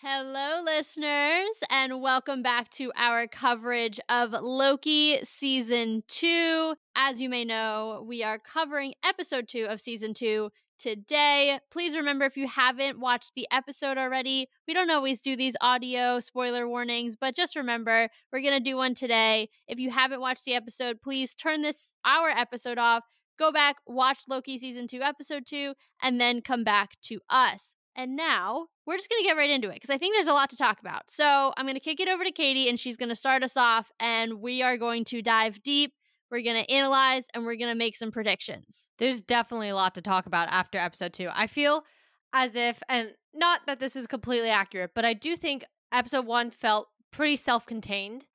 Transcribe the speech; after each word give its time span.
Hello, 0.00 0.62
listeners, 0.62 1.48
and 1.68 2.00
welcome 2.00 2.44
back 2.44 2.68
to 2.70 2.92
our 2.96 3.26
coverage 3.26 3.98
of 4.08 4.30
Loki 4.40 5.18
season 5.24 6.04
two. 6.06 6.76
As 6.94 7.20
you 7.20 7.28
may 7.28 7.44
know, 7.44 8.04
we 8.06 8.22
are 8.22 8.38
covering 8.38 8.94
episode 9.04 9.48
two 9.48 9.64
of 9.64 9.80
season 9.80 10.14
two 10.14 10.52
today. 10.78 11.60
Please 11.70 11.96
remember 11.96 12.24
if 12.24 12.36
you 12.36 12.48
haven't 12.48 12.98
watched 12.98 13.32
the 13.34 13.46
episode 13.50 13.98
already, 13.98 14.48
we 14.66 14.74
don't 14.74 14.90
always 14.90 15.20
do 15.20 15.36
these 15.36 15.56
audio 15.60 16.20
spoiler 16.20 16.68
warnings, 16.68 17.16
but 17.16 17.36
just 17.36 17.56
remember 17.56 18.08
we're 18.32 18.42
going 18.42 18.54
to 18.54 18.60
do 18.60 18.76
one 18.76 18.94
today. 18.94 19.48
If 19.66 19.78
you 19.78 19.90
haven't 19.90 20.20
watched 20.20 20.44
the 20.44 20.54
episode, 20.54 21.00
please 21.02 21.34
turn 21.34 21.62
this 21.62 21.94
our 22.04 22.28
episode 22.28 22.78
off, 22.78 23.04
go 23.38 23.52
back, 23.52 23.76
watch 23.86 24.20
Loki 24.28 24.58
season 24.58 24.86
2 24.86 25.02
episode 25.02 25.44
2 25.46 25.74
and 26.02 26.20
then 26.20 26.40
come 26.40 26.64
back 26.64 26.92
to 27.04 27.20
us. 27.28 27.74
And 27.96 28.14
now 28.14 28.68
we're 28.86 28.96
just 28.96 29.10
going 29.10 29.20
to 29.22 29.28
get 29.28 29.36
right 29.36 29.50
into 29.50 29.70
it 29.70 29.74
because 29.74 29.90
I 29.90 29.98
think 29.98 30.14
there's 30.14 30.28
a 30.28 30.32
lot 30.32 30.50
to 30.50 30.56
talk 30.56 30.80
about. 30.80 31.10
So 31.10 31.52
I'm 31.56 31.64
going 31.64 31.74
to 31.74 31.80
kick 31.80 31.98
it 31.98 32.08
over 32.08 32.22
to 32.22 32.30
Katie 32.30 32.68
and 32.68 32.78
she's 32.78 32.96
going 32.96 33.08
to 33.08 33.16
start 33.16 33.42
us 33.42 33.56
off 33.56 33.90
and 33.98 34.34
we 34.34 34.62
are 34.62 34.76
going 34.76 35.04
to 35.06 35.20
dive 35.20 35.62
deep 35.64 35.92
we're 36.30 36.42
going 36.42 36.62
to 36.62 36.70
analyze 36.70 37.26
and 37.34 37.44
we're 37.44 37.56
going 37.56 37.72
to 37.72 37.78
make 37.78 37.96
some 37.96 38.10
predictions. 38.10 38.90
There's 38.98 39.20
definitely 39.20 39.70
a 39.70 39.74
lot 39.74 39.94
to 39.94 40.02
talk 40.02 40.26
about 40.26 40.48
after 40.48 40.78
episode 40.78 41.12
two. 41.12 41.28
I 41.32 41.46
feel 41.46 41.84
as 42.32 42.54
if, 42.54 42.82
and 42.88 43.12
not 43.34 43.60
that 43.66 43.80
this 43.80 43.96
is 43.96 44.06
completely 44.06 44.50
accurate, 44.50 44.90
but 44.94 45.04
I 45.04 45.14
do 45.14 45.36
think 45.36 45.64
episode 45.92 46.26
one 46.26 46.50
felt 46.50 46.88
pretty 47.10 47.36
self 47.36 47.66
contained. 47.66 48.26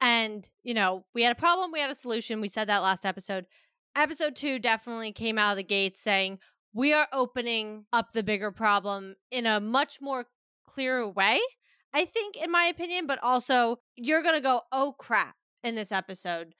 And, 0.00 0.48
you 0.62 0.74
know, 0.74 1.04
we 1.14 1.22
had 1.22 1.32
a 1.32 1.40
problem, 1.40 1.72
we 1.72 1.80
had 1.80 1.90
a 1.90 1.94
solution. 1.94 2.40
We 2.40 2.48
said 2.48 2.68
that 2.68 2.82
last 2.82 3.04
episode. 3.04 3.46
Episode 3.96 4.36
two 4.36 4.58
definitely 4.58 5.12
came 5.12 5.38
out 5.38 5.52
of 5.52 5.56
the 5.56 5.64
gate 5.64 5.98
saying, 5.98 6.38
we 6.72 6.92
are 6.92 7.08
opening 7.12 7.86
up 7.92 8.12
the 8.12 8.22
bigger 8.22 8.52
problem 8.52 9.16
in 9.30 9.46
a 9.46 9.58
much 9.58 9.98
more 10.00 10.26
clearer 10.66 11.08
way, 11.08 11.40
I 11.92 12.04
think, 12.04 12.36
in 12.36 12.50
my 12.50 12.64
opinion, 12.64 13.06
but 13.06 13.18
also 13.22 13.78
you're 13.96 14.22
going 14.22 14.34
to 14.36 14.40
go, 14.40 14.60
oh 14.70 14.94
crap, 14.98 15.34
in 15.64 15.74
this 15.74 15.90
episode 15.90 16.54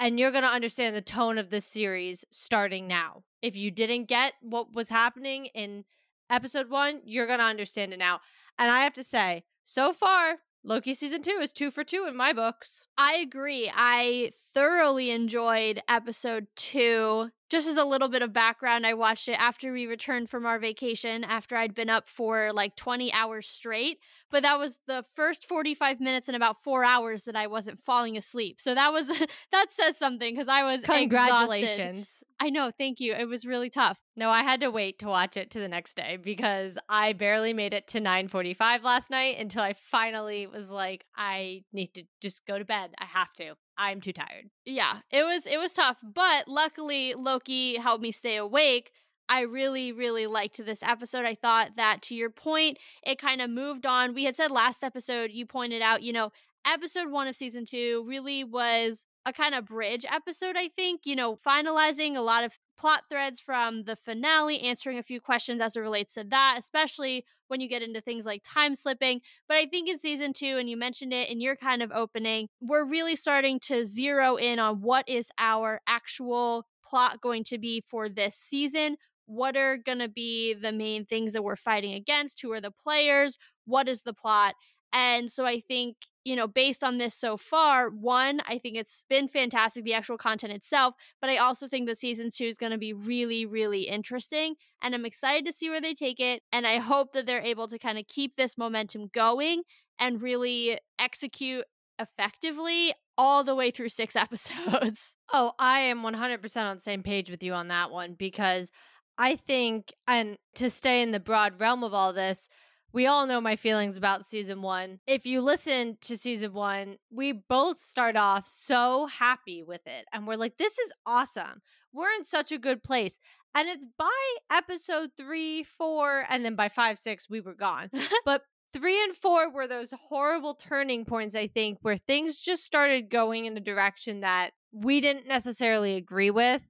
and 0.00 0.18
you're 0.18 0.30
going 0.30 0.44
to 0.44 0.50
understand 0.50 0.94
the 0.94 1.00
tone 1.00 1.38
of 1.38 1.50
this 1.50 1.64
series 1.64 2.24
starting 2.30 2.86
now. 2.86 3.22
If 3.42 3.56
you 3.56 3.70
didn't 3.70 4.06
get 4.06 4.34
what 4.40 4.72
was 4.72 4.88
happening 4.88 5.46
in 5.46 5.84
episode 6.30 6.70
one, 6.70 7.00
you're 7.04 7.26
going 7.26 7.38
to 7.38 7.44
understand 7.44 7.92
it 7.92 7.98
now. 7.98 8.20
And 8.58 8.70
I 8.70 8.82
have 8.82 8.94
to 8.94 9.04
say, 9.04 9.44
so 9.64 9.92
far, 9.92 10.38
Loki 10.68 10.92
season 10.92 11.22
two 11.22 11.38
is 11.40 11.52
two 11.52 11.70
for 11.70 11.82
two 11.82 12.04
in 12.06 12.14
my 12.14 12.34
books. 12.34 12.86
I 12.98 13.14
agree. 13.14 13.72
I 13.74 14.32
thoroughly 14.52 15.10
enjoyed 15.10 15.82
episode 15.88 16.46
two. 16.56 17.30
Just 17.48 17.66
as 17.66 17.78
a 17.78 17.84
little 17.84 18.10
bit 18.10 18.20
of 18.20 18.34
background, 18.34 18.86
I 18.86 18.92
watched 18.92 19.28
it 19.28 19.40
after 19.40 19.72
we 19.72 19.86
returned 19.86 20.28
from 20.28 20.44
our 20.44 20.58
vacation, 20.58 21.24
after 21.24 21.56
I'd 21.56 21.74
been 21.74 21.88
up 21.88 22.06
for 22.06 22.52
like 22.52 22.76
20 22.76 23.10
hours 23.14 23.48
straight. 23.48 23.98
But 24.30 24.42
that 24.42 24.58
was 24.58 24.76
the 24.86 25.04
first 25.16 25.46
45 25.46 26.00
minutes 26.00 26.28
in 26.28 26.34
about 26.34 26.62
four 26.62 26.84
hours 26.84 27.22
that 27.22 27.34
I 27.34 27.46
wasn't 27.46 27.80
falling 27.80 28.18
asleep. 28.18 28.60
So 28.60 28.74
that 28.74 28.92
was, 28.92 29.08
that 29.52 29.66
says 29.70 29.96
something 29.96 30.34
because 30.34 30.48
I 30.48 30.64
was 30.64 30.82
Congratulations. 30.82 32.00
Exhausted. 32.02 32.27
I 32.40 32.50
know. 32.50 32.70
Thank 32.76 33.00
you. 33.00 33.14
It 33.14 33.28
was 33.28 33.44
really 33.44 33.68
tough. 33.68 33.98
No, 34.16 34.30
I 34.30 34.42
had 34.42 34.60
to 34.60 34.70
wait 34.70 35.00
to 35.00 35.08
watch 35.08 35.36
it 35.36 35.50
to 35.52 35.60
the 35.60 35.68
next 35.68 35.94
day 35.94 36.16
because 36.16 36.78
I 36.88 37.12
barely 37.12 37.52
made 37.52 37.74
it 37.74 37.88
to 37.88 38.00
9:45 38.00 38.84
last 38.84 39.10
night 39.10 39.38
until 39.38 39.62
I 39.62 39.74
finally 39.90 40.46
was 40.46 40.70
like 40.70 41.04
I 41.16 41.64
need 41.72 41.94
to 41.94 42.04
just 42.20 42.46
go 42.46 42.58
to 42.58 42.64
bed. 42.64 42.92
I 42.98 43.06
have 43.06 43.32
to. 43.34 43.54
I'm 43.76 44.00
too 44.00 44.12
tired. 44.12 44.50
Yeah, 44.64 45.00
it 45.10 45.24
was 45.24 45.46
it 45.46 45.58
was 45.58 45.72
tough, 45.72 45.98
but 46.02 46.46
luckily 46.46 47.14
Loki 47.14 47.76
helped 47.76 48.02
me 48.02 48.12
stay 48.12 48.36
awake. 48.36 48.92
I 49.28 49.40
really, 49.42 49.92
really 49.92 50.26
liked 50.26 50.64
this 50.64 50.82
episode. 50.82 51.26
I 51.26 51.34
thought 51.34 51.76
that 51.76 52.00
to 52.02 52.14
your 52.14 52.30
point, 52.30 52.78
it 53.02 53.20
kind 53.20 53.42
of 53.42 53.50
moved 53.50 53.84
on. 53.84 54.14
We 54.14 54.24
had 54.24 54.36
said 54.36 54.50
last 54.50 54.82
episode, 54.82 55.30
you 55.32 55.44
pointed 55.44 55.82
out, 55.82 56.02
you 56.02 56.14
know, 56.14 56.32
episode 56.66 57.10
one 57.10 57.28
of 57.28 57.36
season 57.36 57.64
two 57.64 58.04
really 58.06 58.42
was 58.44 59.06
a 59.28 59.32
kind 59.32 59.54
of 59.54 59.66
bridge 59.66 60.06
episode, 60.10 60.56
I 60.56 60.68
think, 60.68 61.02
you 61.04 61.14
know, 61.14 61.36
finalizing 61.36 62.16
a 62.16 62.20
lot 62.20 62.44
of 62.44 62.58
plot 62.78 63.02
threads 63.10 63.38
from 63.38 63.84
the 63.84 63.94
finale, 63.94 64.60
answering 64.60 64.98
a 64.98 65.02
few 65.02 65.20
questions 65.20 65.60
as 65.60 65.76
it 65.76 65.80
relates 65.80 66.14
to 66.14 66.24
that, 66.30 66.56
especially 66.58 67.24
when 67.48 67.60
you 67.60 67.68
get 67.68 67.82
into 67.82 68.00
things 68.00 68.24
like 68.24 68.42
time 68.42 68.74
slipping. 68.74 69.20
But 69.46 69.58
I 69.58 69.66
think 69.66 69.88
in 69.88 69.98
season 69.98 70.32
two, 70.32 70.56
and 70.58 70.68
you 70.68 70.76
mentioned 70.76 71.12
it 71.12 71.28
in 71.28 71.40
your 71.40 71.56
kind 71.56 71.82
of 71.82 71.92
opening, 71.92 72.48
we're 72.60 72.86
really 72.86 73.16
starting 73.16 73.60
to 73.60 73.84
zero 73.84 74.36
in 74.36 74.58
on 74.58 74.80
what 74.80 75.06
is 75.08 75.30
our 75.38 75.80
actual 75.86 76.66
plot 76.82 77.20
going 77.20 77.44
to 77.44 77.58
be 77.58 77.84
for 77.88 78.08
this 78.08 78.34
season. 78.34 78.96
What 79.26 79.58
are 79.58 79.76
going 79.76 79.98
to 79.98 80.08
be 80.08 80.54
the 80.54 80.72
main 80.72 81.04
things 81.04 81.34
that 81.34 81.44
we're 81.44 81.56
fighting 81.56 81.92
against? 81.92 82.40
Who 82.40 82.50
are 82.52 82.62
the 82.62 82.70
players? 82.70 83.36
What 83.66 83.88
is 83.88 84.02
the 84.02 84.14
plot? 84.14 84.54
And 84.92 85.30
so 85.30 85.44
I 85.44 85.60
think, 85.60 85.96
you 86.24 86.36
know, 86.36 86.46
based 86.46 86.84
on 86.84 86.98
this 86.98 87.14
so 87.14 87.36
far, 87.36 87.90
one, 87.90 88.40
I 88.46 88.58
think 88.58 88.76
it's 88.76 89.04
been 89.08 89.28
fantastic, 89.28 89.84
the 89.84 89.94
actual 89.94 90.18
content 90.18 90.52
itself, 90.52 90.94
but 91.20 91.30
I 91.30 91.36
also 91.36 91.68
think 91.68 91.88
that 91.88 91.98
season 91.98 92.30
two 92.30 92.44
is 92.44 92.58
going 92.58 92.72
to 92.72 92.78
be 92.78 92.92
really, 92.92 93.46
really 93.46 93.82
interesting. 93.82 94.54
And 94.82 94.94
I'm 94.94 95.06
excited 95.06 95.46
to 95.46 95.52
see 95.52 95.70
where 95.70 95.80
they 95.80 95.94
take 95.94 96.20
it. 96.20 96.42
And 96.52 96.66
I 96.66 96.78
hope 96.78 97.12
that 97.12 97.26
they're 97.26 97.40
able 97.40 97.66
to 97.68 97.78
kind 97.78 97.98
of 97.98 98.06
keep 98.06 98.36
this 98.36 98.58
momentum 98.58 99.08
going 99.12 99.62
and 99.98 100.22
really 100.22 100.78
execute 100.98 101.64
effectively 101.98 102.92
all 103.16 103.42
the 103.42 103.54
way 103.54 103.70
through 103.70 103.88
six 103.88 104.14
episodes. 104.16 105.14
Oh, 105.32 105.52
I 105.58 105.80
am 105.80 106.02
100% 106.02 106.64
on 106.64 106.76
the 106.76 106.82
same 106.82 107.02
page 107.02 107.30
with 107.30 107.42
you 107.42 107.52
on 107.52 107.68
that 107.68 107.90
one 107.90 108.14
because 108.14 108.70
I 109.18 109.34
think, 109.34 109.92
and 110.06 110.38
to 110.54 110.70
stay 110.70 111.02
in 111.02 111.10
the 111.10 111.20
broad 111.20 111.58
realm 111.60 111.82
of 111.82 111.92
all 111.92 112.12
this, 112.12 112.48
we 112.92 113.06
all 113.06 113.26
know 113.26 113.40
my 113.40 113.56
feelings 113.56 113.96
about 113.96 114.26
season 114.26 114.62
one. 114.62 115.00
If 115.06 115.26
you 115.26 115.40
listen 115.40 115.98
to 116.02 116.16
season 116.16 116.52
one, 116.52 116.96
we 117.10 117.32
both 117.32 117.78
start 117.78 118.16
off 118.16 118.46
so 118.46 119.06
happy 119.06 119.62
with 119.62 119.82
it. 119.86 120.06
And 120.12 120.26
we're 120.26 120.36
like, 120.36 120.56
this 120.56 120.78
is 120.78 120.92
awesome. 121.04 121.60
We're 121.92 122.12
in 122.12 122.24
such 122.24 122.52
a 122.52 122.58
good 122.58 122.82
place. 122.82 123.20
And 123.54 123.68
it's 123.68 123.86
by 123.98 124.36
episode 124.50 125.10
three, 125.16 125.64
four, 125.64 126.24
and 126.28 126.44
then 126.44 126.54
by 126.54 126.68
five, 126.68 126.98
six, 126.98 127.28
we 127.28 127.40
were 127.40 127.54
gone. 127.54 127.90
but 128.24 128.42
three 128.72 129.02
and 129.02 129.14
four 129.14 129.50
were 129.50 129.66
those 129.66 129.92
horrible 130.08 130.54
turning 130.54 131.04
points, 131.04 131.34
I 131.34 131.46
think, 131.46 131.78
where 131.82 131.96
things 131.96 132.38
just 132.38 132.64
started 132.64 133.10
going 133.10 133.46
in 133.46 133.56
a 133.56 133.60
direction 133.60 134.20
that 134.20 134.50
we 134.72 135.00
didn't 135.00 135.26
necessarily 135.26 135.96
agree 135.96 136.30
with 136.30 136.62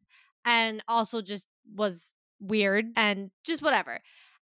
and 0.44 0.82
also 0.88 1.20
just 1.20 1.48
was 1.74 2.14
weird 2.40 2.86
and 2.96 3.30
just 3.44 3.62
whatever. 3.62 4.00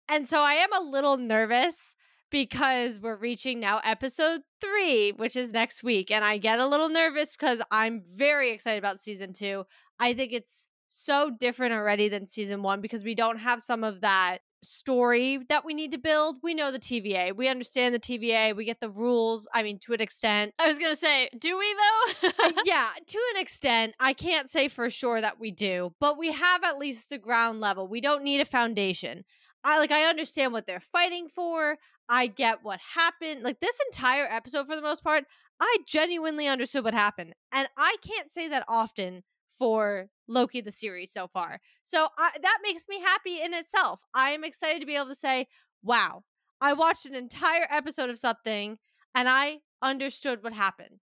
And 0.10 0.28
so 0.28 0.42
I 0.42 0.54
am 0.54 0.74
a 0.74 0.90
little 0.90 1.18
nervous 1.18 1.96
because 2.32 3.00
we're 3.00 3.16
reaching 3.16 3.60
now 3.60 3.80
episode 3.84 4.42
three, 4.62 5.12
which 5.12 5.36
is 5.36 5.52
next 5.52 5.84
week. 5.84 6.12
And 6.12 6.24
I 6.24 6.38
get 6.38 6.60
a 6.60 6.68
little 6.68 6.90
nervous 6.90 7.36
because 7.36 7.62
I'm 7.72 8.04
very 8.14 8.52
excited 8.52 8.78
about 8.78 9.00
season 9.00 9.34
two. 9.34 9.66
I 10.00 10.14
think 10.14 10.34
it's 10.34 10.68
so 10.90 11.32
different 11.40 11.74
already 11.74 12.10
than 12.10 12.26
season 12.26 12.62
one 12.62 12.82
because 12.82 13.04
we 13.04 13.16
don't 13.16 13.40
have 13.40 13.62
some 13.62 13.84
of 13.84 14.02
that 14.02 14.40
story 14.64 15.40
that 15.50 15.64
we 15.64 15.74
need 15.74 15.92
to 15.92 15.98
build. 15.98 16.38
We 16.42 16.54
know 16.54 16.72
the 16.72 16.80
TVA. 16.80 17.36
We 17.36 17.48
understand 17.48 17.94
the 17.94 18.00
TVA. 18.00 18.56
We 18.56 18.66
get 18.66 18.80
the 18.80 18.90
rules. 18.90 19.48
I 19.54 19.64
mean, 19.64 19.80
to 19.86 19.94
an 19.94 20.02
extent. 20.02 20.54
I 20.60 20.68
was 20.68 20.78
going 20.78 20.92
to 20.92 21.00
say, 21.00 21.30
do 21.38 21.58
we 21.58 21.76
though? 21.76 22.28
Uh, 22.28 22.52
yeah, 22.66 22.90
to 23.06 23.20
an 23.36 23.42
extent. 23.42 23.94
I 24.00 24.14
can't 24.14 24.50
say 24.50 24.68
for 24.68 24.90
sure 24.90 25.22
that 25.22 25.40
we 25.40 25.52
do, 25.52 25.94
but 26.00 26.18
we 26.18 26.32
have 26.32 26.64
at 26.64 26.80
least 26.80 27.10
the 27.10 27.18
ground 27.18 27.60
level. 27.60 27.88
We 27.88 28.02
don't 28.02 28.24
need 28.24 28.42
a 28.42 28.46
foundation. 28.46 29.24
I 29.66 29.80
like 29.80 29.92
I 29.92 30.04
understand 30.04 30.54
what 30.54 30.68
they're 30.68 30.80
fighting 30.80 31.28
for. 31.28 31.78
I 32.08 32.28
get 32.28 32.60
what 32.62 32.80
happened. 32.80 33.42
Like 33.44 33.60
this 33.60 33.78
entire 33.88 34.26
episode 34.26 34.68
for 34.68 34.76
the 34.76 34.82
most 34.82 35.04
part, 35.04 35.24
I 35.60 35.78
genuinely 35.88 36.48
understood 36.48 36.84
what 36.84 36.94
happened. 36.94 37.34
And 37.52 37.68
I 37.76 37.96
can't 38.08 38.32
say 38.32 38.48
that 38.50 38.64
often 38.68 39.24
for 39.58 40.10
Loki 40.28 40.62
the 40.62 40.72
series 40.72 41.12
so 41.12 41.28
far. 41.28 41.60
So 41.84 42.08
I, 42.18 42.32
that 42.42 42.60
makes 42.64 42.86
me 42.88 43.02
happy 43.02 43.42
in 43.42 43.54
itself. 43.56 44.02
I 44.14 44.32
am 44.32 44.44
excited 44.44 44.82
to 44.82 44.86
be 44.86 44.96
able 44.96 45.08
to 45.08 45.16
say, 45.16 45.48
"Wow, 45.82 46.24
I 46.62 46.74
watched 46.74 47.08
an 47.08 47.16
entire 47.16 47.68
episode 47.72 48.12
of 48.12 48.20
something 48.20 48.78
and 49.16 49.28
I 49.28 49.60
understood 49.82 50.44
what 50.44 50.54
happened." 50.54 51.00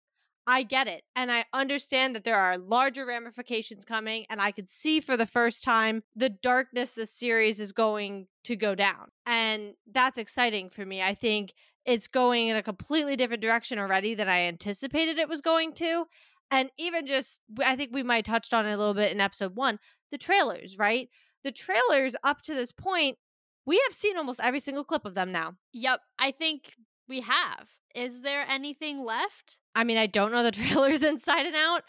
I 0.50 0.64
get 0.64 0.88
it. 0.88 1.04
And 1.16 1.32
I 1.32 1.46
understand 1.54 2.16
that 2.16 2.24
there 2.24 2.36
are 2.36 2.58
larger 2.58 3.06
ramifications 3.06 3.86
coming. 3.86 4.26
And 4.32 4.42
I 4.42 4.50
could 4.50 4.68
see 4.68 5.00
for 5.00 5.16
the 5.16 5.28
first 5.28 5.64
time 5.64 6.02
the 6.16 6.30
darkness 6.30 6.94
this 6.94 7.14
series 7.14 7.60
is 7.60 7.72
going 7.72 8.26
to 8.46 8.56
go 8.56 8.74
down. 8.74 9.10
And 9.28 9.74
that's 9.92 10.18
exciting 10.18 10.72
for 10.72 10.84
me. 10.84 11.04
I 11.04 11.14
think 11.14 11.54
it's 11.86 12.08
going 12.08 12.48
in 12.48 12.56
a 12.56 12.64
completely 12.64 13.16
different 13.16 13.44
direction 13.44 13.78
already 13.78 14.16
than 14.16 14.28
I 14.28 14.48
anticipated 14.48 15.20
it 15.20 15.30
was 15.30 15.42
going 15.42 15.72
to. 15.74 16.06
And 16.50 16.72
even 16.80 17.06
just, 17.06 17.42
I 17.64 17.76
think 17.76 17.92
we 17.94 18.02
might 18.02 18.26
touched 18.26 18.52
on 18.52 18.66
it 18.66 18.74
a 18.74 18.78
little 18.78 18.96
bit 18.96 19.12
in 19.12 19.22
episode 19.22 19.56
one 19.56 19.78
the 20.10 20.18
trailers, 20.18 20.80
right? 20.80 21.10
The 21.44 21.52
trailers 21.52 22.16
up 22.24 22.42
to 22.42 22.56
this 22.56 22.72
point, 22.72 23.20
we 23.68 23.80
have 23.88 23.96
seen 23.96 24.18
almost 24.18 24.40
every 24.44 24.60
single 24.60 24.84
clip 24.84 25.06
of 25.06 25.14
them 25.14 25.32
now. 25.32 25.58
Yep. 25.74 26.00
I 26.18 26.32
think 26.32 26.74
we 27.08 27.22
have. 27.22 27.70
Is 27.94 28.22
there 28.22 28.46
anything 28.48 29.04
left? 29.04 29.58
I 29.80 29.86
mean, 29.86 29.98
I 29.98 30.08
don't 30.08 30.34
know 30.34 30.44
the 30.44 30.52
trailers 30.52 31.04
inside 31.04 31.46
and 31.46 31.56
out, 31.56 31.84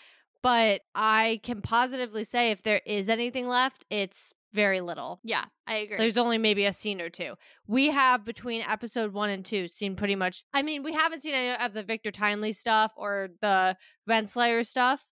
but 0.44 0.82
I 0.94 1.40
can 1.42 1.60
positively 1.60 2.22
say 2.22 2.52
if 2.52 2.62
there 2.62 2.80
is 2.86 3.08
anything 3.08 3.48
left, 3.48 3.84
it's 3.90 4.32
very 4.52 4.80
little. 4.80 5.18
Yeah, 5.24 5.44
I 5.66 5.78
agree. 5.78 5.96
There's 5.96 6.16
only 6.16 6.38
maybe 6.38 6.66
a 6.66 6.72
scene 6.72 7.00
or 7.00 7.08
two. 7.08 7.34
We 7.66 7.88
have 7.90 8.24
between 8.24 8.62
episode 8.62 9.12
one 9.12 9.30
and 9.30 9.44
two 9.44 9.66
seen 9.66 9.96
pretty 9.96 10.14
much. 10.14 10.44
I 10.54 10.62
mean, 10.62 10.84
we 10.84 10.92
haven't 10.92 11.22
seen 11.22 11.34
any 11.34 11.64
of 11.64 11.72
the 11.72 11.82
Victor 11.82 12.12
Timely 12.12 12.52
stuff 12.52 12.92
or 12.96 13.30
the 13.40 13.76
Renslayer 14.08 14.64
stuff. 14.64 15.04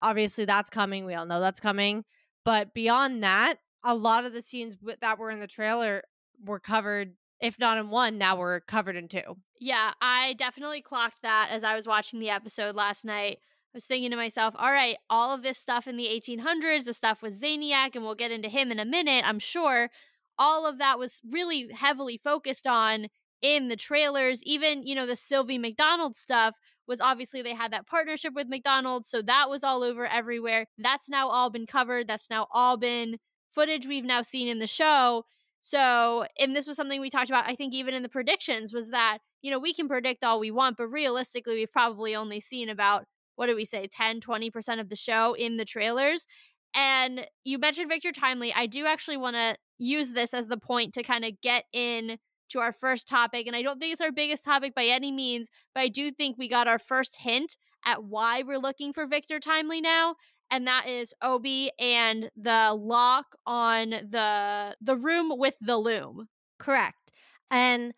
Obviously, 0.00 0.46
that's 0.46 0.70
coming. 0.70 1.04
We 1.04 1.14
all 1.14 1.26
know 1.26 1.40
that's 1.40 1.60
coming. 1.60 2.04
But 2.46 2.72
beyond 2.72 3.22
that, 3.22 3.56
a 3.84 3.94
lot 3.94 4.24
of 4.24 4.32
the 4.32 4.42
scenes 4.42 4.78
that 5.02 5.18
were 5.18 5.30
in 5.30 5.40
the 5.40 5.46
trailer 5.46 6.02
were 6.42 6.60
covered. 6.60 7.12
If 7.42 7.58
not 7.58 7.76
in 7.76 7.90
one, 7.90 8.18
now 8.18 8.36
we're 8.36 8.60
covered 8.60 8.94
in 8.94 9.08
two. 9.08 9.36
Yeah, 9.60 9.92
I 10.00 10.34
definitely 10.38 10.80
clocked 10.80 11.22
that 11.22 11.48
as 11.50 11.64
I 11.64 11.74
was 11.74 11.88
watching 11.88 12.20
the 12.20 12.30
episode 12.30 12.76
last 12.76 13.04
night. 13.04 13.38
I 13.42 13.76
was 13.76 13.84
thinking 13.84 14.10
to 14.10 14.16
myself, 14.16 14.54
all 14.56 14.70
right, 14.70 14.96
all 15.10 15.34
of 15.34 15.42
this 15.42 15.58
stuff 15.58 15.88
in 15.88 15.96
the 15.96 16.06
1800s, 16.06 16.84
the 16.84 16.94
stuff 16.94 17.20
with 17.20 17.40
Zaniac, 17.40 17.96
and 17.96 18.04
we'll 18.04 18.14
get 18.14 18.30
into 18.30 18.48
him 18.48 18.70
in 18.70 18.78
a 18.78 18.84
minute, 18.84 19.24
I'm 19.26 19.40
sure, 19.40 19.90
all 20.38 20.66
of 20.66 20.78
that 20.78 20.98
was 20.98 21.20
really 21.28 21.68
heavily 21.72 22.20
focused 22.22 22.66
on 22.66 23.08
in 23.40 23.68
the 23.68 23.76
trailers. 23.76 24.42
Even, 24.44 24.86
you 24.86 24.94
know, 24.94 25.06
the 25.06 25.16
Sylvie 25.16 25.58
McDonald 25.58 26.14
stuff 26.14 26.54
was 26.86 27.00
obviously 27.00 27.42
they 27.42 27.54
had 27.54 27.72
that 27.72 27.86
partnership 27.86 28.34
with 28.34 28.48
McDonald's, 28.48 29.08
so 29.08 29.20
that 29.22 29.48
was 29.48 29.64
all 29.64 29.82
over 29.82 30.06
everywhere. 30.06 30.66
That's 30.78 31.08
now 31.08 31.28
all 31.28 31.50
been 31.50 31.66
covered. 31.66 32.06
That's 32.06 32.30
now 32.30 32.46
all 32.52 32.76
been 32.76 33.18
footage 33.50 33.86
we've 33.86 34.04
now 34.04 34.22
seen 34.22 34.48
in 34.48 34.58
the 34.60 34.66
show. 34.66 35.24
So, 35.62 36.26
and 36.40 36.56
this 36.56 36.66
was 36.66 36.76
something 36.76 37.00
we 37.00 37.08
talked 37.08 37.30
about, 37.30 37.48
I 37.48 37.54
think, 37.54 37.72
even 37.72 37.94
in 37.94 38.02
the 38.02 38.08
predictions, 38.08 38.72
was 38.72 38.90
that, 38.90 39.18
you 39.42 39.50
know, 39.50 39.60
we 39.60 39.72
can 39.72 39.88
predict 39.88 40.24
all 40.24 40.40
we 40.40 40.50
want, 40.50 40.76
but 40.76 40.88
realistically, 40.88 41.54
we've 41.54 41.72
probably 41.72 42.16
only 42.16 42.40
seen 42.40 42.68
about 42.68 43.04
what 43.36 43.46
do 43.46 43.54
we 43.54 43.64
say 43.64 43.86
10 43.86 44.20
20% 44.20 44.80
of 44.80 44.88
the 44.88 44.96
show 44.96 45.34
in 45.34 45.56
the 45.56 45.64
trailers. 45.64 46.26
And 46.74 47.26
you 47.44 47.58
mentioned 47.58 47.88
victor 47.88 48.10
timely. 48.10 48.52
I 48.52 48.66
do 48.66 48.86
actually 48.86 49.16
want 49.16 49.36
to 49.36 49.54
use 49.78 50.10
this 50.10 50.34
as 50.34 50.48
the 50.48 50.56
point 50.56 50.94
to 50.94 51.02
kind 51.04 51.24
of 51.24 51.40
get 51.40 51.64
in 51.72 52.18
to 52.50 52.58
our 52.58 52.72
first 52.72 53.08
topic 53.08 53.46
and 53.46 53.56
i 53.56 53.62
don't 53.62 53.80
think 53.80 53.92
it's 53.92 54.00
our 54.02 54.12
biggest 54.12 54.44
topic 54.44 54.74
by 54.74 54.84
any 54.84 55.10
means 55.10 55.48
but 55.74 55.80
i 55.80 55.88
do 55.88 56.10
think 56.10 56.36
we 56.36 56.48
got 56.48 56.68
our 56.68 56.78
first 56.78 57.16
hint 57.20 57.56
at 57.84 58.04
why 58.04 58.42
we're 58.42 58.58
looking 58.58 58.92
for 58.92 59.06
victor 59.06 59.40
timely 59.40 59.80
now 59.80 60.14
and 60.52 60.66
that 60.68 60.86
is 60.86 61.12
O.B. 61.22 61.72
and 61.80 62.30
the 62.36 62.76
lock 62.78 63.34
on 63.46 63.90
the 63.90 64.76
the 64.80 64.96
room 64.96 65.32
with 65.36 65.56
the 65.60 65.76
loom 65.76 66.28
correct 66.58 67.10
and 67.50 67.92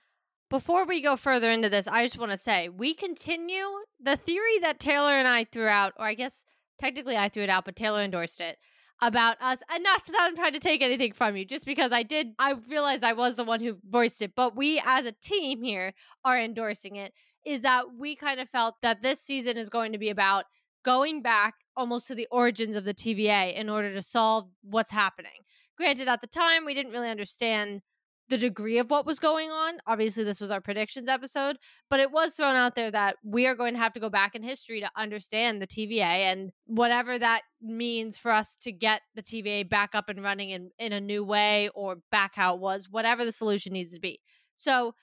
before 0.50 0.84
we 0.84 1.00
go 1.00 1.16
further 1.16 1.50
into 1.50 1.68
this, 1.68 1.88
I 1.88 2.04
just 2.04 2.18
want 2.18 2.30
to 2.30 2.36
say 2.36 2.68
we 2.68 2.94
continue 2.94 3.66
the 4.00 4.16
theory 4.16 4.58
that 4.60 4.78
Taylor 4.78 5.10
and 5.10 5.26
I 5.26 5.44
threw 5.44 5.66
out, 5.66 5.94
or 5.96 6.06
I 6.06 6.14
guess 6.14 6.44
technically 6.78 7.16
I 7.16 7.28
threw 7.28 7.42
it 7.42 7.50
out, 7.50 7.64
but 7.64 7.74
Taylor 7.74 8.02
endorsed 8.02 8.40
it 8.40 8.58
about 9.02 9.40
us. 9.42 9.58
And 9.68 9.82
not 9.82 10.06
that 10.06 10.16
I'm 10.20 10.36
trying 10.36 10.52
to 10.52 10.60
take 10.60 10.82
anything 10.82 11.12
from 11.12 11.36
you, 11.36 11.44
just 11.44 11.66
because 11.66 11.90
I 11.90 12.04
did, 12.04 12.28
I 12.38 12.54
realized 12.68 13.02
I 13.02 13.14
was 13.14 13.36
the 13.36 13.44
one 13.44 13.60
who 13.60 13.78
voiced 13.88 14.22
it, 14.22 14.32
but 14.36 14.56
we 14.56 14.80
as 14.84 15.06
a 15.06 15.12
team 15.12 15.62
here 15.62 15.92
are 16.24 16.40
endorsing 16.40 16.96
it. 16.96 17.12
Is 17.44 17.60
that 17.62 17.86
we 17.98 18.16
kind 18.16 18.40
of 18.40 18.48
felt 18.48 18.76
that 18.80 19.02
this 19.02 19.20
season 19.20 19.58
is 19.58 19.68
going 19.68 19.92
to 19.92 19.98
be 19.98 20.08
about 20.08 20.44
going 20.84 21.22
back 21.22 21.54
almost 21.76 22.06
to 22.06 22.14
the 22.14 22.28
origins 22.30 22.76
of 22.76 22.84
the 22.84 22.94
TVA 22.94 23.54
in 23.54 23.68
order 23.68 23.92
to 23.92 24.02
solve 24.02 24.48
what's 24.62 24.92
happening. 24.92 25.42
Granted, 25.76 26.08
at 26.08 26.20
the 26.20 26.26
time, 26.26 26.64
we 26.64 26.74
didn't 26.74 26.92
really 26.92 27.10
understand 27.10 27.80
the 28.28 28.38
degree 28.38 28.78
of 28.78 28.90
what 28.90 29.04
was 29.04 29.18
going 29.18 29.50
on. 29.50 29.74
Obviously, 29.86 30.24
this 30.24 30.40
was 30.40 30.50
our 30.50 30.60
predictions 30.60 31.08
episode, 31.08 31.58
but 31.90 32.00
it 32.00 32.10
was 32.10 32.34
thrown 32.34 32.54
out 32.54 32.74
there 32.74 32.90
that 32.90 33.16
we 33.22 33.46
are 33.46 33.54
going 33.54 33.74
to 33.74 33.80
have 33.80 33.92
to 33.92 34.00
go 34.00 34.08
back 34.08 34.34
in 34.34 34.42
history 34.42 34.80
to 34.80 34.90
understand 34.96 35.60
the 35.60 35.66
TVA 35.66 36.00
and 36.00 36.50
whatever 36.66 37.18
that 37.18 37.42
means 37.60 38.16
for 38.16 38.30
us 38.30 38.54
to 38.62 38.72
get 38.72 39.02
the 39.14 39.22
TVA 39.22 39.68
back 39.68 39.94
up 39.94 40.08
and 40.08 40.22
running 40.22 40.50
in, 40.50 40.70
in 40.78 40.92
a 40.92 41.00
new 41.00 41.22
way 41.22 41.68
or 41.74 41.98
back 42.10 42.32
how 42.34 42.54
it 42.54 42.60
was, 42.60 42.88
whatever 42.88 43.24
the 43.24 43.32
solution 43.32 43.72
needs 43.72 43.92
to 43.92 44.00
be. 44.00 44.20
So, 44.54 44.94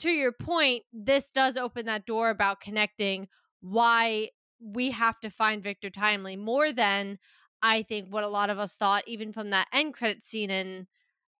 to 0.00 0.10
your 0.10 0.32
point, 0.32 0.82
this 0.92 1.30
does 1.30 1.56
open 1.56 1.86
that 1.86 2.04
door 2.04 2.28
about 2.28 2.60
connecting 2.60 3.28
why 3.62 4.28
we 4.60 4.90
have 4.90 5.20
to 5.20 5.30
find 5.30 5.62
Victor 5.62 5.90
Timely 5.90 6.36
more 6.36 6.72
than 6.72 7.18
I 7.62 7.82
think 7.82 8.08
what 8.08 8.24
a 8.24 8.28
lot 8.28 8.50
of 8.50 8.58
us 8.58 8.74
thought, 8.74 9.02
even 9.06 9.32
from 9.32 9.50
that 9.50 9.68
end 9.72 9.94
credit 9.94 10.22
scene 10.22 10.50
in 10.50 10.86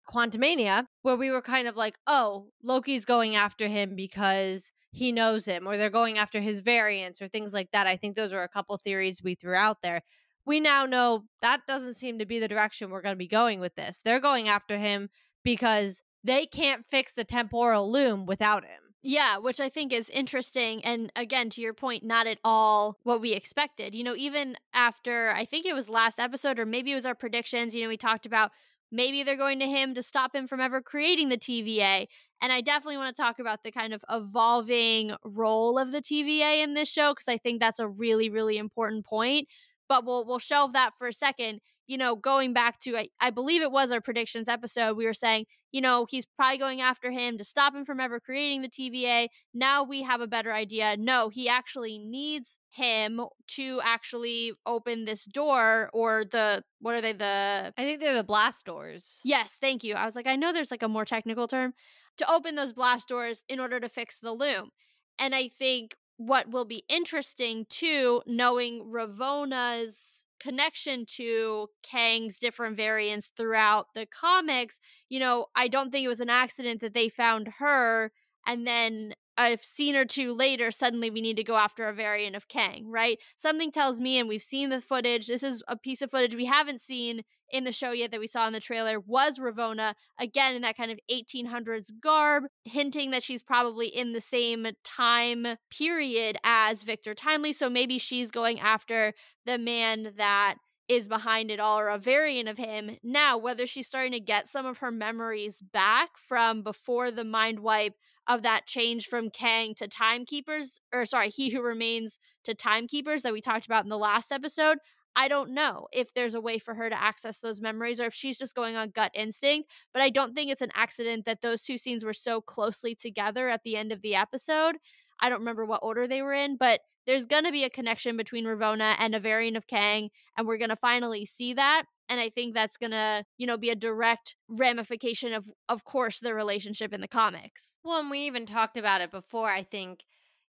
Quantumania, 0.09 0.85
where 1.01 1.15
we 1.15 1.31
were 1.31 1.41
kind 1.41 1.67
of 1.67 1.75
like, 1.75 1.97
oh, 2.07 2.47
Loki's 2.63 3.05
going 3.05 3.35
after 3.35 3.67
him 3.67 3.95
because 3.95 4.71
he 4.91 5.11
knows 5.11 5.45
him, 5.45 5.67
or 5.67 5.77
they're 5.77 5.89
going 5.89 6.17
after 6.17 6.39
his 6.39 6.61
variants, 6.61 7.21
or 7.21 7.27
things 7.27 7.53
like 7.53 7.71
that. 7.71 7.87
I 7.87 7.97
think 7.97 8.15
those 8.15 8.33
were 8.33 8.43
a 8.43 8.49
couple 8.49 8.77
theories 8.77 9.21
we 9.21 9.35
threw 9.35 9.53
out 9.53 9.81
there. 9.83 10.01
We 10.45 10.59
now 10.59 10.85
know 10.85 11.25
that 11.41 11.61
doesn't 11.67 11.95
seem 11.95 12.19
to 12.19 12.25
be 12.25 12.39
the 12.39 12.47
direction 12.47 12.89
we're 12.89 13.01
going 13.01 13.15
to 13.15 13.17
be 13.17 13.27
going 13.27 13.59
with 13.59 13.75
this. 13.75 13.99
They're 14.03 14.21
going 14.21 14.47
after 14.47 14.77
him 14.77 15.09
because 15.43 16.03
they 16.23 16.45
can't 16.45 16.85
fix 16.89 17.13
the 17.13 17.25
temporal 17.25 17.91
loom 17.91 18.25
without 18.25 18.63
him. 18.63 18.86
Yeah, 19.03 19.37
which 19.37 19.59
I 19.59 19.69
think 19.69 19.93
is 19.93 20.09
interesting. 20.09 20.83
And 20.83 21.11
again, 21.15 21.49
to 21.51 21.61
your 21.61 21.73
point, 21.73 22.03
not 22.03 22.27
at 22.27 22.39
all 22.43 22.97
what 23.03 23.21
we 23.21 23.33
expected. 23.33 23.93
You 23.95 24.03
know, 24.03 24.15
even 24.15 24.57
after, 24.73 25.29
I 25.31 25.45
think 25.45 25.65
it 25.65 25.75
was 25.75 25.87
last 25.87 26.19
episode, 26.19 26.59
or 26.59 26.65
maybe 26.65 26.91
it 26.91 26.95
was 26.95 27.05
our 27.05 27.15
predictions, 27.15 27.75
you 27.75 27.83
know, 27.83 27.89
we 27.89 27.97
talked 27.97 28.25
about 28.25 28.51
Maybe 28.89 29.21
they're 29.21 29.35
going 29.35 29.59
to 29.59 29.67
him 29.67 29.93
to 29.95 30.01
stop 30.01 30.33
him 30.33 30.47
from 30.47 30.61
ever 30.61 30.81
creating 30.81 31.27
the 31.27 31.35
TVA. 31.35 32.07
And 32.41 32.53
I 32.53 32.61
definitely 32.61 32.95
want 32.95 33.13
to 33.13 33.21
talk 33.21 33.37
about 33.37 33.63
the 33.65 33.71
kind 33.73 33.93
of 33.93 34.01
evolving 34.09 35.11
role 35.25 35.77
of 35.77 35.91
the 35.91 36.01
TVA 36.01 36.63
in 36.63 36.73
this 36.73 36.87
show 36.89 37.11
because 37.13 37.27
I 37.27 37.37
think 37.37 37.59
that's 37.59 37.79
a 37.79 37.87
really, 37.89 38.29
really 38.29 38.57
important 38.57 39.05
point. 39.05 39.49
But 39.89 40.05
we'll 40.05 40.25
we'll 40.25 40.39
shelve 40.39 40.71
that 40.71 40.91
for 40.97 41.07
a 41.07 41.11
second 41.13 41.59
you 41.87 41.97
know, 41.97 42.15
going 42.15 42.53
back 42.53 42.79
to, 42.81 42.97
I, 42.97 43.07
I 43.19 43.31
believe 43.31 43.61
it 43.61 43.71
was 43.71 43.91
our 43.91 44.01
predictions 44.01 44.49
episode, 44.49 44.97
we 44.97 45.05
were 45.05 45.13
saying, 45.13 45.45
you 45.71 45.81
know, 45.81 46.05
he's 46.09 46.25
probably 46.25 46.57
going 46.57 46.81
after 46.81 47.11
him 47.11 47.37
to 47.37 47.43
stop 47.43 47.73
him 47.73 47.85
from 47.85 47.99
ever 47.99 48.19
creating 48.19 48.61
the 48.61 48.69
TVA. 48.69 49.29
Now 49.53 49.83
we 49.83 50.03
have 50.03 50.19
a 50.19 50.27
better 50.27 50.53
idea. 50.53 50.97
No, 50.97 51.29
he 51.29 51.47
actually 51.47 51.97
needs 51.97 52.57
him 52.71 53.21
to 53.55 53.81
actually 53.83 54.51
open 54.65 55.05
this 55.05 55.23
door 55.25 55.89
or 55.93 56.23
the, 56.25 56.63
what 56.79 56.95
are 56.95 57.01
they, 57.01 57.13
the. 57.13 57.73
I 57.77 57.83
think 57.83 58.01
they're 58.01 58.13
the 58.13 58.23
blast 58.23 58.65
doors. 58.65 59.21
Yes, 59.23 59.57
thank 59.59 59.83
you. 59.83 59.95
I 59.95 60.05
was 60.05 60.15
like, 60.15 60.27
I 60.27 60.35
know 60.35 60.51
there's 60.51 60.71
like 60.71 60.83
a 60.83 60.89
more 60.89 61.05
technical 61.05 61.47
term 61.47 61.73
to 62.17 62.31
open 62.31 62.55
those 62.55 62.73
blast 62.73 63.07
doors 63.07 63.43
in 63.47 63.59
order 63.59 63.79
to 63.79 63.89
fix 63.89 64.19
the 64.19 64.33
loom. 64.33 64.71
And 65.17 65.33
I 65.33 65.47
think 65.47 65.95
what 66.17 66.49
will 66.49 66.65
be 66.65 66.83
interesting 66.89 67.65
too, 67.69 68.21
knowing 68.25 68.91
Ravonna's 68.91 70.25
connection 70.39 71.05
to 71.17 71.67
Kang's 71.83 72.39
different 72.39 72.77
variants 72.77 73.31
throughout 73.35 73.87
the 73.95 74.05
comics, 74.05 74.79
you 75.09 75.19
know, 75.19 75.47
I 75.55 75.67
don't 75.67 75.91
think 75.91 76.05
it 76.05 76.09
was 76.09 76.19
an 76.19 76.29
accident 76.29 76.81
that 76.81 76.93
they 76.93 77.09
found 77.09 77.55
her 77.59 78.11
and 78.45 78.65
then 78.65 79.13
a 79.37 79.57
scene 79.61 79.95
or 79.95 80.05
two 80.05 80.33
later, 80.33 80.71
suddenly 80.71 81.09
we 81.09 81.21
need 81.21 81.37
to 81.37 81.43
go 81.43 81.57
after 81.57 81.85
a 81.85 81.93
variant 81.93 82.35
of 82.35 82.47
Kang, 82.47 82.89
right? 82.89 83.19
Something 83.35 83.71
tells 83.71 83.99
me, 83.99 84.17
and 84.17 84.27
we've 84.27 84.41
seen 84.41 84.69
the 84.69 84.81
footage, 84.81 85.27
this 85.27 85.43
is 85.43 85.63
a 85.67 85.77
piece 85.77 86.01
of 86.01 86.09
footage 86.09 86.35
we 86.35 86.45
haven't 86.45 86.81
seen 86.81 87.21
in 87.51 87.63
the 87.63 87.71
show 87.71 87.91
yet 87.91 88.11
that 88.11 88.19
we 88.19 88.27
saw 88.27 88.47
in 88.47 88.53
the 88.53 88.59
trailer, 88.59 88.99
was 88.99 89.39
Ravonna, 89.39 89.93
again 90.19 90.55
in 90.55 90.61
that 90.63 90.77
kind 90.77 90.91
of 90.91 90.99
1800s 91.11 91.91
garb, 92.01 92.43
hinting 92.65 93.11
that 93.11 93.23
she's 93.23 93.43
probably 93.43 93.87
in 93.87 94.13
the 94.13 94.21
same 94.21 94.67
time 94.83 95.57
period 95.69 96.37
as 96.43 96.83
Victor 96.83 97.13
Timely. 97.13 97.53
So 97.53 97.69
maybe 97.69 97.97
she's 97.97 98.31
going 98.31 98.59
after 98.59 99.13
the 99.45 99.57
man 99.57 100.13
that 100.17 100.55
is 100.87 101.07
behind 101.07 101.51
it 101.51 101.59
all 101.59 101.79
or 101.79 101.89
a 101.89 101.97
variant 101.97 102.47
of 102.47 102.57
him. 102.57 102.97
Now, 103.03 103.37
whether 103.37 103.67
she's 103.67 103.87
starting 103.87 104.13
to 104.13 104.19
get 104.19 104.47
some 104.47 104.65
of 104.65 104.77
her 104.77 104.91
memories 104.91 105.61
back 105.61 106.11
from 106.17 106.63
before 106.63 107.11
the 107.11 107.25
mind 107.25 107.59
wipe 107.59 107.93
of 108.27 108.41
that 108.43 108.65
change 108.65 109.05
from 109.05 109.29
Kang 109.29 109.73
to 109.75 109.87
Timekeepers, 109.87 110.79
or 110.93 111.05
sorry, 111.05 111.29
He 111.29 111.49
Who 111.49 111.61
Remains 111.61 112.19
to 112.43 112.53
Timekeepers 112.53 113.23
that 113.23 113.33
we 113.33 113.41
talked 113.41 113.65
about 113.65 113.83
in 113.83 113.89
the 113.89 113.97
last 113.97 114.31
episode. 114.31 114.77
I 115.17 115.27
don't 115.27 115.49
know 115.49 115.87
if 115.91 116.13
there's 116.13 116.35
a 116.35 116.41
way 116.41 116.59
for 116.59 116.75
her 116.75 116.91
to 116.91 117.03
access 117.03 117.39
those 117.39 117.59
memories 117.59 117.99
or 117.99 118.05
if 118.05 118.13
she's 118.13 118.37
just 118.37 118.53
going 118.53 118.75
on 118.75 118.91
gut 118.91 119.09
instinct, 119.15 119.67
but 119.91 120.03
I 120.03 120.11
don't 120.11 120.35
think 120.35 120.51
it's 120.51 120.61
an 120.61 120.71
accident 120.75 121.25
that 121.25 121.41
those 121.41 121.63
two 121.63 121.79
scenes 121.79 122.05
were 122.05 122.13
so 122.13 122.39
closely 122.39 122.93
together 122.93 123.49
at 123.49 123.63
the 123.63 123.75
end 123.75 123.91
of 123.91 124.03
the 124.03 124.13
episode. 124.13 124.75
I 125.19 125.29
don't 125.29 125.39
remember 125.39 125.65
what 125.65 125.81
order 125.81 126.07
they 126.07 126.21
were 126.21 126.33
in, 126.33 126.55
but 126.55 126.81
there's 127.07 127.25
going 127.25 127.45
to 127.45 127.51
be 127.51 127.63
a 127.63 127.69
connection 127.69 128.15
between 128.15 128.45
Ravonna 128.45 128.95
and 128.99 129.15
a 129.15 129.19
variant 129.19 129.57
of 129.57 129.65
Kang, 129.65 130.11
and 130.37 130.45
we're 130.45 130.59
going 130.59 130.69
to 130.69 130.75
finally 130.75 131.25
see 131.25 131.55
that 131.55 131.85
and 132.09 132.19
i 132.19 132.29
think 132.29 132.53
that's 132.53 132.77
gonna 132.77 133.25
you 133.37 133.45
know 133.45 133.57
be 133.57 133.69
a 133.69 133.75
direct 133.75 134.35
ramification 134.47 135.33
of 135.33 135.49
of 135.67 135.83
course 135.83 136.19
the 136.19 136.33
relationship 136.33 136.93
in 136.93 137.01
the 137.01 137.07
comics 137.07 137.79
well 137.83 137.99
and 137.99 138.09
we 138.09 138.19
even 138.19 138.45
talked 138.45 138.77
about 138.77 139.01
it 139.01 139.11
before 139.11 139.49
i 139.49 139.63
think 139.63 140.03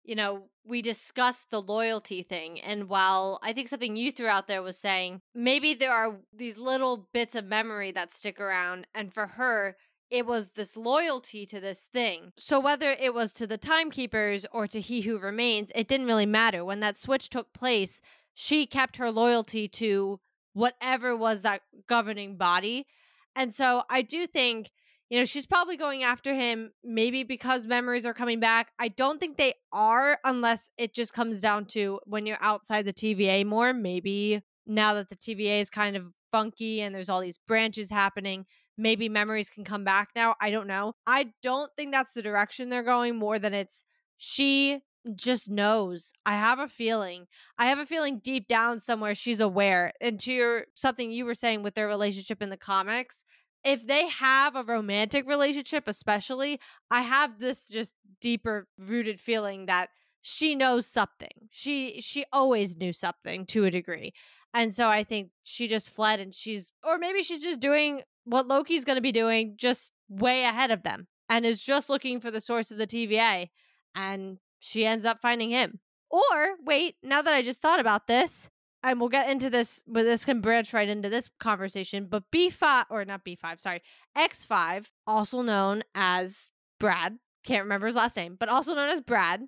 you 0.09 0.15
know 0.15 0.49
we 0.65 0.81
discussed 0.81 1.51
the 1.51 1.61
loyalty 1.61 2.23
thing 2.23 2.59
and 2.61 2.89
while 2.89 3.39
i 3.43 3.53
think 3.53 3.67
something 3.67 3.95
you 3.95 4.11
threw 4.11 4.27
out 4.27 4.47
there 4.47 4.63
was 4.63 4.77
saying 4.77 5.21
maybe 5.35 5.75
there 5.75 5.93
are 5.93 6.17
these 6.35 6.57
little 6.57 7.07
bits 7.13 7.35
of 7.35 7.45
memory 7.45 7.91
that 7.91 8.11
stick 8.11 8.39
around 8.39 8.87
and 8.95 9.13
for 9.13 9.27
her 9.27 9.77
it 10.09 10.25
was 10.25 10.49
this 10.49 10.75
loyalty 10.75 11.45
to 11.45 11.59
this 11.59 11.81
thing. 11.81 12.33
So 12.35 12.59
whether 12.59 12.91
it 12.91 13.13
was 13.13 13.31
to 13.33 13.45
the 13.45 13.57
timekeepers 13.57 14.45
or 14.51 14.67
to 14.67 14.81
he 14.81 15.01
who 15.01 15.19
remains, 15.19 15.71
it 15.75 15.87
didn't 15.87 16.07
really 16.07 16.25
matter. 16.25 16.65
When 16.65 16.79
that 16.79 16.97
switch 16.97 17.29
took 17.29 17.53
place, 17.53 18.01
she 18.33 18.65
kept 18.65 18.97
her 18.97 19.11
loyalty 19.11 19.67
to 19.67 20.19
whatever 20.53 21.15
was 21.15 21.43
that 21.43 21.61
governing 21.87 22.37
body. 22.37 22.87
And 23.35 23.53
so 23.53 23.83
I 23.89 24.01
do 24.01 24.25
think, 24.25 24.71
you 25.09 25.17
know, 25.17 25.25
she's 25.25 25.45
probably 25.45 25.75
going 25.75 26.03
after 26.03 26.33
him 26.33 26.71
maybe 26.83 27.23
because 27.23 27.65
memories 27.65 28.05
are 28.05 28.13
coming 28.13 28.39
back. 28.39 28.69
I 28.77 28.89
don't 28.89 29.19
think 29.19 29.37
they 29.37 29.55
are 29.73 30.19
unless 30.23 30.69
it 30.77 30.93
just 30.93 31.13
comes 31.13 31.41
down 31.41 31.65
to 31.67 31.99
when 32.05 32.25
you're 32.25 32.37
outside 32.41 32.85
the 32.85 32.93
TVA 32.93 33.45
more. 33.45 33.73
Maybe 33.73 34.41
now 34.67 34.93
that 34.93 35.09
the 35.09 35.15
TVA 35.15 35.61
is 35.61 35.69
kind 35.69 35.95
of 35.95 36.13
funky 36.31 36.81
and 36.81 36.93
there's 36.93 37.09
all 37.09 37.21
these 37.21 37.39
branches 37.39 37.89
happening, 37.89 38.45
maybe 38.77 39.09
memories 39.09 39.49
can 39.49 39.63
come 39.63 39.83
back 39.83 40.09
now. 40.15 40.35
I 40.39 40.51
don't 40.51 40.67
know. 40.67 40.93
I 41.07 41.29
don't 41.41 41.71
think 41.75 41.91
that's 41.91 42.13
the 42.13 42.21
direction 42.21 42.69
they're 42.69 42.83
going 42.83 43.17
more 43.17 43.39
than 43.39 43.53
it's 43.53 43.83
she 44.17 44.81
just 45.15 45.49
knows. 45.49 46.11
I 46.25 46.33
have 46.33 46.59
a 46.59 46.67
feeling. 46.67 47.25
I 47.57 47.67
have 47.67 47.79
a 47.79 47.85
feeling 47.85 48.19
deep 48.19 48.47
down 48.47 48.79
somewhere 48.79 49.15
she's 49.15 49.39
aware. 49.39 49.93
And 50.01 50.19
to 50.19 50.31
your 50.31 50.65
something 50.75 51.09
you 51.09 51.25
were 51.25 51.33
saying 51.33 51.63
with 51.63 51.73
their 51.73 51.87
relationship 51.87 52.41
in 52.41 52.49
the 52.49 52.57
comics, 52.57 53.23
if 53.63 53.85
they 53.85 54.07
have 54.07 54.55
a 54.55 54.63
romantic 54.63 55.27
relationship 55.27 55.87
especially, 55.87 56.59
I 56.89 57.01
have 57.01 57.39
this 57.39 57.67
just 57.67 57.93
deeper 58.21 58.67
rooted 58.77 59.19
feeling 59.19 59.65
that 59.65 59.89
she 60.21 60.55
knows 60.55 60.85
something. 60.85 61.47
She 61.49 62.01
she 62.01 62.25
always 62.33 62.77
knew 62.77 62.93
something 62.93 63.45
to 63.47 63.65
a 63.65 63.71
degree. 63.71 64.13
And 64.53 64.73
so 64.73 64.89
I 64.89 65.03
think 65.03 65.29
she 65.43 65.67
just 65.67 65.89
fled 65.89 66.19
and 66.19 66.33
she's 66.33 66.71
or 66.83 66.97
maybe 66.97 67.23
she's 67.23 67.43
just 67.43 67.59
doing 67.59 68.01
what 68.25 68.47
Loki's 68.47 68.85
going 68.85 68.97
to 68.97 69.01
be 69.01 69.11
doing 69.11 69.53
just 69.57 69.91
way 70.09 70.43
ahead 70.43 70.71
of 70.71 70.83
them 70.83 71.07
and 71.29 71.45
is 71.45 71.61
just 71.61 71.89
looking 71.89 72.19
for 72.19 72.31
the 72.31 72.41
source 72.41 72.71
of 72.71 72.77
the 72.77 72.87
TVA 72.87 73.49
and 73.95 74.37
she 74.59 74.85
ends 74.85 75.05
up 75.05 75.19
finding 75.19 75.49
him. 75.49 75.79
Or 76.09 76.55
wait, 76.63 76.95
now 77.03 77.21
that 77.21 77.33
I 77.33 77.41
just 77.41 77.61
thought 77.61 77.79
about 77.79 78.07
this, 78.07 78.49
and 78.83 78.99
we'll 78.99 79.09
get 79.09 79.29
into 79.29 79.49
this, 79.49 79.83
but 79.87 80.03
this 80.03 80.25
can 80.25 80.41
branch 80.41 80.73
right 80.73 80.87
into 80.87 81.09
this 81.09 81.29
conversation. 81.39 82.07
But 82.09 82.23
B5, 82.31 82.85
or 82.89 83.05
not 83.05 83.25
B5, 83.25 83.59
sorry, 83.59 83.81
X5, 84.17 84.87
also 85.05 85.41
known 85.41 85.83
as 85.95 86.51
Brad, 86.79 87.17
can't 87.43 87.63
remember 87.63 87.87
his 87.87 87.95
last 87.95 88.15
name, 88.15 88.37
but 88.39 88.49
also 88.49 88.73
known 88.75 88.89
as 88.89 89.01
Brad, 89.01 89.47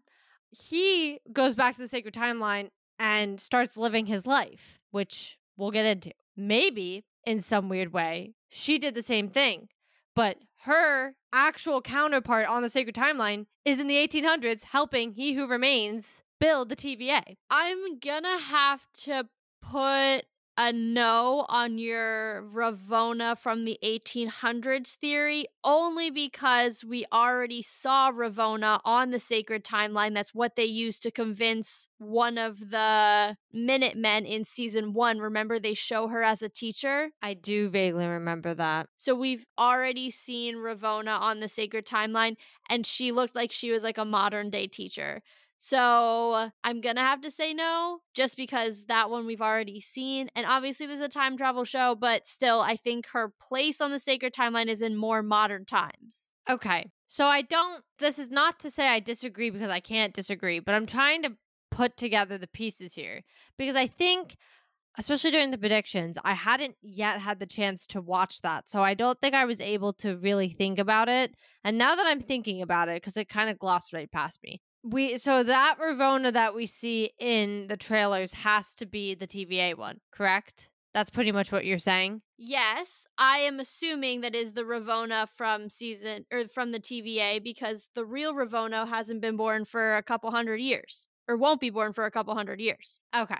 he 0.49 1.19
goes 1.31 1.55
back 1.55 1.75
to 1.75 1.81
the 1.81 1.87
sacred 1.87 2.13
timeline 2.13 2.69
and 2.99 3.39
starts 3.39 3.77
living 3.77 4.05
his 4.05 4.27
life, 4.27 4.79
which 4.91 5.37
we'll 5.57 5.71
get 5.71 5.85
into. 5.85 6.11
Maybe 6.35 7.05
in 7.25 7.39
some 7.39 7.69
weird 7.69 7.93
way, 7.93 8.33
she 8.49 8.79
did 8.79 8.95
the 8.95 9.03
same 9.03 9.29
thing, 9.29 9.69
but 10.15 10.37
her 10.63 11.15
actual 11.33 11.81
counterpart 11.81 12.47
on 12.47 12.61
the 12.61 12.69
sacred 12.69 12.95
timeline 12.95 13.45
is 13.65 13.79
in 13.79 13.87
the 13.87 13.95
1800s 13.95 14.63
helping 14.63 15.13
He 15.13 15.33
Who 15.33 15.47
Remains 15.47 16.23
build 16.41 16.69
the 16.69 16.75
TVA. 16.75 17.37
I'm 17.49 17.99
gonna 17.99 18.39
have 18.39 18.81
to 19.03 19.27
put 19.61 20.25
a 20.57 20.73
no 20.73 21.45
on 21.47 21.77
your 21.77 22.43
Ravonna 22.53 23.37
from 23.37 23.63
the 23.63 23.79
1800s 23.83 24.95
theory 24.95 25.45
only 25.63 26.11
because 26.11 26.83
we 26.83 27.05
already 27.13 27.61
saw 27.61 28.11
Ravonna 28.11 28.81
on 28.83 29.11
the 29.11 29.19
sacred 29.19 29.63
timeline. 29.63 30.13
That's 30.13 30.35
what 30.35 30.55
they 30.55 30.65
used 30.65 31.03
to 31.03 31.11
convince 31.11 31.87
one 31.99 32.37
of 32.37 32.71
the 32.71 33.37
Minutemen 33.53 34.25
in 34.25 34.43
season 34.43 34.93
one. 34.93 35.19
Remember, 35.19 35.57
they 35.57 35.73
show 35.73 36.07
her 36.09 36.21
as 36.21 36.41
a 36.41 36.49
teacher? 36.49 37.11
I 37.21 37.33
do 37.33 37.69
vaguely 37.69 38.07
remember 38.07 38.53
that. 38.55 38.87
So 38.97 39.15
we've 39.15 39.45
already 39.57 40.09
seen 40.09 40.55
Ravonna 40.55 41.19
on 41.19 41.39
the 41.39 41.47
sacred 41.47 41.85
timeline, 41.85 42.35
and 42.69 42.85
she 42.85 43.11
looked 43.11 43.35
like 43.35 43.51
she 43.51 43.71
was 43.71 43.83
like 43.83 43.97
a 43.97 44.05
modern 44.05 44.49
day 44.49 44.67
teacher. 44.67 45.21
So 45.63 46.49
I'm 46.63 46.81
gonna 46.81 47.01
have 47.01 47.21
to 47.21 47.29
say 47.29 47.53
no, 47.53 47.99
just 48.15 48.35
because 48.35 48.85
that 48.85 49.11
one 49.11 49.27
we've 49.27 49.43
already 49.43 49.79
seen. 49.79 50.27
And 50.35 50.43
obviously, 50.47 50.87
there's 50.87 51.01
a 51.01 51.07
time 51.07 51.37
travel 51.37 51.65
show, 51.65 51.93
but 51.93 52.25
still, 52.25 52.61
I 52.61 52.75
think 52.75 53.05
her 53.09 53.31
place 53.39 53.79
on 53.79 53.91
the 53.91 53.99
sacred 53.99 54.33
timeline 54.33 54.69
is 54.69 54.81
in 54.81 54.97
more 54.97 55.21
modern 55.21 55.65
times. 55.65 56.31
Okay. 56.49 56.89
So 57.05 57.27
I 57.27 57.43
don't, 57.43 57.83
this 57.99 58.17
is 58.17 58.31
not 58.31 58.59
to 58.61 58.71
say 58.71 58.87
I 58.87 58.99
disagree 58.99 59.51
because 59.51 59.69
I 59.69 59.81
can't 59.81 60.15
disagree, 60.15 60.59
but 60.59 60.73
I'm 60.73 60.87
trying 60.87 61.21
to 61.21 61.33
put 61.69 61.95
together 61.95 62.39
the 62.39 62.47
pieces 62.47 62.95
here 62.95 63.21
because 63.55 63.75
I 63.75 63.85
think. 63.85 64.37
Especially 64.97 65.31
during 65.31 65.51
the 65.51 65.57
predictions, 65.57 66.17
I 66.25 66.33
hadn't 66.33 66.75
yet 66.81 67.21
had 67.21 67.39
the 67.39 67.45
chance 67.45 67.87
to 67.87 68.01
watch 68.01 68.41
that. 68.41 68.69
So 68.69 68.83
I 68.83 68.93
don't 68.93 69.17
think 69.21 69.33
I 69.33 69.45
was 69.45 69.61
able 69.61 69.93
to 69.93 70.17
really 70.17 70.49
think 70.49 70.79
about 70.79 71.07
it. 71.07 71.33
And 71.63 71.77
now 71.77 71.95
that 71.95 72.05
I'm 72.05 72.19
thinking 72.19 72.61
about 72.61 72.89
it, 72.89 72.95
because 72.95 73.15
it 73.15 73.29
kind 73.29 73.49
of 73.49 73.57
glossed 73.57 73.93
right 73.93 74.11
past 74.11 74.39
me, 74.43 74.61
we 74.83 75.17
so 75.17 75.43
that 75.43 75.77
Ravonna 75.79 76.33
that 76.33 76.55
we 76.55 76.65
see 76.65 77.11
in 77.19 77.67
the 77.67 77.77
trailers 77.77 78.33
has 78.33 78.73
to 78.75 78.85
be 78.85 79.15
the 79.15 79.27
TVA 79.27 79.77
one, 79.77 79.99
correct? 80.11 80.69
That's 80.93 81.09
pretty 81.09 81.31
much 81.31 81.51
what 81.51 81.65
you're 81.65 81.79
saying. 81.79 82.21
Yes, 82.37 83.05
I 83.17 83.37
am 83.39 83.59
assuming 83.59 84.21
that 84.21 84.35
is 84.35 84.53
the 84.53 84.63
Ravonna 84.63 85.27
from 85.29 85.69
season 85.69 86.25
or 86.31 86.47
from 86.47 86.71
the 86.71 86.79
TVA 86.79 87.41
because 87.41 87.89
the 87.95 88.03
real 88.05 88.33
Ravonna 88.33 88.87
hasn't 88.87 89.21
been 89.21 89.37
born 89.37 89.63
for 89.63 89.95
a 89.95 90.03
couple 90.03 90.31
hundred 90.31 90.59
years 90.59 91.07
or 91.27 91.37
won't 91.37 91.61
be 91.61 91.69
born 91.69 91.93
for 91.93 92.05
a 92.05 92.11
couple 92.11 92.33
hundred 92.33 92.59
years. 92.59 92.99
Okay. 93.15 93.39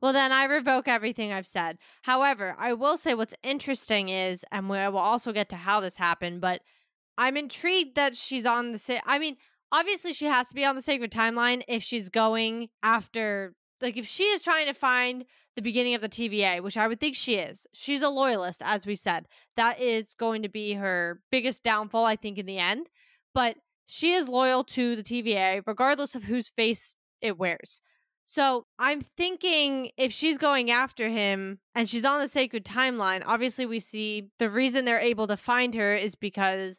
Well, 0.00 0.12
then 0.12 0.32
I 0.32 0.44
revoke 0.44 0.88
everything 0.88 1.32
I've 1.32 1.46
said. 1.46 1.78
However, 2.02 2.56
I 2.58 2.72
will 2.72 2.96
say 2.96 3.14
what's 3.14 3.34
interesting 3.42 4.08
is, 4.08 4.44
and 4.52 4.68
we 4.68 4.76
will 4.76 4.98
also 4.98 5.32
get 5.32 5.48
to 5.50 5.56
how 5.56 5.80
this 5.80 5.96
happened, 5.96 6.40
but 6.40 6.60
I'm 7.18 7.36
intrigued 7.36 7.96
that 7.96 8.16
she's 8.16 8.46
on 8.46 8.72
the 8.72 8.78
same. 8.78 9.00
I 9.06 9.18
mean, 9.18 9.36
obviously 9.72 10.12
she 10.12 10.26
has 10.26 10.48
to 10.48 10.54
be 10.54 10.64
on 10.64 10.76
the 10.76 10.82
sacred 10.82 11.10
timeline 11.10 11.62
if 11.66 11.82
she's 11.82 12.08
going 12.08 12.68
after 12.82 13.54
like 13.80 13.96
if 13.96 14.06
she 14.06 14.24
is 14.24 14.42
trying 14.42 14.66
to 14.66 14.74
find 14.74 15.24
the 15.56 15.62
beginning 15.62 15.94
of 15.94 16.00
the 16.00 16.08
TVA, 16.08 16.62
which 16.62 16.76
I 16.76 16.86
would 16.86 17.00
think 17.00 17.16
she 17.16 17.34
is. 17.34 17.66
She's 17.74 18.00
a 18.00 18.08
loyalist 18.08 18.62
as 18.64 18.86
we 18.86 18.94
said. 18.94 19.26
That 19.56 19.80
is 19.80 20.14
going 20.14 20.42
to 20.42 20.48
be 20.48 20.74
her 20.74 21.20
biggest 21.32 21.64
downfall 21.64 22.04
I 22.04 22.16
think 22.16 22.38
in 22.38 22.46
the 22.46 22.58
end, 22.58 22.88
but 23.34 23.56
she 23.86 24.12
is 24.12 24.28
loyal 24.28 24.62
to 24.64 24.94
the 24.94 25.02
TVA 25.02 25.62
regardless 25.66 26.14
of 26.14 26.24
whose 26.24 26.48
face 26.48 26.94
it 27.20 27.38
wears. 27.38 27.82
So 28.24 28.66
I'm 28.78 29.00
thinking 29.00 29.90
if 29.96 30.12
she's 30.12 30.38
going 30.38 30.70
after 30.70 31.08
him 31.08 31.58
and 31.74 31.88
she's 31.88 32.04
on 32.04 32.20
the 32.20 32.28
sacred 32.28 32.64
timeline, 32.64 33.22
obviously 33.26 33.66
we 33.66 33.80
see 33.80 34.28
the 34.38 34.48
reason 34.48 34.84
they're 34.84 34.98
able 34.98 35.26
to 35.26 35.36
find 35.36 35.74
her 35.74 35.92
is 35.92 36.14
because 36.14 36.78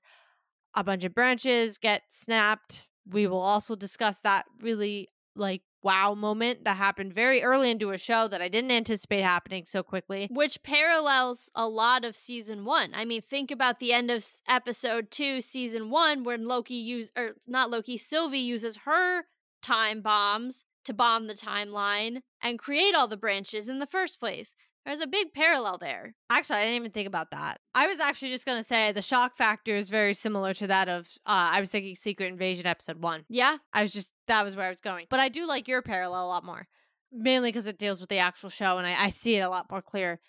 a 0.75 0.83
bunch 0.83 1.03
of 1.03 1.13
branches 1.13 1.77
get 1.77 2.03
snapped. 2.09 2.87
We 3.09 3.27
will 3.27 3.41
also 3.41 3.75
discuss 3.75 4.19
that 4.19 4.45
really 4.61 5.09
like 5.35 5.61
wow 5.81 6.13
moment 6.13 6.63
that 6.63 6.77
happened 6.77 7.13
very 7.13 7.43
early 7.43 7.69
into 7.69 7.91
a 7.91 7.97
show 7.97 8.27
that 8.29 8.41
I 8.41 8.47
didn't 8.47 8.71
anticipate 8.71 9.21
happening 9.21 9.65
so 9.65 9.83
quickly. 9.83 10.29
Which 10.31 10.63
parallels 10.63 11.49
a 11.55 11.67
lot 11.67 12.05
of 12.05 12.15
season 12.15 12.63
one. 12.63 12.91
I 12.93 13.03
mean, 13.05 13.21
think 13.21 13.51
about 13.51 13.79
the 13.79 13.91
end 13.93 14.09
of 14.09 14.25
episode 14.47 15.11
two, 15.11 15.41
season 15.41 15.89
one, 15.89 16.23
when 16.23 16.45
Loki 16.45 16.75
use 16.75 17.11
or 17.17 17.31
not 17.47 17.69
Loki, 17.69 17.97
Sylvie 17.97 18.39
uses 18.39 18.77
her 18.85 19.23
time 19.61 20.01
bombs 20.01 20.63
to 20.85 20.93
bomb 20.93 21.27
the 21.27 21.33
timeline 21.33 22.21
and 22.41 22.59
create 22.59 22.95
all 22.95 23.07
the 23.07 23.17
branches 23.17 23.69
in 23.69 23.79
the 23.79 23.87
first 23.87 24.19
place. 24.19 24.55
There's 24.85 24.99
a 24.99 25.07
big 25.07 25.33
parallel 25.33 25.77
there. 25.77 26.13
Actually, 26.29 26.57
I 26.57 26.63
didn't 26.65 26.75
even 26.75 26.91
think 26.91 27.07
about 27.07 27.31
that. 27.31 27.59
I 27.73 27.87
was 27.87 27.99
actually 27.99 28.29
just 28.29 28.45
going 28.45 28.57
to 28.57 28.67
say 28.67 28.91
the 28.91 29.01
shock 29.01 29.37
factor 29.37 29.75
is 29.75 29.89
very 29.89 30.13
similar 30.13 30.53
to 30.55 30.67
that 30.67 30.89
of, 30.89 31.07
uh, 31.25 31.51
I 31.53 31.61
was 31.61 31.69
thinking 31.69 31.95
Secret 31.95 32.27
Invasion 32.27 32.67
episode 32.67 33.01
one. 33.01 33.23
Yeah. 33.29 33.57
I 33.71 33.81
was 33.81 33.93
just, 33.93 34.11
that 34.27 34.43
was 34.43 34.55
where 34.55 34.67
I 34.67 34.69
was 34.69 34.81
going. 34.81 35.05
But 35.09 35.21
I 35.21 35.29
do 35.29 35.47
like 35.47 35.67
your 35.67 35.81
parallel 35.81 36.25
a 36.25 36.27
lot 36.27 36.43
more, 36.43 36.67
mainly 37.11 37.49
because 37.49 37.67
it 37.67 37.77
deals 37.77 38.01
with 38.01 38.09
the 38.09 38.17
actual 38.17 38.49
show 38.49 38.77
and 38.77 38.85
I, 38.85 39.05
I 39.05 39.09
see 39.09 39.35
it 39.35 39.41
a 39.41 39.49
lot 39.49 39.71
more 39.71 39.81
clear. 39.81 40.19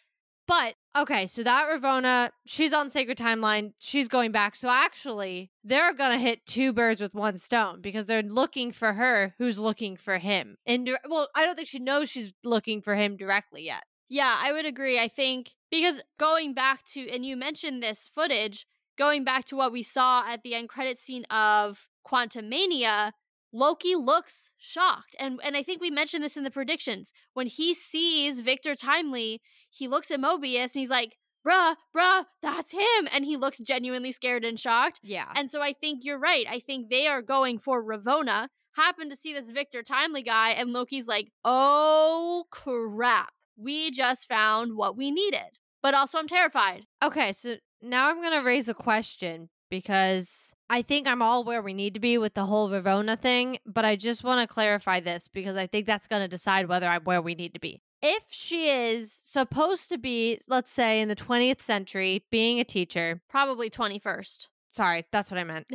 But 0.46 0.75
okay, 0.96 1.26
so 1.26 1.42
that 1.42 1.68
Ravonna, 1.70 2.30
she's 2.46 2.75
on 2.75 2.90
Sacred 2.90 3.16
Timeline. 3.16 3.73
She's 3.78 4.08
going 4.08 4.30
back. 4.30 4.56
So 4.56 4.68
actually, 4.68 5.50
they're 5.64 5.94
gonna 5.94 6.18
hit 6.18 6.44
two 6.44 6.73
birds 6.73 7.00
with 7.00 7.14
one 7.14 7.38
stone 7.38 7.80
because 7.80 8.04
they're 8.04 8.23
looking 8.23 8.70
for 8.70 8.92
her, 8.92 9.34
who's 9.38 9.58
looking 9.58 9.96
for 9.96 10.18
him. 10.18 10.56
And 10.66 10.90
well, 11.08 11.28
I 11.34 11.46
don't 11.46 11.56
think 11.56 11.68
she 11.68 11.78
knows 11.78 12.11
she's 12.11 12.34
looking 12.44 12.82
for 12.82 12.94
him 12.94 13.16
directly 13.16 13.64
yet. 13.64 13.84
Yeah, 14.14 14.37
I 14.40 14.52
would 14.52 14.64
agree. 14.64 15.00
I 15.00 15.09
think 15.09 15.54
because 15.73 16.00
going 16.21 16.54
back 16.54 16.85
to, 16.92 17.11
and 17.11 17.26
you 17.26 17.37
mentioned 17.37 17.83
this 17.83 18.09
footage, 18.14 18.64
going 18.97 19.25
back 19.25 19.44
to 19.47 19.56
what 19.56 19.73
we 19.73 19.83
saw 19.83 20.23
at 20.25 20.44
the 20.44 20.54
end 20.54 20.68
credit 20.68 21.00
scene 21.00 21.25
of 21.25 21.88
Quantumania, 22.06 23.11
Loki 23.52 23.97
looks 23.97 24.50
shocked. 24.56 25.16
And 25.18 25.40
and 25.42 25.56
I 25.56 25.64
think 25.64 25.80
we 25.80 25.90
mentioned 25.90 26.23
this 26.23 26.37
in 26.37 26.44
the 26.44 26.52
predictions. 26.52 27.12
When 27.33 27.49
he 27.49 27.75
sees 27.75 28.40
Victor 28.40 28.76
Timely, 28.76 29.42
he 29.68 29.88
looks 29.88 30.12
at 30.12 30.21
Mobius 30.21 30.75
and 30.75 30.83
he's 30.83 30.90
like, 30.90 31.16
bruh, 31.44 31.75
bruh, 31.92 32.26
that's 32.40 32.71
him. 32.71 33.09
And 33.12 33.25
he 33.25 33.37
looks 33.37 33.59
genuinely 33.59 34.12
scared 34.12 34.44
and 34.44 34.61
shocked. 34.61 35.00
Yeah. 35.02 35.33
And 35.35 35.50
so 35.50 35.61
I 35.61 35.73
think 35.73 36.04
you're 36.04 36.21
right. 36.21 36.47
I 36.49 36.61
think 36.61 36.88
they 36.88 37.09
are 37.09 37.21
going 37.21 37.59
for 37.59 37.83
Ravonna. 37.83 38.47
Happen 38.76 39.11
to 39.11 39.16
see 39.16 39.33
this 39.33 39.50
Victor 39.50 39.83
Timely 39.83 40.23
guy, 40.23 40.50
and 40.50 40.73
Loki's 40.73 41.09
like, 41.09 41.33
oh 41.44 42.44
crap 42.52 43.30
we 43.56 43.90
just 43.90 44.28
found 44.28 44.76
what 44.76 44.96
we 44.96 45.11
needed. 45.11 45.58
But 45.82 45.94
also, 45.94 46.18
I'm 46.18 46.28
terrified. 46.28 46.84
Okay, 47.02 47.32
so 47.32 47.56
now 47.82 48.08
I'm 48.08 48.20
going 48.20 48.32
to 48.32 48.44
raise 48.44 48.68
a 48.68 48.75
question 48.75 49.50
because 49.70 50.54
I 50.70 50.82
think 50.82 51.06
I'm 51.06 51.20
all 51.20 51.44
where 51.44 51.61
we 51.62 51.75
need 51.75 51.94
to 51.94 52.00
be 52.00 52.16
with 52.16 52.34
the 52.34 52.46
whole 52.46 52.70
Ravonna 52.70 53.18
thing, 53.18 53.58
but 53.66 53.84
I 53.84 53.96
just 53.96 54.25
want 54.25 54.40
to 54.40 54.52
clarify 54.52 55.00
this 55.00 55.28
because 55.28 55.56
I 55.56 55.66
think 55.66 55.87
that's 55.87 56.06
going 56.06 56.23
to 56.23 56.28
decide 56.28 56.68
whether 56.68 56.87
I'm 56.87 57.04
where 57.04 57.20
we 57.20 57.34
need 57.34 57.54
to 57.54 57.61
be. 57.61 57.82
If 58.02 58.25
she 58.30 58.68
is 58.68 59.12
supposed 59.12 59.88
to 59.90 59.99
be, 59.99 60.38
let's 60.49 60.73
say, 60.73 61.00
in 61.00 61.08
the 61.08 61.16
20th 61.16 61.61
century, 61.61 62.25
being 62.30 62.61
a 62.61 62.64
teacher, 62.64 63.20
Probably 63.28 63.68
21st. 63.70 64.49
sorry, 64.70 65.06
that's 65.11 65.30
what 65.30 65.38
I 65.40 65.44
meant. 65.44 65.66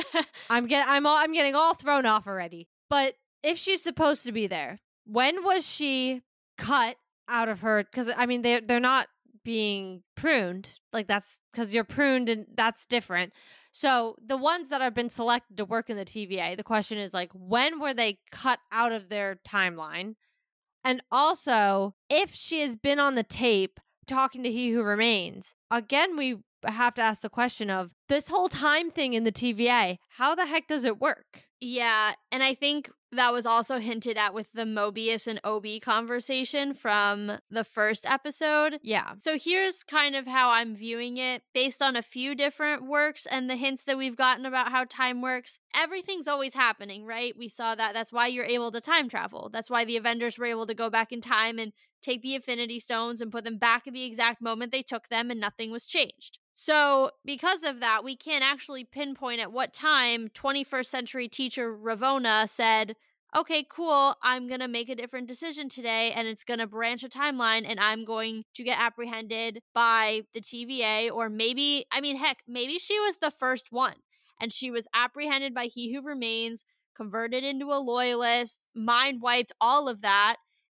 I'm 0.50 0.66
getting 0.66 0.88
I'm 0.88 1.06
all 1.06 1.16
I'm 1.16 1.32
getting 1.32 1.54
all 1.54 1.74
thrown 1.74 2.04
off 2.06 2.26
already. 2.26 2.68
But 2.90 3.14
if 3.42 3.56
she's 3.58 3.82
supposed 3.82 4.24
to 4.24 4.32
be 4.32 4.46
there, 4.46 4.80
when 5.06 5.44
was 5.44 5.66
she 5.66 6.22
cut 6.58 6.96
out 7.28 7.48
of 7.48 7.60
her 7.60 7.84
cuz 7.84 8.10
I 8.16 8.26
mean 8.26 8.42
they 8.42 8.60
they're 8.60 8.80
not 8.80 9.08
being 9.44 10.02
pruned. 10.14 10.72
Like 10.92 11.06
that's 11.06 11.38
cuz 11.54 11.72
you're 11.72 11.84
pruned 11.84 12.28
and 12.28 12.46
that's 12.54 12.86
different. 12.86 13.32
So 13.72 14.16
the 14.24 14.36
ones 14.36 14.70
that 14.70 14.80
have 14.80 14.94
been 14.94 15.10
selected 15.10 15.56
to 15.56 15.64
work 15.64 15.90
in 15.90 15.96
the 15.96 16.04
TVA, 16.04 16.56
the 16.56 16.64
question 16.64 16.98
is 16.98 17.14
like 17.14 17.30
when 17.32 17.80
were 17.80 17.94
they 17.94 18.18
cut 18.30 18.58
out 18.72 18.92
of 18.92 19.08
their 19.08 19.38
timeline? 19.48 20.14
And 20.84 21.02
also, 21.10 21.94
if 22.08 22.34
she 22.34 22.60
has 22.60 22.76
been 22.76 22.98
on 22.98 23.14
the 23.14 23.22
tape 23.22 23.80
talking 24.06 24.42
to 24.42 24.50
He 24.50 24.70
Who 24.70 24.82
Remains, 24.82 25.54
again 25.70 26.16
we 26.16 26.38
have 26.64 26.94
to 26.94 27.02
ask 27.02 27.22
the 27.22 27.28
question 27.28 27.70
of 27.70 27.94
this 28.08 28.28
whole 28.28 28.48
time 28.48 28.90
thing 28.90 29.14
in 29.14 29.24
the 29.24 29.32
TVA, 29.32 29.98
how 30.08 30.34
the 30.34 30.46
heck 30.46 30.66
does 30.66 30.84
it 30.84 31.00
work? 31.00 31.44
Yeah, 31.60 32.14
and 32.32 32.42
I 32.42 32.54
think 32.54 32.90
that 33.12 33.32
was 33.32 33.46
also 33.46 33.78
hinted 33.78 34.16
at 34.16 34.34
with 34.34 34.52
the 34.52 34.64
Mobius 34.64 35.26
and 35.26 35.40
O.B. 35.42 35.80
conversation 35.80 36.74
from 36.74 37.38
the 37.50 37.64
first 37.64 38.04
episode. 38.06 38.78
Yeah. 38.82 39.12
So 39.16 39.38
here's 39.38 39.82
kind 39.82 40.14
of 40.14 40.26
how 40.26 40.50
I'm 40.50 40.76
viewing 40.76 41.16
it 41.16 41.42
based 41.54 41.80
on 41.80 41.96
a 41.96 42.02
few 42.02 42.34
different 42.34 42.86
works 42.86 43.26
and 43.26 43.48
the 43.48 43.56
hints 43.56 43.84
that 43.84 43.96
we've 43.96 44.16
gotten 44.16 44.44
about 44.44 44.70
how 44.70 44.84
time 44.84 45.22
works. 45.22 45.58
Everything's 45.74 46.28
always 46.28 46.54
happening, 46.54 47.06
right? 47.06 47.36
We 47.36 47.48
saw 47.48 47.74
that. 47.74 47.94
That's 47.94 48.12
why 48.12 48.26
you're 48.26 48.44
able 48.44 48.72
to 48.72 48.80
time 48.80 49.08
travel. 49.08 49.48
That's 49.52 49.70
why 49.70 49.84
the 49.84 49.96
Avengers 49.96 50.38
were 50.38 50.46
able 50.46 50.66
to 50.66 50.74
go 50.74 50.90
back 50.90 51.12
in 51.12 51.20
time 51.20 51.58
and 51.58 51.72
take 52.02 52.22
the 52.22 52.34
Infinity 52.34 52.78
Stones 52.78 53.20
and 53.20 53.32
put 53.32 53.44
them 53.44 53.58
back 53.58 53.86
at 53.86 53.92
the 53.92 54.04
exact 54.04 54.40
moment 54.40 54.72
they 54.72 54.82
took 54.82 55.08
them 55.08 55.30
and 55.30 55.40
nothing 55.40 55.70
was 55.70 55.84
changed. 55.84 56.38
So, 56.54 57.12
because 57.24 57.62
of 57.62 57.80
that, 57.80 58.02
we 58.02 58.16
can't 58.16 58.44
actually 58.44 58.84
pinpoint 58.84 59.40
at 59.40 59.52
what 59.52 59.72
time 59.72 60.28
21st 60.28 60.86
century 60.86 61.28
teacher 61.28 61.76
Ravonna 61.76 62.48
said, 62.48 62.96
okay, 63.36 63.64
cool, 63.70 64.16
I'm 64.22 64.48
going 64.48 64.60
to 64.60 64.68
make 64.68 64.88
a 64.88 64.94
different 64.94 65.28
decision 65.28 65.68
today 65.68 66.12
and 66.12 66.26
it's 66.26 66.44
going 66.44 66.60
to 66.60 66.66
branch 66.66 67.04
a 67.04 67.08
timeline 67.08 67.64
and 67.66 67.78
I'm 67.78 68.04
going 68.04 68.44
to 68.54 68.64
get 68.64 68.80
apprehended 68.80 69.60
by 69.74 70.22
the 70.34 70.40
TVA. 70.40 71.10
Or 71.12 71.28
maybe, 71.28 71.84
I 71.92 72.00
mean, 72.00 72.16
heck, 72.16 72.38
maybe 72.48 72.78
she 72.78 72.98
was 73.00 73.18
the 73.18 73.32
first 73.38 73.68
one 73.70 73.96
and 74.40 74.52
she 74.52 74.70
was 74.70 74.88
apprehended 74.94 75.54
by 75.54 75.66
He 75.66 75.92
Who 75.92 76.02
Remains, 76.02 76.64
converted 76.96 77.44
into 77.44 77.66
a 77.66 77.78
loyalist, 77.78 78.66
mind 78.74 79.20
wiped, 79.22 79.52
all 79.60 79.88
of 79.88 80.02
that. 80.02 80.36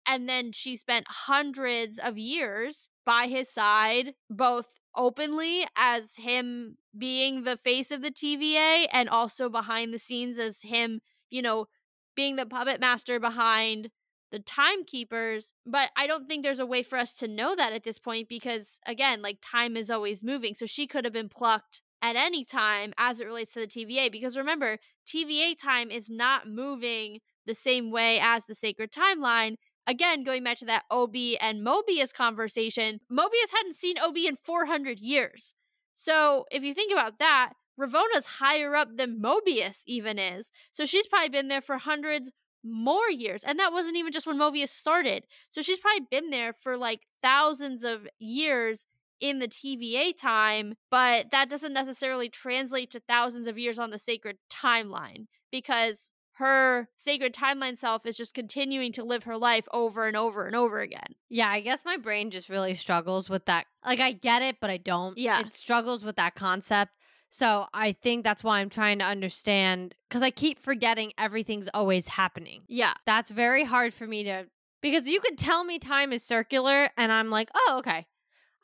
And 0.09 0.27
then 0.27 0.51
she 0.51 0.75
spent 0.75 1.05
hundreds 1.07 1.99
of 1.99 2.17
years 2.17 2.89
by 3.05 3.27
his 3.27 3.47
side, 3.47 4.15
both 4.27 4.65
openly 4.95 5.67
as 5.77 6.15
him 6.15 6.77
being 6.97 7.43
the 7.43 7.57
face 7.57 7.91
of 7.91 8.01
the 8.01 8.09
TVA 8.09 8.87
and 8.91 9.07
also 9.07 9.49
behind 9.49 9.93
the 9.93 9.99
scenes 9.99 10.39
as 10.39 10.61
him, 10.63 11.01
you 11.29 11.43
know, 11.43 11.67
being 12.15 12.37
the 12.37 12.47
puppet 12.47 12.79
master 12.81 13.19
behind 13.19 13.91
the 14.31 14.39
timekeepers. 14.39 15.53
But 15.63 15.91
I 15.95 16.07
don't 16.07 16.27
think 16.27 16.43
there's 16.43 16.59
a 16.59 16.65
way 16.65 16.81
for 16.81 16.97
us 16.97 17.13
to 17.17 17.27
know 17.27 17.55
that 17.55 17.71
at 17.71 17.83
this 17.83 17.99
point 17.99 18.29
because, 18.29 18.79
again, 18.87 19.21
like 19.21 19.37
time 19.43 19.77
is 19.77 19.91
always 19.91 20.23
moving. 20.23 20.55
So 20.55 20.65
she 20.65 20.87
could 20.87 21.05
have 21.05 21.13
been 21.13 21.29
plucked 21.29 21.83
at 22.01 22.15
any 22.15 22.43
time 22.45 22.93
as 22.97 23.19
it 23.19 23.27
relates 23.27 23.53
to 23.53 23.59
the 23.59 23.67
TVA. 23.67 24.09
Because 24.09 24.35
remember, 24.35 24.79
TVA 25.05 25.55
time 25.55 25.91
is 25.91 26.09
not 26.09 26.47
moving 26.47 27.19
the 27.45 27.53
same 27.53 27.91
way 27.91 28.19
as 28.19 28.45
the 28.45 28.55
sacred 28.55 28.91
timeline 28.91 29.55
again, 29.89 30.24
going 30.24 30.43
back 30.43 30.60
to 30.60 30.65
that 30.65 30.84
OB 30.91 31.15
and 31.41 31.65
Mobius 31.65 32.13
conversation, 32.13 33.00
Mobius 33.12 33.51
hadn't 33.55 33.75
seen 33.75 33.98
OB 33.98 34.17
in 34.17 34.38
400 34.46 35.00
years. 35.00 35.55
So 35.96 36.46
if 36.51 36.63
you 36.63 36.74
think 36.74 36.93
about 36.93 37.17
that, 37.19 37.53
Ravonna's 37.77 38.25
higher 38.39 38.75
up 38.75 38.97
than 38.97 39.21
Mobius 39.21 39.82
even 39.88 40.19
is. 40.19 40.52
So 40.71 40.86
she's 40.86 41.08
probably 41.08 41.30
been 41.30 41.47
there 41.47 41.62
for 41.62 41.78
hundreds 41.78 42.32
more 42.63 43.10
years. 43.10 43.43
And 43.43 43.58
that 43.58 43.73
wasn't 43.73 43.97
even 43.97 44.12
just 44.12 44.28
when 44.28 44.38
Mobius 44.38 44.69
started. 44.69 45.25
So 45.49 45.62
she's 45.62 45.80
probably 45.80 46.06
been 46.12 46.30
there 46.30 46.54
for 46.54 46.78
like 46.78 47.02
thousands 47.23 47.84
of 47.84 48.08
years 48.19 48.86
in 49.19 49.39
the 49.39 49.47
TVA 49.47 50.15
time, 50.15 50.75
but 50.91 51.32
that 51.32 51.49
doesn't 51.49 51.73
necessarily 51.73 52.30
translate 52.30 52.91
to 52.91 53.02
thousands 53.02 53.47
of 53.47 53.58
years 53.58 53.80
on 53.80 53.89
the 53.89 53.97
sacred 53.97 54.38
timeline 54.52 55.25
because 55.52 56.10
her 56.39 56.88
sacred 56.95 57.34
timeline 57.34 57.78
self 57.78 58.06
is 58.06 58.15
just 58.15 58.34
continuing 58.34 58.93
to 58.93 59.04
live 59.04 59.23
her 59.23 59.36
life 59.36 59.67
over 59.73 60.08
and 60.08 60.15
over 60.15 60.47
and 60.47 60.56
over 60.56 60.80
again. 60.80 61.13
Yeah, 61.28 61.49
I 61.49 61.60
guess 61.60 61.84
my 61.84 61.97
brain 61.97 62.32
just 62.32 62.47
really 62.49 62.75
struggles 62.75 63.30
with 63.30 63.45
that. 63.47 63.65
Like, 63.86 63.99
I 63.99 64.13
get 64.13 64.41
it, 64.41 64.56
but 64.62 64.69
I 64.69 64.78
don't. 64.78 65.17
Yeah. 65.17 65.41
It 65.41 65.54
struggles 65.54 66.06
with 66.06 66.15
that 66.15 66.36
concept. 66.36 66.93
So 67.30 67.65
I 67.73 67.91
think 67.91 68.23
that's 68.23 68.41
why 68.41 68.60
I'm 68.60 68.69
trying 68.69 68.99
to 68.99 69.06
understand 69.06 69.95
because 70.08 70.21
I 70.21 70.32
keep 70.32 70.60
forgetting 70.60 71.12
everything's 71.17 71.67
always 71.73 72.08
happening. 72.08 72.62
Yeah. 72.69 72.93
That's 73.06 73.32
very 73.32 73.65
hard 73.65 73.93
for 73.93 74.08
me 74.08 74.23
to, 74.23 74.45
because 74.82 75.10
you 75.10 75.19
could 75.19 75.38
tell 75.38 75.65
me 75.65 75.78
time 75.78 76.13
is 76.13 76.23
circular 76.23 76.89
and 76.95 77.12
I'm 77.12 77.30
like, 77.30 77.49
oh, 77.54 77.75
okay. 77.80 78.08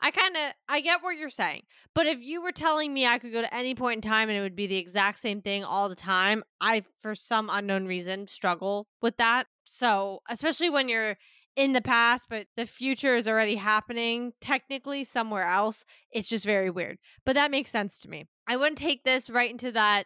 I 0.00 0.10
kind 0.10 0.36
of 0.36 0.52
I 0.68 0.80
get 0.80 1.02
what 1.02 1.16
you're 1.16 1.30
saying. 1.30 1.62
But 1.94 2.06
if 2.06 2.20
you 2.20 2.42
were 2.42 2.52
telling 2.52 2.92
me 2.92 3.06
I 3.06 3.18
could 3.18 3.32
go 3.32 3.40
to 3.40 3.54
any 3.54 3.74
point 3.74 4.04
in 4.04 4.10
time 4.10 4.28
and 4.28 4.38
it 4.38 4.42
would 4.42 4.56
be 4.56 4.66
the 4.66 4.76
exact 4.76 5.18
same 5.18 5.40
thing 5.40 5.64
all 5.64 5.88
the 5.88 5.94
time, 5.94 6.42
I 6.60 6.84
for 7.00 7.14
some 7.14 7.48
unknown 7.50 7.86
reason 7.86 8.26
struggle 8.26 8.86
with 9.00 9.16
that. 9.16 9.46
So, 9.64 10.20
especially 10.28 10.70
when 10.70 10.88
you're 10.88 11.16
in 11.56 11.72
the 11.72 11.80
past 11.80 12.26
but 12.28 12.46
the 12.56 12.66
future 12.66 13.16
is 13.16 13.26
already 13.26 13.56
happening 13.56 14.32
technically 14.40 15.04
somewhere 15.04 15.44
else, 15.44 15.84
it's 16.10 16.28
just 16.28 16.44
very 16.44 16.70
weird. 16.70 16.98
But 17.24 17.34
that 17.34 17.50
makes 17.50 17.70
sense 17.70 17.98
to 18.00 18.10
me. 18.10 18.26
I 18.46 18.56
wouldn't 18.56 18.78
take 18.78 19.04
this 19.04 19.30
right 19.30 19.50
into 19.50 19.72
that 19.72 20.04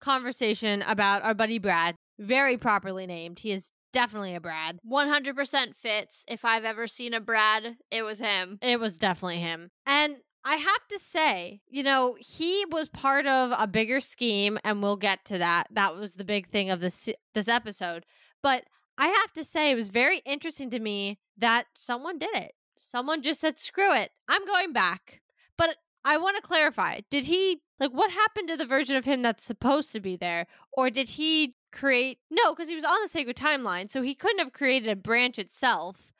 conversation 0.00 0.82
about 0.82 1.22
our 1.22 1.34
buddy 1.34 1.58
Brad, 1.58 1.96
very 2.18 2.56
properly 2.56 3.06
named. 3.06 3.38
He 3.38 3.52
is 3.52 3.72
definitely 3.96 4.34
a 4.34 4.40
Brad. 4.40 4.78
100% 4.86 5.74
fits. 5.74 6.24
If 6.28 6.44
I've 6.44 6.66
ever 6.66 6.86
seen 6.86 7.14
a 7.14 7.20
Brad, 7.20 7.76
it 7.90 8.02
was 8.02 8.18
him. 8.18 8.58
It 8.60 8.78
was 8.78 8.98
definitely 8.98 9.38
him. 9.38 9.70
And 9.86 10.16
I 10.44 10.56
have 10.56 10.86
to 10.90 10.98
say, 10.98 11.62
you 11.66 11.82
know, 11.82 12.14
he 12.20 12.66
was 12.70 12.90
part 12.90 13.26
of 13.26 13.54
a 13.58 13.66
bigger 13.66 14.00
scheme 14.00 14.58
and 14.64 14.82
we'll 14.82 14.98
get 14.98 15.24
to 15.26 15.38
that. 15.38 15.68
That 15.70 15.96
was 15.96 16.14
the 16.14 16.24
big 16.24 16.50
thing 16.50 16.68
of 16.68 16.80
this 16.80 17.08
this 17.32 17.48
episode. 17.48 18.04
But 18.42 18.64
I 18.98 19.08
have 19.08 19.32
to 19.32 19.44
say 19.44 19.70
it 19.70 19.76
was 19.76 19.88
very 19.88 20.18
interesting 20.26 20.68
to 20.70 20.78
me 20.78 21.18
that 21.38 21.64
someone 21.74 22.18
did 22.18 22.34
it. 22.34 22.52
Someone 22.76 23.22
just 23.22 23.40
said, 23.40 23.58
"Screw 23.58 23.94
it. 23.94 24.10
I'm 24.28 24.44
going 24.44 24.74
back." 24.74 25.22
But 25.56 25.76
I 26.04 26.18
want 26.18 26.36
to 26.36 26.42
clarify. 26.42 27.00
Did 27.10 27.24
he 27.24 27.62
like 27.80 27.92
what 27.92 28.10
happened 28.10 28.48
to 28.48 28.56
the 28.56 28.66
version 28.66 28.94
of 28.96 29.06
him 29.06 29.22
that's 29.22 29.42
supposed 29.42 29.90
to 29.92 30.00
be 30.00 30.16
there 30.16 30.46
or 30.72 30.90
did 30.90 31.08
he 31.08 31.56
create 31.76 32.18
No, 32.30 32.54
cuz 32.54 32.68
he 32.68 32.74
was 32.74 32.84
on 32.84 33.00
the 33.02 33.08
sacred 33.08 33.36
timeline, 33.36 33.88
so 33.90 34.02
he 34.02 34.14
couldn't 34.14 34.38
have 34.40 34.52
created 34.52 34.88
a 34.88 34.96
branch 34.96 35.38
itself. 35.38 36.12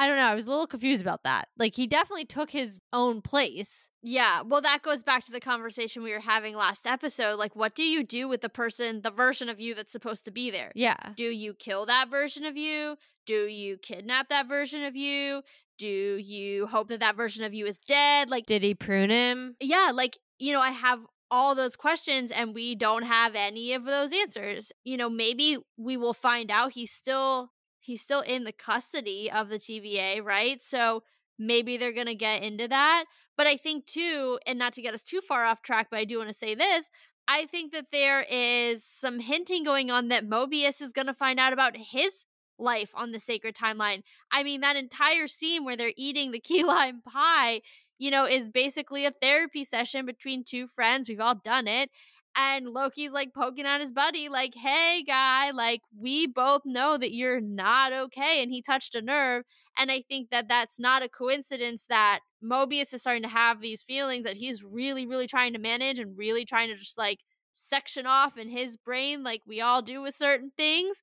I 0.00 0.06
don't 0.06 0.16
know. 0.16 0.26
I 0.28 0.34
was 0.36 0.46
a 0.46 0.50
little 0.50 0.68
confused 0.68 1.02
about 1.02 1.24
that. 1.24 1.48
Like 1.58 1.74
he 1.74 1.88
definitely 1.88 2.24
took 2.24 2.50
his 2.50 2.78
own 2.92 3.20
place. 3.20 3.90
Yeah, 4.00 4.42
well, 4.42 4.60
that 4.60 4.82
goes 4.82 5.02
back 5.02 5.24
to 5.24 5.32
the 5.32 5.40
conversation 5.40 6.04
we 6.04 6.12
were 6.12 6.20
having 6.20 6.54
last 6.54 6.86
episode. 6.86 7.34
Like, 7.36 7.56
what 7.56 7.74
do 7.74 7.82
you 7.82 8.04
do 8.04 8.28
with 8.28 8.40
the 8.40 8.48
person, 8.48 9.00
the 9.02 9.10
version 9.10 9.48
of 9.48 9.58
you 9.58 9.74
that's 9.74 9.90
supposed 9.90 10.24
to 10.26 10.30
be 10.30 10.50
there? 10.52 10.70
Yeah. 10.76 10.94
Do 11.16 11.24
you 11.24 11.52
kill 11.52 11.84
that 11.86 12.08
version 12.10 12.44
of 12.44 12.56
you? 12.56 12.96
Do 13.26 13.46
you 13.48 13.76
kidnap 13.76 14.28
that 14.28 14.46
version 14.46 14.84
of 14.84 14.94
you? 14.94 15.42
Do 15.78 15.86
you 16.16 16.68
hope 16.68 16.88
that 16.88 17.00
that 17.00 17.16
version 17.16 17.42
of 17.44 17.52
you 17.52 17.66
is 17.66 17.78
dead? 17.78 18.30
Like, 18.30 18.46
Did 18.46 18.62
he 18.62 18.74
prune 18.76 19.10
him? 19.10 19.56
yeah, 19.60 19.90
like, 19.92 20.16
you 20.38 20.52
know, 20.52 20.60
I 20.60 20.70
have 20.70 21.00
all 21.30 21.54
those 21.54 21.76
questions 21.76 22.30
and 22.30 22.54
we 22.54 22.74
don't 22.74 23.04
have 23.04 23.34
any 23.34 23.72
of 23.72 23.84
those 23.84 24.12
answers. 24.12 24.72
You 24.84 24.96
know, 24.96 25.10
maybe 25.10 25.58
we 25.76 25.96
will 25.96 26.14
find 26.14 26.50
out 26.50 26.72
he's 26.72 26.92
still 26.92 27.52
he's 27.80 28.02
still 28.02 28.20
in 28.20 28.44
the 28.44 28.52
custody 28.52 29.30
of 29.30 29.48
the 29.48 29.58
TVA, 29.58 30.22
right? 30.22 30.60
So 30.62 31.02
maybe 31.38 31.76
they're 31.76 31.92
going 31.92 32.06
to 32.06 32.14
get 32.14 32.42
into 32.42 32.68
that. 32.68 33.04
But 33.36 33.46
I 33.46 33.56
think 33.56 33.86
too, 33.86 34.38
and 34.46 34.58
not 34.58 34.72
to 34.74 34.82
get 34.82 34.94
us 34.94 35.02
too 35.02 35.20
far 35.20 35.44
off 35.44 35.62
track, 35.62 35.88
but 35.90 36.00
I 36.00 36.04
do 36.04 36.18
want 36.18 36.28
to 36.28 36.34
say 36.34 36.54
this, 36.54 36.90
I 37.28 37.46
think 37.46 37.72
that 37.72 37.86
there 37.92 38.22
is 38.22 38.84
some 38.84 39.20
hinting 39.20 39.62
going 39.62 39.90
on 39.90 40.08
that 40.08 40.28
Mobius 40.28 40.80
is 40.80 40.92
going 40.92 41.06
to 41.06 41.14
find 41.14 41.38
out 41.38 41.52
about 41.52 41.76
his 41.76 42.24
life 42.58 42.90
on 42.94 43.12
the 43.12 43.20
sacred 43.20 43.54
timeline. 43.54 44.02
I 44.32 44.42
mean, 44.42 44.60
that 44.62 44.76
entire 44.76 45.28
scene 45.28 45.64
where 45.64 45.76
they're 45.76 45.92
eating 45.96 46.32
the 46.32 46.40
key 46.40 46.64
lime 46.64 47.02
pie, 47.02 47.60
you 47.98 48.10
know, 48.10 48.26
is 48.26 48.48
basically 48.48 49.04
a 49.04 49.12
therapy 49.22 49.64
session 49.64 50.06
between 50.06 50.44
two 50.44 50.66
friends. 50.68 51.08
We've 51.08 51.20
all 51.20 51.34
done 51.34 51.66
it. 51.68 51.90
And 52.36 52.68
Loki's 52.68 53.10
like 53.10 53.34
poking 53.34 53.66
at 53.66 53.80
his 53.80 53.90
buddy, 53.90 54.28
like, 54.28 54.54
hey, 54.54 55.02
guy, 55.04 55.50
like, 55.50 55.80
we 55.98 56.26
both 56.26 56.62
know 56.64 56.96
that 56.96 57.12
you're 57.14 57.40
not 57.40 57.92
okay. 57.92 58.42
And 58.42 58.52
he 58.52 58.62
touched 58.62 58.94
a 58.94 59.02
nerve. 59.02 59.44
And 59.76 59.90
I 59.90 60.02
think 60.08 60.30
that 60.30 60.48
that's 60.48 60.78
not 60.78 61.02
a 61.02 61.08
coincidence 61.08 61.86
that 61.88 62.20
Mobius 62.44 62.94
is 62.94 63.00
starting 63.00 63.22
to 63.24 63.28
have 63.28 63.60
these 63.60 63.82
feelings 63.82 64.24
that 64.24 64.36
he's 64.36 64.62
really, 64.62 65.06
really 65.06 65.26
trying 65.26 65.52
to 65.54 65.58
manage 65.58 65.98
and 65.98 66.16
really 66.16 66.44
trying 66.44 66.68
to 66.68 66.76
just 66.76 66.98
like 66.98 67.20
section 67.52 68.06
off 68.06 68.36
in 68.36 68.48
his 68.48 68.76
brain, 68.76 69.24
like 69.24 69.42
we 69.46 69.60
all 69.60 69.82
do 69.82 70.00
with 70.02 70.14
certain 70.14 70.52
things. 70.56 71.02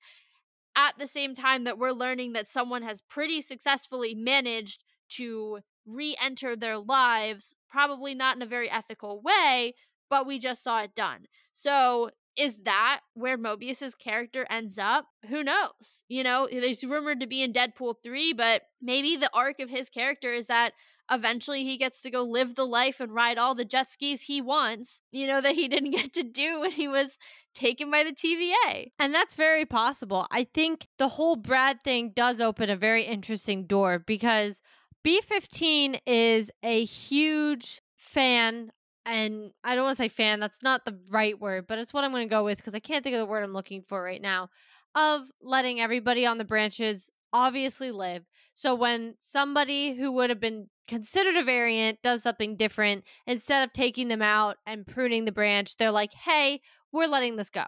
At 0.78 1.00
the 1.00 1.08
same 1.08 1.34
time, 1.34 1.64
that 1.66 1.78
we're 1.78 1.92
learning 1.92 2.34
that 2.34 2.50
someone 2.50 2.84
has 2.84 3.02
pretty 3.02 3.42
successfully 3.42 4.14
managed 4.14 4.84
to 5.12 5.60
re 5.86 6.16
enter 6.22 6.56
their 6.56 6.78
lives, 6.78 7.56
probably 7.70 8.16
not 8.16 8.36
in 8.36 8.42
a 8.42 8.48
very 8.48 8.70
ethical 8.70 9.22
way, 9.22 9.76
but 10.10 10.26
we 10.28 10.40
just 10.40 10.64
saw 10.64 10.82
it 10.82 10.96
done. 10.96 11.26
So 11.54 12.12
is 12.38 12.58
that 12.64 13.02
where 13.14 13.38
Mobius's 13.38 13.96
character 13.96 14.46
ends 14.50 14.78
up? 14.78 15.08
Who 15.30 15.44
knows? 15.44 16.04
You 16.10 16.24
know, 16.24 16.48
he's 16.50 16.84
rumored 16.84 17.22
to 17.22 17.28
be 17.28 17.42
in 17.42 17.54
Deadpool 17.54 17.96
3, 18.04 18.34
but 18.34 18.64
maybe 18.82 19.16
the 19.16 19.30
arc 19.34 19.60
of 19.60 19.70
his 19.70 19.90
character 19.90 20.34
is 20.34 20.48
that 20.48 20.74
eventually 21.10 21.64
he 21.64 21.78
gets 21.78 22.02
to 22.02 22.12
go 22.12 22.24
live 22.24 22.56
the 22.56 22.66
life 22.66 23.00
and 23.00 23.12
ride 23.12 23.38
all 23.38 23.56
the 23.56 23.64
jet 23.64 23.92
skis 23.92 24.24
he 24.24 24.42
wants, 24.42 25.02
you 25.12 25.28
know, 25.28 25.40
that 25.40 25.56
he 25.56 25.68
didn't 25.68 25.92
get 25.96 26.14
to 26.14 26.24
do 26.24 26.62
when 26.62 26.72
he 26.72 26.88
was 26.88 27.10
taken 27.54 27.90
by 27.90 28.04
the 28.04 28.12
TVA. 28.12 28.92
And 29.00 29.14
that's 29.14 29.36
very 29.36 29.66
possible. 29.66 30.28
I 30.32 30.46
think 30.54 30.88
the 30.98 31.08
whole 31.08 31.36
Brad 31.36 31.84
thing 31.84 32.12
does 32.14 32.42
open 32.42 32.70
a 32.70 32.76
very 32.76 33.04
interesting 33.04 33.66
door 33.66 34.00
because 34.00 34.62
B15 35.06 36.00
is 36.08 36.52
a 36.64 36.84
huge 36.84 37.82
fan 37.96 38.72
and 39.06 39.52
I 39.64 39.76
don't 39.76 39.84
want 39.84 39.98
to 39.98 40.04
say 40.04 40.08
fan, 40.08 40.40
that's 40.40 40.64
not 40.64 40.84
the 40.84 41.00
right 41.12 41.40
word, 41.40 41.68
but 41.68 41.78
it's 41.78 41.94
what 41.94 42.04
I'm 42.04 42.12
going 42.12 42.28
to 42.28 42.34
go 42.34 42.44
with 42.44 42.58
because 42.58 42.74
I 42.74 42.80
can't 42.80 43.04
think 43.04 43.14
of 43.14 43.20
the 43.20 43.28
word 43.28 43.44
I'm 43.44 43.54
looking 43.54 43.84
for 43.88 44.02
right 44.02 44.22
now 44.22 44.50
of 44.96 45.30
letting 45.44 45.80
everybody 45.80 46.26
on 46.26 46.40
the 46.40 46.44
branches 46.44 47.12
obviously 47.32 47.92
live. 47.92 48.24
So 48.56 48.74
when 48.74 49.14
somebody 49.20 49.94
who 49.94 50.12
would 50.14 50.32
have 50.32 50.40
been 50.40 50.70
considered 50.88 51.36
a 51.36 51.44
variant 51.44 52.02
does 52.02 52.24
something 52.24 52.56
different, 52.56 53.04
instead 53.28 53.64
of 53.64 53.74
taking 53.74 54.08
them 54.08 54.24
out 54.24 54.58
and 54.66 54.88
pruning 54.88 55.26
the 55.26 55.32
branch, 55.32 55.78
they're 55.78 55.92
like, 55.92 56.14
hey, 56.14 56.62
we're 56.92 57.08
letting 57.08 57.36
this 57.36 57.50
go. 57.52 57.66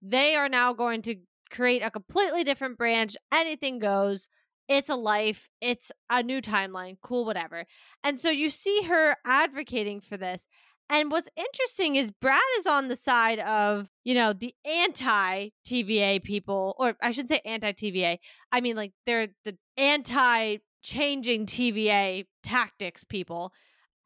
They 0.00 0.34
are 0.34 0.48
now 0.48 0.72
going 0.72 1.02
to 1.02 1.16
create 1.50 1.82
a 1.82 1.90
completely 1.90 2.44
different 2.44 2.78
branch. 2.78 3.16
Anything 3.32 3.80
goes. 3.80 4.28
It's 4.70 4.88
a 4.88 4.94
life. 4.94 5.48
It's 5.60 5.90
a 6.08 6.22
new 6.22 6.40
timeline. 6.40 6.96
Cool, 7.02 7.24
whatever. 7.24 7.66
And 8.04 8.20
so 8.20 8.30
you 8.30 8.50
see 8.50 8.82
her 8.82 9.16
advocating 9.26 10.00
for 10.00 10.16
this. 10.16 10.46
And 10.88 11.10
what's 11.10 11.28
interesting 11.36 11.96
is 11.96 12.12
Brad 12.12 12.40
is 12.58 12.66
on 12.66 12.86
the 12.86 12.94
side 12.94 13.40
of, 13.40 13.88
you 14.04 14.14
know, 14.14 14.32
the 14.32 14.54
anti 14.64 15.48
TVA 15.66 16.22
people, 16.22 16.76
or 16.78 16.94
I 17.02 17.10
should 17.10 17.28
say 17.28 17.40
anti 17.44 17.72
TVA. 17.72 18.18
I 18.52 18.60
mean, 18.60 18.76
like, 18.76 18.92
they're 19.06 19.28
the 19.44 19.56
anti 19.76 20.58
changing 20.82 21.46
TVA 21.46 22.26
tactics 22.44 23.02
people. 23.02 23.52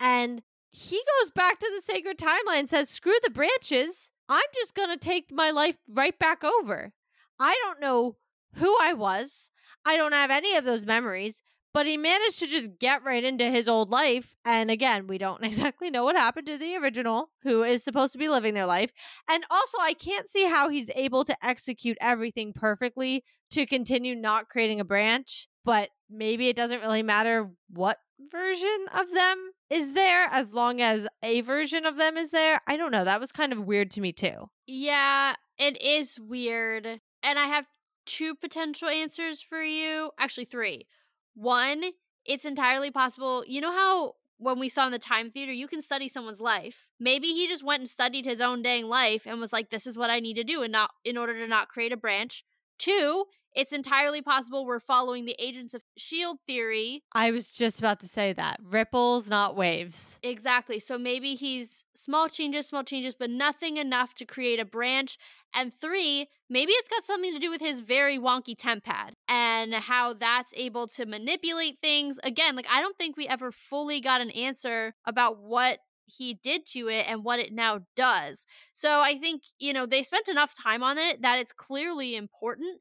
And 0.00 0.42
he 0.70 0.96
goes 0.96 1.30
back 1.30 1.58
to 1.58 1.70
the 1.74 1.82
sacred 1.82 2.18
timeline 2.18 2.60
and 2.60 2.70
says, 2.70 2.88
screw 2.88 3.16
the 3.22 3.30
branches. 3.30 4.10
I'm 4.30 4.42
just 4.54 4.74
going 4.74 4.88
to 4.88 4.96
take 4.96 5.26
my 5.30 5.50
life 5.50 5.76
right 5.88 6.18
back 6.18 6.42
over. 6.42 6.92
I 7.38 7.54
don't 7.64 7.80
know 7.80 8.16
who 8.56 8.76
I 8.80 8.92
was. 8.92 9.50
I 9.84 9.96
don't 9.96 10.12
have 10.12 10.30
any 10.30 10.56
of 10.56 10.64
those 10.64 10.86
memories. 10.86 11.42
But 11.74 11.86
he 11.86 11.96
managed 11.96 12.38
to 12.38 12.46
just 12.46 12.78
get 12.78 13.02
right 13.02 13.24
into 13.24 13.50
his 13.50 13.66
old 13.66 13.90
life. 13.90 14.36
And 14.44 14.70
again, 14.70 15.08
we 15.08 15.18
don't 15.18 15.42
exactly 15.44 15.90
know 15.90 16.04
what 16.04 16.14
happened 16.14 16.46
to 16.46 16.56
the 16.56 16.76
original, 16.76 17.30
who 17.42 17.64
is 17.64 17.82
supposed 17.82 18.12
to 18.12 18.18
be 18.18 18.28
living 18.28 18.54
their 18.54 18.64
life. 18.64 18.92
And 19.28 19.44
also, 19.50 19.78
I 19.80 19.92
can't 19.92 20.28
see 20.28 20.44
how 20.44 20.68
he's 20.68 20.88
able 20.94 21.24
to 21.24 21.36
execute 21.44 21.98
everything 22.00 22.52
perfectly 22.52 23.24
to 23.50 23.66
continue 23.66 24.14
not 24.14 24.48
creating 24.48 24.78
a 24.78 24.84
branch. 24.84 25.48
But 25.64 25.90
maybe 26.08 26.48
it 26.48 26.56
doesn't 26.56 26.80
really 26.80 27.02
matter 27.02 27.50
what 27.70 27.98
version 28.30 28.86
of 28.94 29.10
them 29.12 29.50
is 29.68 29.94
there 29.94 30.28
as 30.30 30.52
long 30.52 30.80
as 30.80 31.08
a 31.24 31.40
version 31.40 31.86
of 31.86 31.96
them 31.96 32.16
is 32.16 32.30
there. 32.30 32.60
I 32.68 32.76
don't 32.76 32.92
know. 32.92 33.04
That 33.04 33.20
was 33.20 33.32
kind 33.32 33.52
of 33.52 33.64
weird 33.64 33.90
to 33.92 34.00
me, 34.00 34.12
too. 34.12 34.48
Yeah, 34.68 35.34
it 35.58 35.82
is 35.82 36.20
weird. 36.20 37.00
And 37.24 37.38
I 37.38 37.46
have 37.46 37.64
two 38.06 38.34
potential 38.34 38.88
answers 38.88 39.40
for 39.40 39.62
you. 39.62 40.10
Actually, 40.18 40.46
three. 40.46 40.86
One, 41.34 41.84
it's 42.24 42.44
entirely 42.44 42.90
possible. 42.90 43.44
You 43.46 43.60
know 43.60 43.72
how 43.72 44.14
when 44.38 44.58
we 44.58 44.68
saw 44.68 44.86
in 44.86 44.92
the 44.92 44.98
time 44.98 45.30
theater, 45.30 45.52
you 45.52 45.68
can 45.68 45.80
study 45.80 46.08
someone's 46.08 46.40
life. 46.40 46.86
Maybe 46.98 47.28
he 47.28 47.46
just 47.46 47.64
went 47.64 47.80
and 47.80 47.88
studied 47.88 48.24
his 48.24 48.40
own 48.40 48.62
dang 48.62 48.86
life 48.86 49.26
and 49.26 49.40
was 49.40 49.52
like, 49.52 49.70
"This 49.70 49.86
is 49.86 49.98
what 49.98 50.10
I 50.10 50.20
need 50.20 50.34
to 50.34 50.44
do," 50.44 50.62
and 50.62 50.72
not 50.72 50.90
in 51.04 51.16
order 51.16 51.34
to 51.34 51.46
not 51.46 51.68
create 51.68 51.92
a 51.92 51.96
branch. 51.96 52.44
Two, 52.78 53.26
it's 53.54 53.72
entirely 53.72 54.22
possible 54.22 54.66
we're 54.66 54.80
following 54.80 55.24
the 55.24 55.36
Agents 55.38 55.74
of 55.74 55.82
S.H.I.E.L.D. 55.96 56.40
theory. 56.46 57.02
I 57.12 57.30
was 57.30 57.52
just 57.52 57.78
about 57.78 58.00
to 58.00 58.08
say 58.08 58.32
that. 58.32 58.58
Ripples, 58.62 59.28
not 59.28 59.56
waves. 59.56 60.18
Exactly. 60.22 60.80
So 60.80 60.98
maybe 60.98 61.34
he's 61.34 61.84
small 61.94 62.28
changes, 62.28 62.66
small 62.66 62.82
changes, 62.82 63.14
but 63.14 63.30
nothing 63.30 63.76
enough 63.76 64.14
to 64.14 64.24
create 64.24 64.58
a 64.58 64.64
branch. 64.64 65.18
And 65.54 65.72
three, 65.72 66.28
maybe 66.50 66.72
it's 66.72 66.88
got 66.88 67.04
something 67.04 67.32
to 67.32 67.38
do 67.38 67.50
with 67.50 67.60
his 67.60 67.80
very 67.80 68.18
wonky 68.18 68.56
TemPad 68.56 69.12
and 69.28 69.72
how 69.74 70.14
that's 70.14 70.52
able 70.56 70.88
to 70.88 71.06
manipulate 71.06 71.78
things. 71.80 72.18
Again, 72.24 72.56
like 72.56 72.66
I 72.70 72.80
don't 72.80 72.96
think 72.98 73.16
we 73.16 73.28
ever 73.28 73.52
fully 73.52 74.00
got 74.00 74.20
an 74.20 74.30
answer 74.30 74.94
about 75.06 75.38
what 75.38 75.78
he 76.06 76.34
did 76.42 76.66
to 76.66 76.88
it 76.88 77.06
and 77.08 77.24
what 77.24 77.38
it 77.38 77.52
now 77.52 77.80
does. 77.96 78.44
So 78.72 79.00
I 79.00 79.18
think, 79.18 79.42
you 79.58 79.72
know, 79.72 79.86
they 79.86 80.02
spent 80.02 80.28
enough 80.28 80.54
time 80.54 80.82
on 80.82 80.98
it 80.98 81.22
that 81.22 81.38
it's 81.38 81.52
clearly 81.52 82.16
important. 82.16 82.80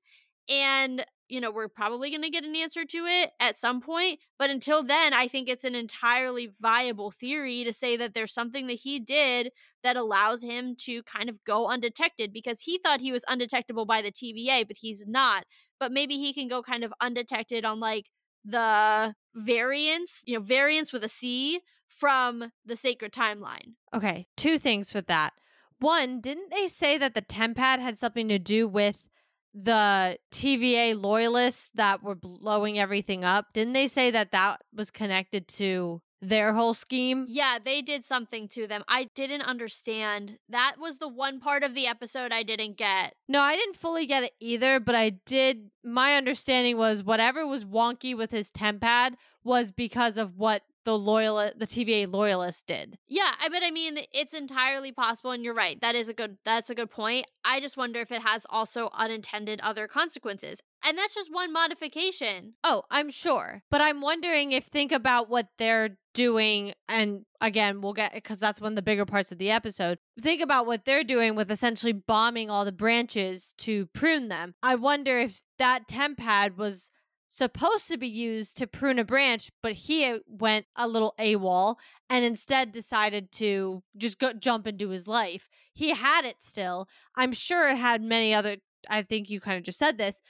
And, 0.50 1.06
you 1.30 1.40
know, 1.40 1.52
we're 1.52 1.68
probably 1.68 2.10
going 2.10 2.22
to 2.22 2.30
get 2.30 2.44
an 2.44 2.56
answer 2.56 2.86
to 2.86 2.98
it 3.06 3.32
at 3.40 3.58
some 3.58 3.82
point. 3.82 4.20
But 4.38 4.50
until 4.50 4.84
then, 4.84 5.14
I 5.14 5.28
think 5.28 5.50
it's 5.50 5.64
an 5.64 5.76
entirely 5.76 6.52
viable 6.62 7.12
theory 7.12 7.64
to 7.64 7.74
say 7.74 7.98
that 7.98 8.14
there's 8.14 8.34
something 8.34 8.68
that 8.68 8.74
he 8.74 9.00
did 9.00 9.52
that 9.84 9.98
allows 9.98 10.44
him 10.44 10.76
to 10.82 11.04
kind 11.04 11.30
of 11.30 11.44
go 11.46 11.68
undetected 11.68 12.32
because 12.34 12.62
he 12.62 12.80
thought 12.84 13.02
he 13.02 13.12
was 13.12 13.26
undetectable 13.28 13.86
by 13.86 14.02
the 14.02 14.12
TVA, 14.12 14.68
but 14.68 14.78
he's 14.80 15.06
not. 15.08 15.46
But 15.80 15.92
maybe 15.92 16.18
he 16.18 16.34
can 16.34 16.48
go 16.48 16.62
kind 16.62 16.84
of 16.84 16.94
undetected 17.02 17.66
on 17.66 17.80
like 17.80 18.06
the 18.46 19.16
variance, 19.36 20.22
you 20.26 20.38
know, 20.38 20.44
variance 20.44 20.94
with 20.94 21.04
a 21.04 21.10
C 21.10 21.62
from 21.88 22.52
the 22.66 22.76
sacred 22.76 23.12
timeline. 23.14 23.74
Okay, 23.94 24.28
two 24.36 24.58
things 24.58 24.94
with 24.94 25.08
that. 25.08 25.34
One, 25.80 26.22
didn't 26.22 26.50
they 26.50 26.68
say 26.68 26.98
that 26.98 27.14
the 27.14 27.22
TemPad 27.22 27.80
had 27.80 28.00
something 28.00 28.30
to 28.30 28.40
do 28.40 28.68
with 28.68 29.00
the 29.54 30.18
TVA 30.32 31.02
loyalists 31.02 31.70
that 31.76 32.04
were 32.04 32.16
blowing 32.16 32.80
everything 32.80 33.24
up? 33.24 33.48
Didn't 33.54 33.74
they 33.74 33.88
say 33.88 34.12
that 34.12 34.32
that 34.32 34.62
was 34.74 34.92
connected 34.92 35.48
to 35.50 36.02
their 36.22 36.54
whole 36.54 36.74
scheme? 36.74 37.26
Yeah, 37.28 37.60
they 37.64 37.82
did 37.82 38.04
something 38.04 38.48
to 38.50 38.66
them. 38.66 38.84
I 38.88 39.10
didn't 39.16 39.42
understand. 39.42 40.40
That 40.50 40.76
was 40.80 40.98
the 40.98 41.08
one 41.08 41.40
part 41.40 41.64
of 41.64 41.76
the 41.76 41.86
episode 41.86 42.32
I 42.32 42.44
didn't 42.44 42.78
get. 42.78 43.14
No, 43.28 43.42
I 43.42 43.56
didn't 43.56 43.76
fully 43.76 44.06
get 44.06 44.24
it 44.24 44.34
either, 44.40 44.80
but 44.80 44.96
I 44.96 45.12
did. 45.26 45.70
My 45.84 46.16
understanding 46.16 46.78
was 46.78 47.04
whatever 47.04 47.46
was 47.46 47.66
wonky 47.66 48.16
with 48.18 48.32
his 48.32 48.50
TemPad 48.50 49.14
was 49.44 49.72
because 49.72 50.18
of 50.18 50.38
what 50.38 50.64
the 50.86 50.98
loyal 50.98 51.52
the 51.56 51.68
TVA 51.68 52.12
loyalist 52.12 52.68
did. 52.68 52.98
Yeah, 53.08 53.32
I 53.40 53.50
but 53.50 53.64
I 53.64 53.72
mean 53.72 54.00
it's 54.12 54.34
entirely 54.34 54.92
possible 54.92 55.32
and 55.32 55.44
you're 55.44 55.54
right. 55.54 55.80
That 55.82 55.96
is 55.96 56.10
a 56.10 56.14
good 56.14 56.38
that's 56.46 56.70
a 56.70 56.76
good 56.76 56.90
point. 56.90 57.26
I 57.46 57.60
just 57.60 57.78
wonder 57.78 58.00
if 58.00 58.12
it 58.12 58.22
has 58.22 58.46
also 58.50 58.90
unintended 58.94 59.62
other 59.62 59.88
consequences. 59.88 60.62
And 60.86 60.98
that's 60.98 61.16
just 61.16 61.34
one 61.34 61.54
modification. 61.54 62.56
Oh, 62.64 62.84
I'm 62.92 63.10
sure. 63.10 63.64
But 63.72 63.82
I'm 63.82 64.02
wondering 64.02 64.52
if 64.52 64.66
think 64.66 64.92
about 64.92 65.30
what 65.30 65.48
they're 65.58 65.98
doing 66.14 66.74
and 66.88 67.26
again, 67.42 67.82
we'll 67.82 67.94
get 67.94 68.14
because 68.14 68.38
that's 68.38 68.62
one 68.62 68.74
of 68.74 68.76
the 68.76 68.82
bigger 68.82 69.06
parts 69.06 69.32
of 69.32 69.38
the 69.38 69.52
episode. 69.52 69.98
Think 70.22 70.42
about 70.42 70.66
what 70.66 70.86
they're 70.86 71.04
doing 71.04 71.36
with 71.36 71.52
essentially 71.52 71.94
bombing 71.94 72.50
all 72.50 72.66
the 72.66 72.72
branches 72.72 73.54
to 73.60 73.88
prune 73.88 74.28
them. 74.28 74.54
I 74.62 74.76
wonder 74.76 75.20
if 75.20 75.42
that 75.58 75.88
TemPad 75.88 76.58
was 76.58 76.92
supposed 77.34 77.88
to 77.88 77.98
be 77.98 78.08
used 78.08 78.56
to 78.58 78.68
prune 78.68 79.00
a 79.00 79.04
branch, 79.04 79.50
but 79.64 79.74
he 79.74 80.20
went 80.28 80.68
a 80.76 80.88
little 80.88 81.16
AWOL 81.18 81.78
and 82.08 82.24
instead 82.24 82.72
decided 82.72 83.32
to 83.32 83.82
just 83.98 84.20
go 84.20 84.34
jump 84.34 84.68
into 84.68 84.90
his 84.90 85.08
life. 85.08 85.50
He 85.74 85.96
had 85.96 86.26
it 86.26 86.44
still. 86.44 86.88
I'm 87.16 87.34
sure 87.34 87.70
it 87.70 87.78
had 87.78 88.04
many 88.04 88.36
other 88.36 88.58
I 88.88 89.02
think 89.02 89.30
you 89.30 89.40
kind 89.40 89.58
of 89.58 89.64
just 89.64 89.80
said 89.80 89.98
this. 89.98 90.22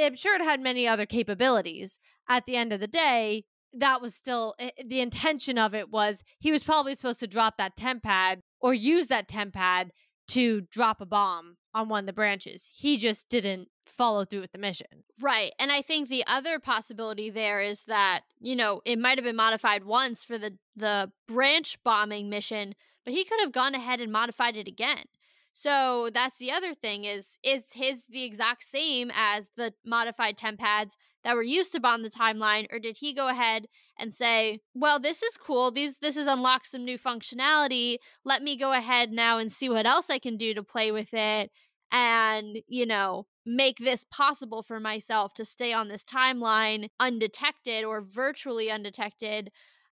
I'm 0.00 0.14
sure 0.14 0.36
it 0.36 0.44
had 0.44 0.60
many 0.60 0.88
other 0.88 1.06
capabilities. 1.06 1.98
At 2.28 2.46
the 2.46 2.56
end 2.56 2.72
of 2.72 2.80
the 2.80 2.86
day, 2.86 3.44
that 3.74 4.00
was 4.00 4.14
still 4.14 4.54
eh, 4.58 4.70
the 4.82 5.00
intention 5.00 5.58
of 5.58 5.74
it 5.74 5.90
was 5.90 6.22
he 6.38 6.52
was 6.52 6.62
probably 6.62 6.94
supposed 6.94 7.20
to 7.20 7.26
drop 7.26 7.58
that 7.58 7.76
TemPad 7.76 8.40
or 8.60 8.72
use 8.72 9.08
that 9.08 9.28
TemPad 9.28 9.90
to 10.28 10.62
drop 10.62 11.00
a 11.02 11.06
bomb 11.06 11.56
on 11.76 11.90
one 11.90 12.00
of 12.00 12.06
the 12.06 12.12
branches. 12.14 12.68
He 12.74 12.96
just 12.96 13.28
didn't 13.28 13.68
follow 13.84 14.24
through 14.24 14.40
with 14.40 14.52
the 14.52 14.58
mission. 14.58 14.86
Right. 15.20 15.52
And 15.58 15.70
I 15.70 15.82
think 15.82 16.08
the 16.08 16.24
other 16.26 16.58
possibility 16.58 17.28
there 17.28 17.60
is 17.60 17.84
that, 17.84 18.22
you 18.40 18.56
know, 18.56 18.80
it 18.86 18.98
might 18.98 19.18
have 19.18 19.26
been 19.26 19.36
modified 19.36 19.84
once 19.84 20.24
for 20.24 20.38
the 20.38 20.56
the 20.74 21.12
branch 21.28 21.78
bombing 21.84 22.30
mission, 22.30 22.74
but 23.04 23.12
he 23.12 23.24
could 23.24 23.40
have 23.40 23.52
gone 23.52 23.74
ahead 23.74 24.00
and 24.00 24.10
modified 24.10 24.56
it 24.56 24.66
again. 24.66 25.04
So 25.52 26.10
that's 26.12 26.38
the 26.38 26.50
other 26.50 26.74
thing 26.74 27.04
is 27.04 27.38
is 27.42 27.64
his 27.72 28.06
the 28.08 28.24
exact 28.24 28.62
same 28.64 29.10
as 29.14 29.50
the 29.56 29.74
modified 29.84 30.38
TemPads 30.38 30.96
that 31.24 31.34
were 31.34 31.42
used 31.42 31.72
to 31.72 31.80
bond 31.80 32.04
the 32.04 32.10
timeline 32.10 32.66
or 32.70 32.78
did 32.78 32.98
he 32.98 33.12
go 33.12 33.28
ahead 33.28 33.66
and 33.98 34.14
say, 34.14 34.60
"Well, 34.74 35.00
this 35.00 35.22
is 35.22 35.36
cool. 35.38 35.70
These 35.70 35.98
this 35.98 36.16
has 36.16 36.26
unlocked 36.26 36.68
some 36.68 36.84
new 36.84 36.98
functionality. 36.98 37.96
Let 38.24 38.42
me 38.42 38.56
go 38.56 38.72
ahead 38.72 39.12
now 39.12 39.38
and 39.38 39.50
see 39.50 39.68
what 39.68 39.86
else 39.86 40.10
I 40.10 40.18
can 40.18 40.36
do 40.36 40.52
to 40.54 40.62
play 40.62 40.90
with 40.90 41.14
it 41.14 41.50
and, 41.92 42.58
you 42.68 42.86
know, 42.86 43.26
make 43.44 43.78
this 43.78 44.04
possible 44.04 44.62
for 44.62 44.80
myself 44.80 45.34
to 45.34 45.44
stay 45.44 45.72
on 45.72 45.88
this 45.88 46.04
timeline 46.04 46.88
undetected 46.98 47.84
or 47.84 48.00
virtually 48.00 48.70
undetected 48.70 49.50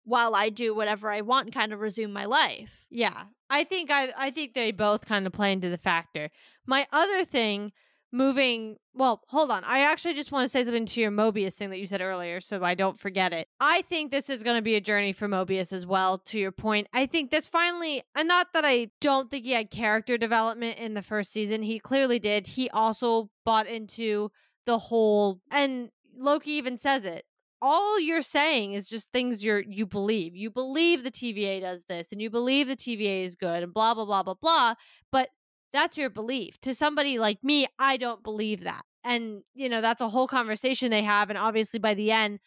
while 0.04 0.34
I 0.34 0.48
do 0.50 0.74
whatever 0.74 1.10
I 1.10 1.20
want 1.20 1.46
and 1.46 1.54
kind 1.54 1.72
of 1.72 1.80
resume 1.80 2.12
my 2.12 2.24
life. 2.24 2.86
Yeah. 2.90 3.24
I 3.48 3.64
think 3.64 3.90
I 3.90 4.12
I 4.16 4.30
think 4.30 4.54
they 4.54 4.70
both 4.70 5.06
kind 5.06 5.26
of 5.26 5.32
play 5.32 5.52
into 5.52 5.68
the 5.68 5.78
factor. 5.78 6.30
My 6.66 6.86
other 6.92 7.24
thing 7.24 7.72
moving 8.12 8.76
well, 8.92 9.22
hold 9.28 9.50
on. 9.52 9.62
I 9.64 9.80
actually 9.80 10.14
just 10.14 10.32
want 10.32 10.44
to 10.44 10.48
say 10.48 10.64
something 10.64 10.84
to 10.84 11.00
your 11.00 11.12
Mobius 11.12 11.54
thing 11.54 11.70
that 11.70 11.78
you 11.78 11.86
said 11.86 12.00
earlier 12.00 12.40
so 12.40 12.62
I 12.62 12.74
don't 12.74 12.98
forget 12.98 13.32
it. 13.32 13.46
I 13.60 13.82
think 13.82 14.10
this 14.10 14.28
is 14.28 14.42
going 14.42 14.56
to 14.56 14.62
be 14.62 14.74
a 14.74 14.80
journey 14.80 15.12
for 15.12 15.28
Mobius 15.28 15.72
as 15.72 15.86
well 15.86 16.18
to 16.18 16.38
your 16.38 16.50
point. 16.50 16.88
I 16.92 17.06
think 17.06 17.30
this 17.30 17.46
finally 17.46 18.02
and 18.16 18.26
not 18.26 18.48
that 18.52 18.64
I 18.64 18.90
don't 19.00 19.30
think 19.30 19.44
he 19.44 19.52
had 19.52 19.70
character 19.70 20.18
development 20.18 20.78
in 20.78 20.94
the 20.94 21.02
first 21.02 21.32
season. 21.32 21.62
He 21.62 21.78
clearly 21.78 22.18
did. 22.18 22.48
He 22.48 22.68
also 22.70 23.30
bought 23.44 23.66
into 23.66 24.30
the 24.66 24.78
whole 24.78 25.40
and 25.50 25.90
Loki 26.16 26.52
even 26.52 26.76
says 26.76 27.04
it 27.04 27.24
all 27.62 28.00
you're 28.00 28.22
saying 28.22 28.72
is 28.72 28.88
just 28.88 29.10
things 29.12 29.44
you're 29.44 29.60
you 29.60 29.86
believe. 29.86 30.34
You 30.34 30.50
believe 30.50 31.04
the 31.04 31.10
TVA 31.10 31.60
does 31.60 31.84
this 31.88 32.10
and 32.12 32.20
you 32.20 32.30
believe 32.30 32.68
the 32.68 32.76
TVA 32.76 33.24
is 33.24 33.34
good 33.34 33.62
and 33.62 33.72
blah 33.72 33.94
blah 33.94 34.04
blah 34.04 34.22
blah 34.22 34.34
blah, 34.34 34.74
but 35.12 35.28
that's 35.72 35.96
your 35.96 36.10
belief. 36.10 36.60
To 36.60 36.74
somebody 36.74 37.18
like 37.18 37.42
me, 37.42 37.66
I 37.78 37.96
don't 37.96 38.22
believe 38.22 38.64
that. 38.64 38.82
And 39.04 39.42
you 39.54 39.68
know, 39.68 39.80
that's 39.80 40.00
a 40.00 40.08
whole 40.08 40.28
conversation 40.28 40.90
they 40.90 41.02
have 41.02 41.30
and 41.30 41.38
obviously 41.38 41.78
by 41.78 41.94
the 41.94 42.10
end 42.12 42.40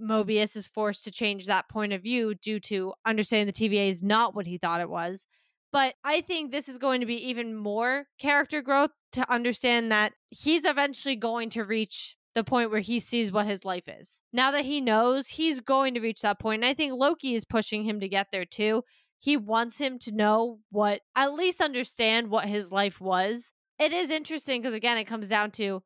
Mobius 0.00 0.56
is 0.56 0.66
forced 0.66 1.04
to 1.04 1.10
change 1.10 1.46
that 1.46 1.68
point 1.68 1.92
of 1.92 2.02
view 2.02 2.34
due 2.34 2.58
to 2.60 2.94
understanding 3.04 3.52
the 3.52 3.68
TVA 3.68 3.88
is 3.88 4.02
not 4.02 4.34
what 4.34 4.46
he 4.46 4.58
thought 4.58 4.80
it 4.80 4.88
was. 4.88 5.26
But 5.72 5.94
I 6.04 6.20
think 6.22 6.50
this 6.50 6.68
is 6.68 6.78
going 6.78 7.00
to 7.00 7.06
be 7.06 7.28
even 7.28 7.54
more 7.54 8.06
character 8.18 8.62
growth 8.62 8.90
to 9.12 9.30
understand 9.30 9.92
that 9.92 10.12
he's 10.30 10.64
eventually 10.64 11.16
going 11.16 11.50
to 11.50 11.64
reach 11.64 12.16
the 12.34 12.44
point 12.44 12.70
where 12.70 12.80
he 12.80 12.98
sees 12.98 13.30
what 13.30 13.46
his 13.46 13.64
life 13.64 13.88
is. 13.88 14.22
Now 14.32 14.50
that 14.52 14.64
he 14.64 14.80
knows, 14.80 15.28
he's 15.28 15.60
going 15.60 15.94
to 15.94 16.00
reach 16.00 16.22
that 16.22 16.40
point. 16.40 16.62
And 16.62 16.70
I 16.70 16.74
think 16.74 16.94
Loki 16.94 17.34
is 17.34 17.44
pushing 17.44 17.84
him 17.84 18.00
to 18.00 18.08
get 18.08 18.28
there 18.32 18.44
too. 18.44 18.82
He 19.20 19.36
wants 19.36 19.78
him 19.78 19.98
to 20.00 20.12
know 20.12 20.60
what, 20.70 21.02
at 21.14 21.34
least 21.34 21.60
understand 21.60 22.30
what 22.30 22.46
his 22.46 22.72
life 22.72 23.00
was. 23.00 23.52
It 23.78 23.92
is 23.92 24.10
interesting 24.10 24.62
because, 24.62 24.74
again, 24.74 24.96
it 24.96 25.04
comes 25.04 25.28
down 25.28 25.50
to 25.52 25.82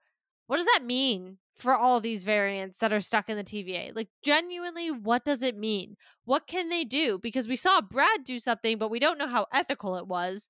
what 0.46 0.56
does 0.58 0.66
that 0.66 0.84
mean 0.84 1.38
for 1.56 1.76
all 1.76 2.00
these 2.00 2.22
variants 2.24 2.78
that 2.78 2.92
are 2.92 3.00
stuck 3.00 3.28
in 3.28 3.36
the 3.36 3.44
TVA? 3.44 3.94
Like, 3.94 4.08
genuinely, 4.22 4.90
what 4.90 5.24
does 5.24 5.42
it 5.42 5.56
mean? 5.56 5.96
What 6.24 6.46
can 6.46 6.68
they 6.68 6.84
do? 6.84 7.18
Because 7.18 7.48
we 7.48 7.56
saw 7.56 7.80
Brad 7.80 8.24
do 8.24 8.38
something, 8.38 8.78
but 8.78 8.90
we 8.90 9.00
don't 9.00 9.18
know 9.18 9.28
how 9.28 9.46
ethical 9.52 9.96
it 9.96 10.06
was. 10.06 10.48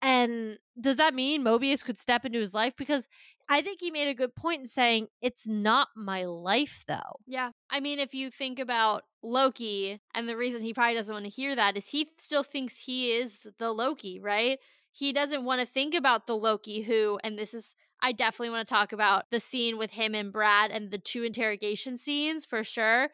And 0.00 0.58
does 0.80 0.96
that 0.96 1.14
mean 1.14 1.44
Mobius 1.44 1.84
could 1.84 1.98
step 1.98 2.24
into 2.24 2.40
his 2.40 2.54
life? 2.54 2.74
Because 2.76 3.08
I 3.48 3.62
think 3.62 3.80
he 3.80 3.90
made 3.90 4.08
a 4.08 4.14
good 4.14 4.34
point 4.34 4.62
in 4.62 4.66
saying, 4.66 5.08
it's 5.20 5.46
not 5.46 5.88
my 5.94 6.24
life, 6.24 6.84
though. 6.88 7.20
Yeah. 7.26 7.50
I 7.70 7.80
mean, 7.80 7.98
if 7.98 8.14
you 8.14 8.30
think 8.30 8.58
about 8.58 9.04
Loki, 9.22 10.00
and 10.14 10.28
the 10.28 10.36
reason 10.36 10.62
he 10.62 10.74
probably 10.74 10.94
doesn't 10.94 11.14
want 11.14 11.24
to 11.24 11.30
hear 11.30 11.54
that 11.54 11.76
is 11.76 11.88
he 11.88 12.10
still 12.18 12.42
thinks 12.42 12.80
he 12.80 13.12
is 13.12 13.46
the 13.58 13.72
Loki, 13.72 14.20
right? 14.20 14.58
He 14.90 15.12
doesn't 15.12 15.44
want 15.44 15.60
to 15.60 15.66
think 15.66 15.94
about 15.94 16.26
the 16.26 16.36
Loki 16.36 16.82
who, 16.82 17.18
and 17.22 17.38
this 17.38 17.54
is, 17.54 17.74
I 18.00 18.12
definitely 18.12 18.50
want 18.50 18.66
to 18.66 18.74
talk 18.74 18.92
about 18.92 19.24
the 19.30 19.40
scene 19.40 19.78
with 19.78 19.92
him 19.92 20.14
and 20.14 20.32
Brad 20.32 20.70
and 20.70 20.90
the 20.90 20.98
two 20.98 21.22
interrogation 21.22 21.96
scenes 21.96 22.44
for 22.44 22.64
sure. 22.64 23.10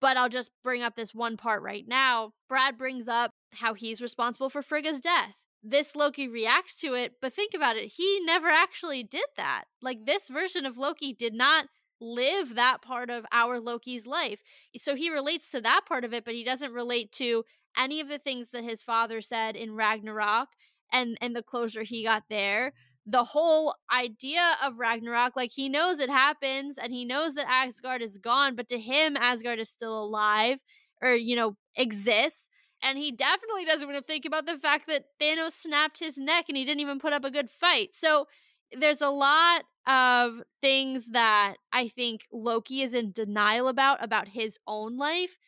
But 0.00 0.16
I'll 0.16 0.30
just 0.30 0.50
bring 0.64 0.82
up 0.82 0.96
this 0.96 1.14
one 1.14 1.36
part 1.36 1.62
right 1.62 1.86
now. 1.86 2.32
Brad 2.48 2.78
brings 2.78 3.06
up 3.06 3.32
how 3.52 3.74
he's 3.74 4.00
responsible 4.00 4.48
for 4.48 4.62
Frigga's 4.62 5.00
death 5.00 5.34
this 5.62 5.94
Loki 5.94 6.28
reacts 6.28 6.76
to 6.76 6.94
it, 6.94 7.14
but 7.20 7.34
think 7.34 7.52
about 7.54 7.76
it, 7.76 7.92
he 7.96 8.20
never 8.24 8.48
actually 8.48 9.02
did 9.02 9.26
that. 9.36 9.64
Like 9.82 10.06
this 10.06 10.28
version 10.28 10.64
of 10.64 10.78
Loki 10.78 11.12
did 11.12 11.34
not 11.34 11.66
live 12.00 12.54
that 12.54 12.82
part 12.82 13.10
of 13.10 13.26
our 13.32 13.60
Loki's 13.60 14.06
life. 14.06 14.40
So 14.76 14.94
he 14.94 15.10
relates 15.10 15.50
to 15.50 15.60
that 15.60 15.82
part 15.86 16.04
of 16.04 16.12
it, 16.12 16.24
but 16.24 16.34
he 16.34 16.44
doesn't 16.44 16.72
relate 16.72 17.12
to 17.12 17.44
any 17.76 18.00
of 18.00 18.08
the 18.08 18.18
things 18.18 18.50
that 18.50 18.64
his 18.64 18.82
father 18.82 19.20
said 19.20 19.56
in 19.56 19.74
Ragnarok 19.74 20.48
and 20.92 21.16
and 21.20 21.34
the 21.36 21.42
closure 21.42 21.82
he 21.82 22.04
got 22.04 22.24
there. 22.28 22.72
The 23.06 23.24
whole 23.24 23.74
idea 23.92 24.56
of 24.62 24.78
Ragnarok, 24.78 25.34
like 25.36 25.50
he 25.52 25.68
knows 25.68 25.98
it 26.00 26.10
happens 26.10 26.78
and 26.78 26.92
he 26.92 27.04
knows 27.04 27.34
that 27.34 27.46
Asgard 27.48 28.02
is 28.02 28.18
gone, 28.18 28.54
but 28.56 28.68
to 28.68 28.78
him 28.78 29.16
Asgard 29.16 29.58
is 29.58 29.70
still 29.70 30.02
alive 30.02 30.58
or 31.02 31.14
you 31.14 31.36
know 31.36 31.56
exists 31.76 32.48
and 32.82 32.98
he 32.98 33.12
definitely 33.12 33.64
doesn't 33.64 33.88
want 33.88 33.98
to 33.98 34.04
think 34.04 34.24
about 34.24 34.46
the 34.46 34.58
fact 34.58 34.86
that 34.88 35.04
Thanos 35.20 35.52
snapped 35.52 36.00
his 36.00 36.16
neck 36.18 36.46
and 36.48 36.56
he 36.56 36.64
didn't 36.64 36.80
even 36.80 36.98
put 36.98 37.12
up 37.12 37.24
a 37.24 37.30
good 37.30 37.50
fight. 37.50 37.90
So 37.94 38.26
there's 38.72 39.02
a 39.02 39.10
lot 39.10 39.64
of 39.86 40.42
things 40.60 41.08
that 41.08 41.54
I 41.72 41.88
think 41.88 42.26
Loki 42.32 42.82
is 42.82 42.94
in 42.94 43.12
denial 43.12 43.68
about, 43.68 44.02
about 44.02 44.28
his 44.28 44.58
own 44.66 44.96
life 44.96 45.38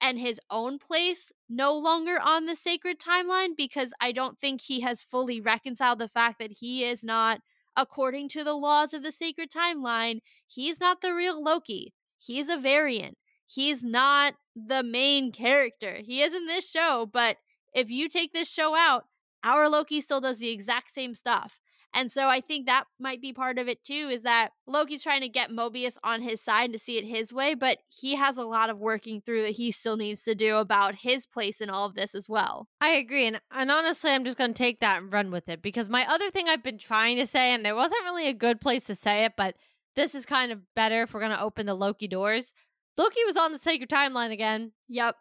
and 0.00 0.18
his 0.18 0.40
own 0.50 0.78
place 0.78 1.30
no 1.48 1.76
longer 1.76 2.18
on 2.20 2.46
the 2.46 2.56
sacred 2.56 2.98
timeline 2.98 3.50
because 3.56 3.92
I 4.00 4.12
don't 4.12 4.38
think 4.38 4.60
he 4.60 4.80
has 4.80 5.02
fully 5.02 5.40
reconciled 5.40 5.98
the 5.98 6.08
fact 6.08 6.38
that 6.38 6.52
he 6.60 6.84
is 6.84 7.04
not, 7.04 7.40
according 7.76 8.28
to 8.30 8.44
the 8.44 8.54
laws 8.54 8.94
of 8.94 9.02
the 9.02 9.12
sacred 9.12 9.50
timeline, 9.50 10.20
he's 10.46 10.80
not 10.80 11.02
the 11.02 11.14
real 11.14 11.42
Loki. 11.42 11.92
He's 12.18 12.48
a 12.48 12.56
variant. 12.56 13.16
He's 13.46 13.82
not 13.82 14.34
the 14.54 14.82
main 14.82 15.32
character. 15.32 15.98
He 16.04 16.22
is 16.22 16.32
in 16.32 16.46
this 16.46 16.68
show, 16.68 17.08
but 17.12 17.36
if 17.74 17.90
you 17.90 18.08
take 18.08 18.32
this 18.32 18.48
show 18.48 18.74
out, 18.74 19.04
our 19.42 19.68
Loki 19.68 20.00
still 20.00 20.20
does 20.20 20.38
the 20.38 20.50
exact 20.50 20.90
same 20.90 21.14
stuff. 21.14 21.58
And 21.92 22.10
so 22.10 22.28
I 22.28 22.40
think 22.40 22.66
that 22.66 22.84
might 23.00 23.20
be 23.20 23.32
part 23.32 23.58
of 23.58 23.68
it 23.68 23.82
too 23.82 24.08
is 24.12 24.22
that 24.22 24.50
Loki's 24.66 25.02
trying 25.02 25.22
to 25.22 25.28
get 25.28 25.50
Mobius 25.50 25.96
on 26.04 26.22
his 26.22 26.40
side 26.40 26.72
to 26.72 26.78
see 26.78 26.98
it 26.98 27.04
his 27.04 27.32
way, 27.32 27.54
but 27.54 27.78
he 27.88 28.14
has 28.14 28.36
a 28.36 28.44
lot 28.44 28.70
of 28.70 28.78
working 28.78 29.20
through 29.20 29.42
that 29.42 29.56
he 29.56 29.72
still 29.72 29.96
needs 29.96 30.22
to 30.22 30.34
do 30.34 30.56
about 30.56 30.94
his 30.96 31.26
place 31.26 31.60
in 31.60 31.68
all 31.68 31.86
of 31.86 31.94
this 31.94 32.14
as 32.14 32.28
well. 32.28 32.68
I 32.80 32.90
agree. 32.90 33.26
And, 33.26 33.40
and 33.50 33.70
honestly, 33.70 34.12
I'm 34.12 34.24
just 34.24 34.38
going 34.38 34.54
to 34.54 34.58
take 34.58 34.80
that 34.80 35.02
and 35.02 35.12
run 35.12 35.30
with 35.30 35.48
it 35.48 35.62
because 35.62 35.88
my 35.88 36.06
other 36.08 36.30
thing 36.30 36.48
I've 36.48 36.62
been 36.62 36.78
trying 36.78 37.16
to 37.18 37.26
say, 37.26 37.52
and 37.52 37.66
it 37.66 37.74
wasn't 37.74 38.04
really 38.04 38.28
a 38.28 38.34
good 38.34 38.60
place 38.60 38.84
to 38.84 38.94
say 38.94 39.24
it, 39.24 39.32
but 39.36 39.56
this 39.96 40.14
is 40.14 40.24
kind 40.24 40.52
of 40.52 40.60
better 40.76 41.02
if 41.02 41.12
we're 41.12 41.20
going 41.20 41.36
to 41.36 41.42
open 41.42 41.66
the 41.66 41.74
Loki 41.74 42.06
doors. 42.06 42.52
Loki 42.96 43.24
was 43.26 43.36
on 43.36 43.52
the 43.52 43.58
sacred 43.58 43.90
timeline 43.90 44.30
again. 44.30 44.72
Yep. 44.88 45.16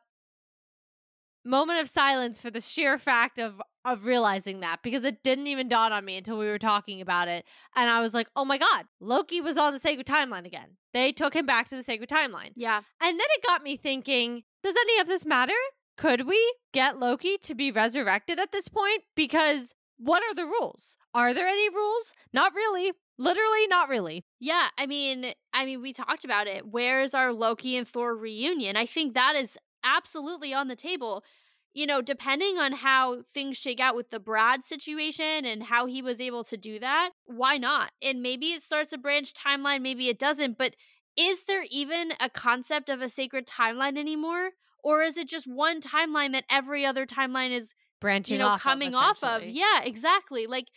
Moment 1.45 1.79
of 1.79 1.89
silence 1.89 2.39
for 2.39 2.51
the 2.51 2.61
sheer 2.61 2.97
fact 2.99 3.39
of 3.39 3.61
of 3.93 4.05
realizing 4.05 4.59
that 4.61 4.79
because 4.83 5.03
it 5.03 5.23
didn't 5.23 5.47
even 5.47 5.67
dawn 5.67 5.91
on 5.91 6.05
me 6.05 6.17
until 6.17 6.37
we 6.37 6.47
were 6.47 6.59
talking 6.59 7.01
about 7.01 7.27
it. 7.27 7.45
And 7.75 7.89
I 7.89 8.01
was 8.01 8.13
like, 8.13 8.27
oh 8.35 8.45
my 8.45 8.57
God, 8.57 8.85
Loki 8.99 9.41
was 9.41 9.57
on 9.57 9.73
the 9.73 9.79
sacred 9.79 10.07
timeline 10.07 10.45
again. 10.45 10.77
They 10.93 11.11
took 11.11 11.35
him 11.35 11.45
back 11.45 11.67
to 11.69 11.75
the 11.75 11.83
sacred 11.83 12.09
timeline. 12.09 12.51
Yeah. 12.55 12.77
And 13.01 13.19
then 13.19 13.27
it 13.29 13.45
got 13.45 13.63
me 13.63 13.77
thinking, 13.77 14.43
does 14.63 14.75
any 14.75 14.99
of 14.99 15.07
this 15.07 15.25
matter? 15.25 15.53
Could 15.97 16.27
we 16.27 16.55
get 16.73 16.97
Loki 16.97 17.37
to 17.43 17.55
be 17.55 17.71
resurrected 17.71 18.39
at 18.39 18.51
this 18.51 18.69
point? 18.69 19.03
Because 19.15 19.75
what 19.97 20.23
are 20.23 20.33
the 20.33 20.45
rules? 20.45 20.97
Are 21.13 21.33
there 21.33 21.47
any 21.47 21.69
rules? 21.69 22.13
Not 22.33 22.53
really. 22.53 22.93
Literally, 23.17 23.67
not 23.67 23.89
really. 23.89 24.23
Yeah, 24.39 24.69
I 24.77 24.87
mean, 24.87 25.33
I 25.51 25.65
mean, 25.65 25.81
we 25.81 25.91
talked 25.91 26.23
about 26.23 26.47
it. 26.47 26.65
Where's 26.65 27.13
our 27.13 27.33
Loki 27.33 27.75
and 27.75 27.85
Thor 27.85 28.15
reunion? 28.15 28.77
I 28.77 28.85
think 28.85 29.13
that 29.13 29.35
is 29.35 29.57
absolutely 29.83 30.53
on 30.53 30.69
the 30.69 30.75
table. 30.75 31.23
You 31.73 31.85
know, 31.85 32.01
depending 32.01 32.57
on 32.57 32.73
how 32.73 33.21
things 33.33 33.57
shake 33.57 33.79
out 33.79 33.95
with 33.95 34.09
the 34.09 34.19
Brad 34.19 34.63
situation 34.63 35.45
and 35.45 35.63
how 35.63 35.85
he 35.85 36.01
was 36.01 36.19
able 36.19 36.43
to 36.45 36.57
do 36.57 36.79
that, 36.79 37.11
why 37.25 37.57
not? 37.57 37.91
And 38.01 38.21
maybe 38.21 38.47
it 38.47 38.63
starts 38.63 38.91
a 38.91 38.97
branch 38.97 39.33
timeline, 39.33 39.81
maybe 39.81 40.09
it 40.09 40.17
doesn't, 40.17 40.57
but 40.57 40.75
is 41.15 41.43
there 41.43 41.65
even 41.69 42.13
a 42.19 42.29
concept 42.29 42.89
of 42.89 43.01
a 43.01 43.09
sacred 43.09 43.45
timeline 43.45 43.97
anymore? 43.97 44.51
Or 44.83 45.03
is 45.03 45.17
it 45.17 45.27
just 45.27 45.45
one 45.45 45.81
timeline 45.81 46.31
that 46.31 46.45
every 46.49 46.85
other 46.85 47.05
timeline 47.05 47.51
is 47.51 47.73
branching 47.99 48.35
you 48.35 48.39
know, 48.39 48.49
off 48.49 48.61
coming 48.61 48.89
of, 48.89 48.95
off 48.95 49.23
of? 49.23 49.43
Yeah, 49.43 49.81
exactly. 49.83 50.47
Like 50.47 50.69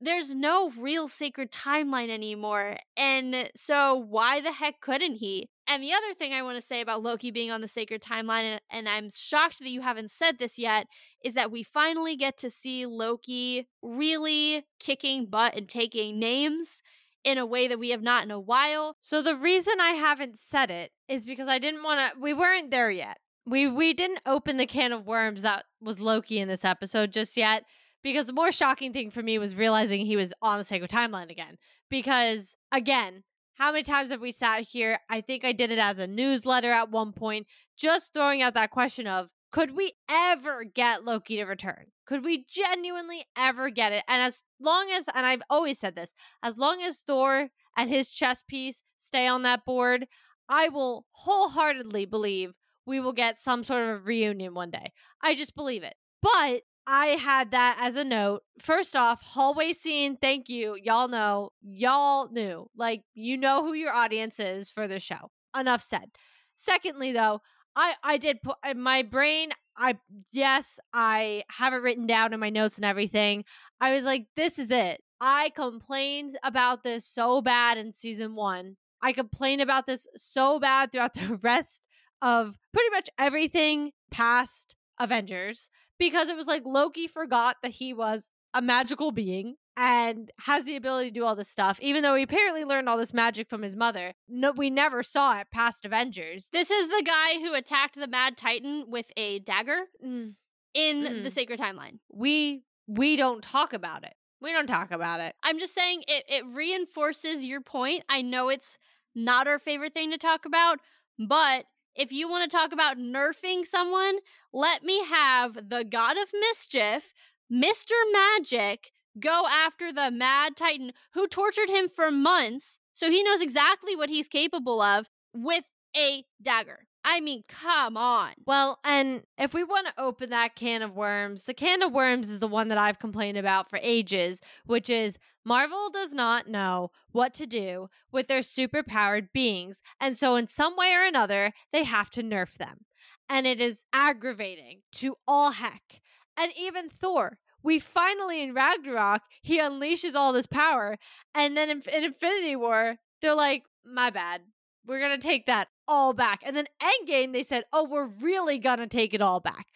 there's 0.00 0.34
no 0.34 0.70
real 0.70 1.08
sacred 1.08 1.52
timeline 1.52 2.08
anymore. 2.08 2.78
And 2.96 3.50
so 3.54 3.94
why 3.94 4.40
the 4.40 4.52
heck 4.52 4.80
couldn't 4.80 5.16
he? 5.16 5.50
And 5.70 5.84
the 5.84 5.92
other 5.92 6.14
thing 6.14 6.32
I 6.32 6.42
want 6.42 6.56
to 6.56 6.66
say 6.66 6.80
about 6.80 7.00
Loki 7.00 7.30
being 7.30 7.52
on 7.52 7.60
the 7.60 7.68
sacred 7.68 8.02
timeline, 8.02 8.42
and, 8.42 8.60
and, 8.70 8.88
I'm 8.88 9.08
shocked 9.08 9.60
that 9.60 9.68
you 9.68 9.82
haven't 9.82 10.10
said 10.10 10.40
this 10.40 10.58
yet, 10.58 10.88
is 11.22 11.34
that 11.34 11.52
we 11.52 11.62
finally 11.62 12.16
get 12.16 12.36
to 12.38 12.50
see 12.50 12.86
Loki 12.86 13.68
really 13.80 14.64
kicking 14.80 15.26
butt 15.26 15.54
and 15.54 15.68
taking 15.68 16.18
names 16.18 16.82
in 17.22 17.38
a 17.38 17.46
way 17.46 17.68
that 17.68 17.78
we 17.78 17.90
have 17.90 18.02
not 18.02 18.24
in 18.24 18.32
a 18.32 18.40
while. 18.40 18.96
So 19.00 19.22
the 19.22 19.36
reason 19.36 19.74
I 19.80 19.90
haven't 19.90 20.40
said 20.40 20.72
it 20.72 20.90
is 21.06 21.24
because 21.24 21.46
I 21.46 21.60
didn't 21.60 21.84
want 21.84 22.14
to 22.14 22.20
we 22.20 22.34
weren't 22.34 22.72
there 22.72 22.90
yet. 22.90 23.18
We 23.46 23.68
we 23.68 23.94
didn't 23.94 24.22
open 24.26 24.56
the 24.56 24.66
can 24.66 24.90
of 24.90 25.06
worms 25.06 25.42
that 25.42 25.66
was 25.80 26.00
Loki 26.00 26.40
in 26.40 26.48
this 26.48 26.64
episode 26.64 27.12
just 27.12 27.36
yet 27.36 27.62
because 28.02 28.26
the 28.26 28.32
more 28.32 28.50
shocking 28.50 28.92
thing 28.92 29.10
for 29.10 29.22
me 29.22 29.38
was 29.38 29.54
realizing 29.54 30.04
he 30.04 30.16
was 30.16 30.34
on 30.42 30.58
the 30.58 30.64
sacred 30.64 30.90
timeline 30.90 31.30
again. 31.30 31.58
Because 31.88 32.56
again, 32.72 33.22
how 33.60 33.72
many 33.72 33.82
times 33.82 34.10
have 34.10 34.22
we 34.22 34.32
sat 34.32 34.62
here? 34.62 34.98
I 35.10 35.20
think 35.20 35.44
I 35.44 35.52
did 35.52 35.70
it 35.70 35.78
as 35.78 35.98
a 35.98 36.06
newsletter 36.06 36.72
at 36.72 36.90
one 36.90 37.12
point, 37.12 37.46
just 37.76 38.14
throwing 38.14 38.40
out 38.40 38.54
that 38.54 38.70
question 38.70 39.06
of 39.06 39.28
could 39.52 39.76
we 39.76 39.92
ever 40.08 40.64
get 40.64 41.04
Loki 41.04 41.36
to 41.36 41.44
return? 41.44 41.88
Could 42.06 42.24
we 42.24 42.46
genuinely 42.48 43.26
ever 43.36 43.68
get 43.68 43.92
it? 43.92 44.02
And 44.08 44.22
as 44.22 44.42
long 44.58 44.90
as, 44.90 45.08
and 45.14 45.26
I've 45.26 45.42
always 45.50 45.78
said 45.78 45.94
this, 45.94 46.14
as 46.42 46.56
long 46.56 46.80
as 46.80 47.00
Thor 47.00 47.50
and 47.76 47.90
his 47.90 48.10
chess 48.10 48.42
piece 48.48 48.82
stay 48.96 49.26
on 49.26 49.42
that 49.42 49.66
board, 49.66 50.06
I 50.48 50.70
will 50.70 51.04
wholeheartedly 51.10 52.06
believe 52.06 52.54
we 52.86 52.98
will 52.98 53.12
get 53.12 53.38
some 53.38 53.62
sort 53.62 53.90
of 53.90 54.06
reunion 54.06 54.54
one 54.54 54.70
day. 54.70 54.92
I 55.22 55.34
just 55.34 55.54
believe 55.54 55.82
it. 55.82 55.96
But 56.22 56.62
I 56.86 57.08
had 57.08 57.52
that 57.52 57.78
as 57.80 57.96
a 57.96 58.04
note. 58.04 58.42
First 58.58 58.96
off, 58.96 59.22
hallway 59.22 59.72
scene, 59.72 60.16
thank 60.16 60.48
you. 60.48 60.76
Y'all 60.82 61.08
know, 61.08 61.50
y'all 61.62 62.28
knew. 62.30 62.68
Like, 62.76 63.02
you 63.14 63.36
know 63.36 63.64
who 63.64 63.74
your 63.74 63.92
audience 63.92 64.40
is 64.40 64.70
for 64.70 64.88
the 64.88 64.98
show. 64.98 65.30
Enough 65.56 65.82
said. 65.82 66.10
Secondly, 66.56 67.12
though, 67.12 67.40
I 67.76 67.94
I 68.02 68.16
did 68.18 68.42
put 68.42 68.56
my 68.76 69.02
brain. 69.02 69.50
I 69.76 69.98
yes, 70.32 70.78
I 70.92 71.44
have 71.50 71.72
it 71.72 71.76
written 71.76 72.06
down 72.06 72.32
in 72.32 72.40
my 72.40 72.50
notes 72.50 72.76
and 72.76 72.84
everything. 72.84 73.44
I 73.80 73.94
was 73.94 74.04
like, 74.04 74.26
this 74.36 74.58
is 74.58 74.70
it. 74.70 75.00
I 75.20 75.50
complained 75.54 76.36
about 76.42 76.82
this 76.82 77.06
so 77.06 77.40
bad 77.40 77.78
in 77.78 77.92
season 77.92 78.34
one. 78.34 78.76
I 79.02 79.12
complained 79.12 79.62
about 79.62 79.86
this 79.86 80.06
so 80.16 80.58
bad 80.58 80.92
throughout 80.92 81.14
the 81.14 81.38
rest 81.42 81.82
of 82.22 82.58
pretty 82.72 82.90
much 82.90 83.08
everything 83.18 83.92
past 84.10 84.74
Avengers 85.00 85.70
because 85.98 86.28
it 86.28 86.36
was 86.36 86.46
like 86.46 86.62
Loki 86.64 87.06
forgot 87.08 87.56
that 87.62 87.72
he 87.72 87.92
was 87.92 88.30
a 88.54 88.62
magical 88.62 89.10
being 89.12 89.56
and 89.76 90.30
has 90.40 90.64
the 90.64 90.76
ability 90.76 91.08
to 91.10 91.14
do 91.14 91.24
all 91.24 91.34
this 91.36 91.48
stuff, 91.48 91.78
even 91.80 92.02
though 92.02 92.14
he 92.14 92.22
apparently 92.24 92.64
learned 92.64 92.88
all 92.88 92.96
this 92.98 93.14
magic 93.14 93.48
from 93.48 93.62
his 93.62 93.76
mother. 93.76 94.12
No, 94.28 94.50
we 94.50 94.68
never 94.70 95.02
saw 95.02 95.38
it 95.38 95.46
past 95.52 95.84
Avengers. 95.84 96.48
This 96.52 96.70
is 96.70 96.88
the 96.88 97.02
guy 97.06 97.34
who 97.40 97.54
attacked 97.54 97.94
the 97.94 98.08
Mad 98.08 98.36
Titan 98.36 98.84
with 98.88 99.10
a 99.16 99.38
dagger 99.40 99.84
Mm. 100.04 100.34
in 100.74 100.96
Mm. 101.04 101.22
the 101.22 101.30
Sacred 101.30 101.58
Timeline. 101.60 101.98
We 102.12 102.64
we 102.86 103.14
don't 103.16 103.42
talk 103.42 103.72
about 103.72 104.02
it. 104.04 104.14
We 104.40 104.52
don't 104.52 104.66
talk 104.66 104.90
about 104.90 105.20
it. 105.20 105.34
I'm 105.44 105.58
just 105.60 105.74
saying 105.74 106.02
it, 106.08 106.24
it 106.28 106.44
reinforces 106.46 107.44
your 107.44 107.60
point. 107.60 108.02
I 108.08 108.20
know 108.22 108.48
it's 108.48 108.78
not 109.14 109.46
our 109.46 109.58
favorite 109.60 109.94
thing 109.94 110.10
to 110.10 110.18
talk 110.18 110.44
about, 110.44 110.80
but 111.18 111.66
if 111.94 112.12
you 112.12 112.28
want 112.28 112.48
to 112.48 112.56
talk 112.56 112.72
about 112.72 112.98
nerfing 112.98 113.64
someone, 113.64 114.18
let 114.52 114.82
me 114.82 115.04
have 115.04 115.54
the 115.68 115.84
God 115.84 116.16
of 116.16 116.30
Mischief, 116.32 117.12
Mr. 117.52 117.92
Magic, 118.12 118.92
go 119.18 119.44
after 119.50 119.92
the 119.92 120.10
Mad 120.10 120.56
Titan 120.56 120.92
who 121.14 121.26
tortured 121.26 121.68
him 121.68 121.88
for 121.88 122.10
months 122.10 122.78
so 122.92 123.10
he 123.10 123.22
knows 123.22 123.40
exactly 123.40 123.96
what 123.96 124.10
he's 124.10 124.28
capable 124.28 124.80
of 124.82 125.08
with 125.34 125.64
a 125.96 126.24
dagger. 126.42 126.80
I 127.04 127.20
mean, 127.20 127.44
come 127.48 127.96
on. 127.96 128.32
Well, 128.44 128.78
and 128.84 129.22
if 129.38 129.54
we 129.54 129.64
want 129.64 129.86
to 129.86 130.02
open 130.02 130.30
that 130.30 130.54
can 130.54 130.82
of 130.82 130.94
worms, 130.94 131.44
the 131.44 131.54
can 131.54 131.82
of 131.82 131.92
worms 131.92 132.30
is 132.30 132.40
the 132.40 132.46
one 132.46 132.68
that 132.68 132.78
I've 132.78 132.98
complained 132.98 133.38
about 133.38 133.70
for 133.70 133.78
ages, 133.82 134.40
which 134.66 134.90
is 134.90 135.18
Marvel 135.44 135.88
does 135.90 136.12
not 136.12 136.48
know 136.48 136.90
what 137.10 137.32
to 137.34 137.46
do 137.46 137.88
with 138.12 138.28
their 138.28 138.40
superpowered 138.40 139.28
beings. 139.32 139.80
And 139.98 140.16
so, 140.16 140.36
in 140.36 140.46
some 140.46 140.76
way 140.76 140.92
or 140.92 141.02
another, 141.02 141.52
they 141.72 141.84
have 141.84 142.10
to 142.10 142.22
nerf 142.22 142.54
them. 142.54 142.84
And 143.28 143.46
it 143.46 143.60
is 143.60 143.84
aggravating 143.92 144.82
to 144.92 145.16
all 145.26 145.52
heck. 145.52 146.02
And 146.36 146.52
even 146.58 146.90
Thor, 146.90 147.38
we 147.62 147.78
finally 147.78 148.42
in 148.42 148.54
Ragnarok, 148.54 149.22
he 149.42 149.58
unleashes 149.58 150.14
all 150.14 150.32
this 150.32 150.46
power. 150.46 150.98
And 151.34 151.56
then 151.56 151.70
in, 151.70 151.82
in 151.92 152.04
Infinity 152.04 152.56
War, 152.56 152.96
they're 153.22 153.34
like, 153.34 153.64
my 153.84 154.10
bad. 154.10 154.42
We're 154.86 155.00
going 155.00 155.18
to 155.18 155.26
take 155.26 155.46
that 155.46 155.68
all 155.86 156.12
back. 156.12 156.40
And 156.44 156.56
then 156.56 156.66
Endgame, 156.82 157.32
they 157.32 157.42
said, 157.42 157.64
oh, 157.72 157.84
we're 157.84 158.06
really 158.06 158.58
going 158.58 158.78
to 158.78 158.86
take 158.86 159.14
it 159.14 159.20
all 159.22 159.40
back. 159.40 159.66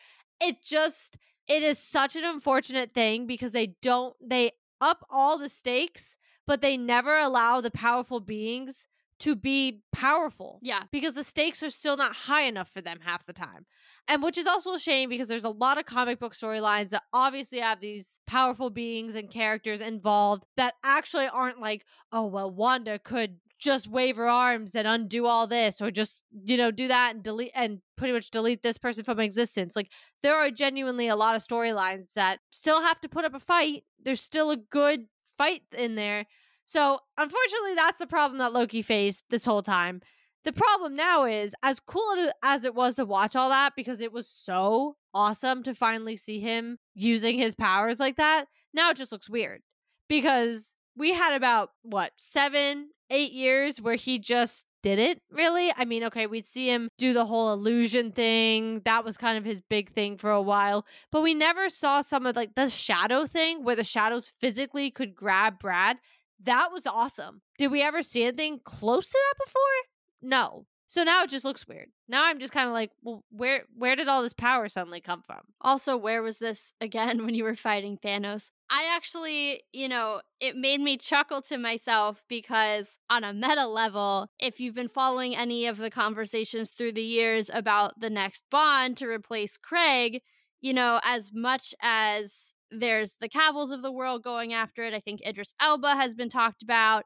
It 0.41 0.63
just, 0.65 1.17
it 1.49 1.63
is 1.63 1.79
such 1.79 2.17
an 2.17 2.25
unfortunate 2.25 2.93
thing 2.95 3.27
because 3.27 3.53
they 3.53 3.75
don't, 3.83 4.15
they 4.23 4.53
up 4.81 5.07
all 5.11 5.39
the 5.39 5.49
stakes, 5.49 6.17
but 6.47 6.61
they 6.61 6.77
never 6.77 7.19
allow 7.19 7.61
the 7.61 7.71
powerful 7.71 8.21
beings 8.21 8.87
to 9.21 9.37
be 9.37 9.81
powerful 9.93 10.59
Yeah. 10.61 10.83
because 10.91 11.15
the 11.15 11.23
stakes 11.25 11.63
are 11.63 11.71
still 11.71 11.97
not 11.97 12.13
high 12.15 12.43
enough 12.43 12.69
for 12.69 12.81
them 12.81 12.99
half 13.03 13.25
the 13.25 13.33
time. 13.33 13.65
And 14.09 14.23
which 14.23 14.37
is 14.37 14.47
also 14.47 14.75
a 14.75 14.79
shame 14.79 15.09
because 15.09 15.29
there's 15.29 15.45
a 15.45 15.49
lot 15.51 15.79
of 15.79 15.87
comic 15.87 16.19
book 16.19 16.35
storylines 16.35 16.91
that 16.91 17.05
obviously 17.13 17.61
have 17.61 17.81
these 17.81 18.19
powerful 18.27 18.71
beings 18.71 19.15
and 19.15 19.31
characters 19.31 19.81
involved 19.81 20.45
that 20.57 20.75
actually 20.83 21.29
aren't 21.29 21.61
like, 21.61 21.87
oh, 22.13 22.27
well, 22.27 22.51
Wanda 22.51 22.99
could 22.99 23.37
just 23.65 23.89
wave 23.89 24.17
her 24.17 24.29
arms 24.29 24.75
and 24.75 24.87
undo 24.87 25.27
all 25.27 25.47
this 25.47 25.81
or 25.81 25.91
just, 25.91 26.23
you 26.45 26.57
know, 26.57 26.71
do 26.71 26.87
that 26.89 27.15
and 27.15 27.23
delete 27.23 27.51
and 27.55 27.81
pretty 27.97 28.13
much 28.13 28.31
delete 28.31 28.63
this 28.63 28.79
person 28.79 29.03
from 29.03 29.19
existence. 29.19 29.75
Like 29.75 29.91
there 30.23 30.37
are 30.37 30.51
genuinely 30.51 31.09
a 31.09 31.17
lot 31.17 31.35
of 31.35 31.43
storylines 31.43 32.09
that 32.15 32.41
still 32.51 32.83
have 32.83 33.01
to 33.01 33.09
put 33.09 33.25
up 33.25 33.35
a 33.35 33.41
fight. 33.41 33.85
There's 34.03 34.21
still 34.21 34.51
a 34.51 34.57
good 34.57 35.07
fight 35.39 35.63
in 35.77 35.95
there. 35.95 36.27
So, 36.67 36.99
unfortunately, 37.19 37.75
that's 37.75 37.99
the 37.99 38.07
problem 38.07 38.39
that 38.39 38.53
Loki 38.53 38.81
faced 38.81 39.25
this 39.29 39.45
whole 39.45 39.63
time. 39.63 40.01
The 40.45 40.53
problem 40.53 40.97
now 40.97 41.25
is, 41.25 41.55
as 41.63 41.81
cool 41.81 42.31
as 42.43 42.65
it 42.65 42.75
was 42.75 42.95
to 42.95 43.05
watch 43.05 43.37
all 43.37 43.51
that, 43.51 43.73
because 43.77 44.01
it 44.01 44.13
was 44.13 44.29
so 44.29 44.97
awesome 45.13 45.63
to 45.65 45.75
finally 45.75 46.17
see 46.17 46.41
him 46.41 46.79
using 46.95 47.39
his 47.39 47.55
powers 47.55 48.01
like 48.01 48.17
that, 48.17 48.47
now 48.73 48.91
it 48.91 48.97
just 48.97 49.13
looks 49.13 49.29
weird. 49.29 49.61
Because 50.09 50.77
we 50.97 51.13
had 51.13 51.35
about, 51.35 51.71
what, 51.83 52.13
seven, 52.17 52.91
eight 53.11 53.33
years 53.33 53.81
where 53.81 53.97
he 53.97 54.19
just 54.19 54.65
didn't 54.83 55.23
really. 55.31 55.73
I 55.77 55.85
mean, 55.85 56.05
okay, 56.05 56.27
we'd 56.27 56.47
see 56.47 56.69
him 56.69 56.89
do 56.99 57.13
the 57.13 57.25
whole 57.25 57.53
illusion 57.53 58.13
thing. 58.13 58.83
That 58.85 59.05
was 59.05 59.17
kind 59.17 59.39
of 59.39 59.45
his 59.45 59.63
big 59.63 59.91
thing 59.93 60.19
for 60.19 60.31
a 60.31 60.43
while. 60.43 60.87
But 61.11 61.23
we 61.23 61.35
never 61.35 61.71
saw 61.71 62.03
some 62.03 62.27
of 62.27 62.37
like 62.37 62.55
the 62.55 62.69
shadow 62.69 63.25
thing 63.25 63.65
where 63.65 63.77
the 63.77 63.85
shadows 63.85 64.33
physically 64.41 64.91
could 64.91 65.15
grab 65.15 65.59
Brad. 65.59 65.97
That 66.43 66.71
was 66.71 66.87
awesome. 66.87 67.41
Did 67.57 67.71
we 67.71 67.83
ever 67.83 68.03
see 68.03 68.25
anything 68.25 68.61
close 68.63 69.09
to 69.09 69.19
that 69.19 69.45
before? 69.47 70.31
No. 70.31 70.67
So 70.87 71.03
now 71.03 71.25
it 71.25 71.31
just 71.31 71.45
looks 71.45 71.67
weird. 71.67 71.89
Now 72.07 72.27
I'm 72.27 72.39
just 72.39 72.53
kind 72.53 72.69
of 72.69 72.75
like, 72.75 72.91
well, 73.03 73.25
where 73.31 73.65
where 73.75 73.97
did 73.97 74.09
all 74.09 74.23
this 74.23 74.33
power 74.35 74.69
suddenly 74.69 75.01
come 75.01 75.23
from? 75.23 75.41
Also, 75.61 75.97
where 75.97 76.23
was 76.23 76.39
this 76.39 76.73
again 76.81 77.25
when 77.25 77.35
you 77.35 77.45
were 77.45 77.57
fighting 77.57 77.99
Thanos? 77.99 78.51
I 78.71 78.91
actually, 78.95 79.63
you 79.73 79.89
know, 79.89 80.23
it 80.41 80.57
made 80.57 80.81
me 80.81 80.97
chuckle 80.97 81.43
to 81.43 81.59
myself 81.59 82.23
because, 82.29 82.87
on 83.11 83.23
a 83.23 83.33
meta 83.33 83.67
level, 83.67 84.29
if 84.39 84.59
you've 84.59 84.75
been 84.75 84.89
following 84.89 85.37
any 85.37 85.67
of 85.67 85.77
the 85.77 85.91
conversations 85.91 86.71
through 86.71 86.93
the 86.93 87.03
years 87.03 87.51
about 87.53 88.01
the 88.01 88.11
next 88.11 88.45
Bond 88.51 88.97
to 88.97 89.07
replace 89.07 89.57
Craig, 89.57 90.23
you 90.61 90.73
know, 90.73 90.99
as 91.05 91.31
much 91.33 91.75
as 91.83 92.53
there's 92.71 93.17
the 93.21 93.29
Cavills 93.29 93.71
of 93.73 93.83
the 93.83 93.93
world 93.93 94.25
going 94.25 94.53
after 94.53 94.83
it, 94.83 94.95
I 94.95 95.01
think 95.01 95.21
Idris 95.27 95.55
Elba 95.61 95.95
has 95.97 96.15
been 96.15 96.31
talked 96.31 96.63
about. 96.63 97.05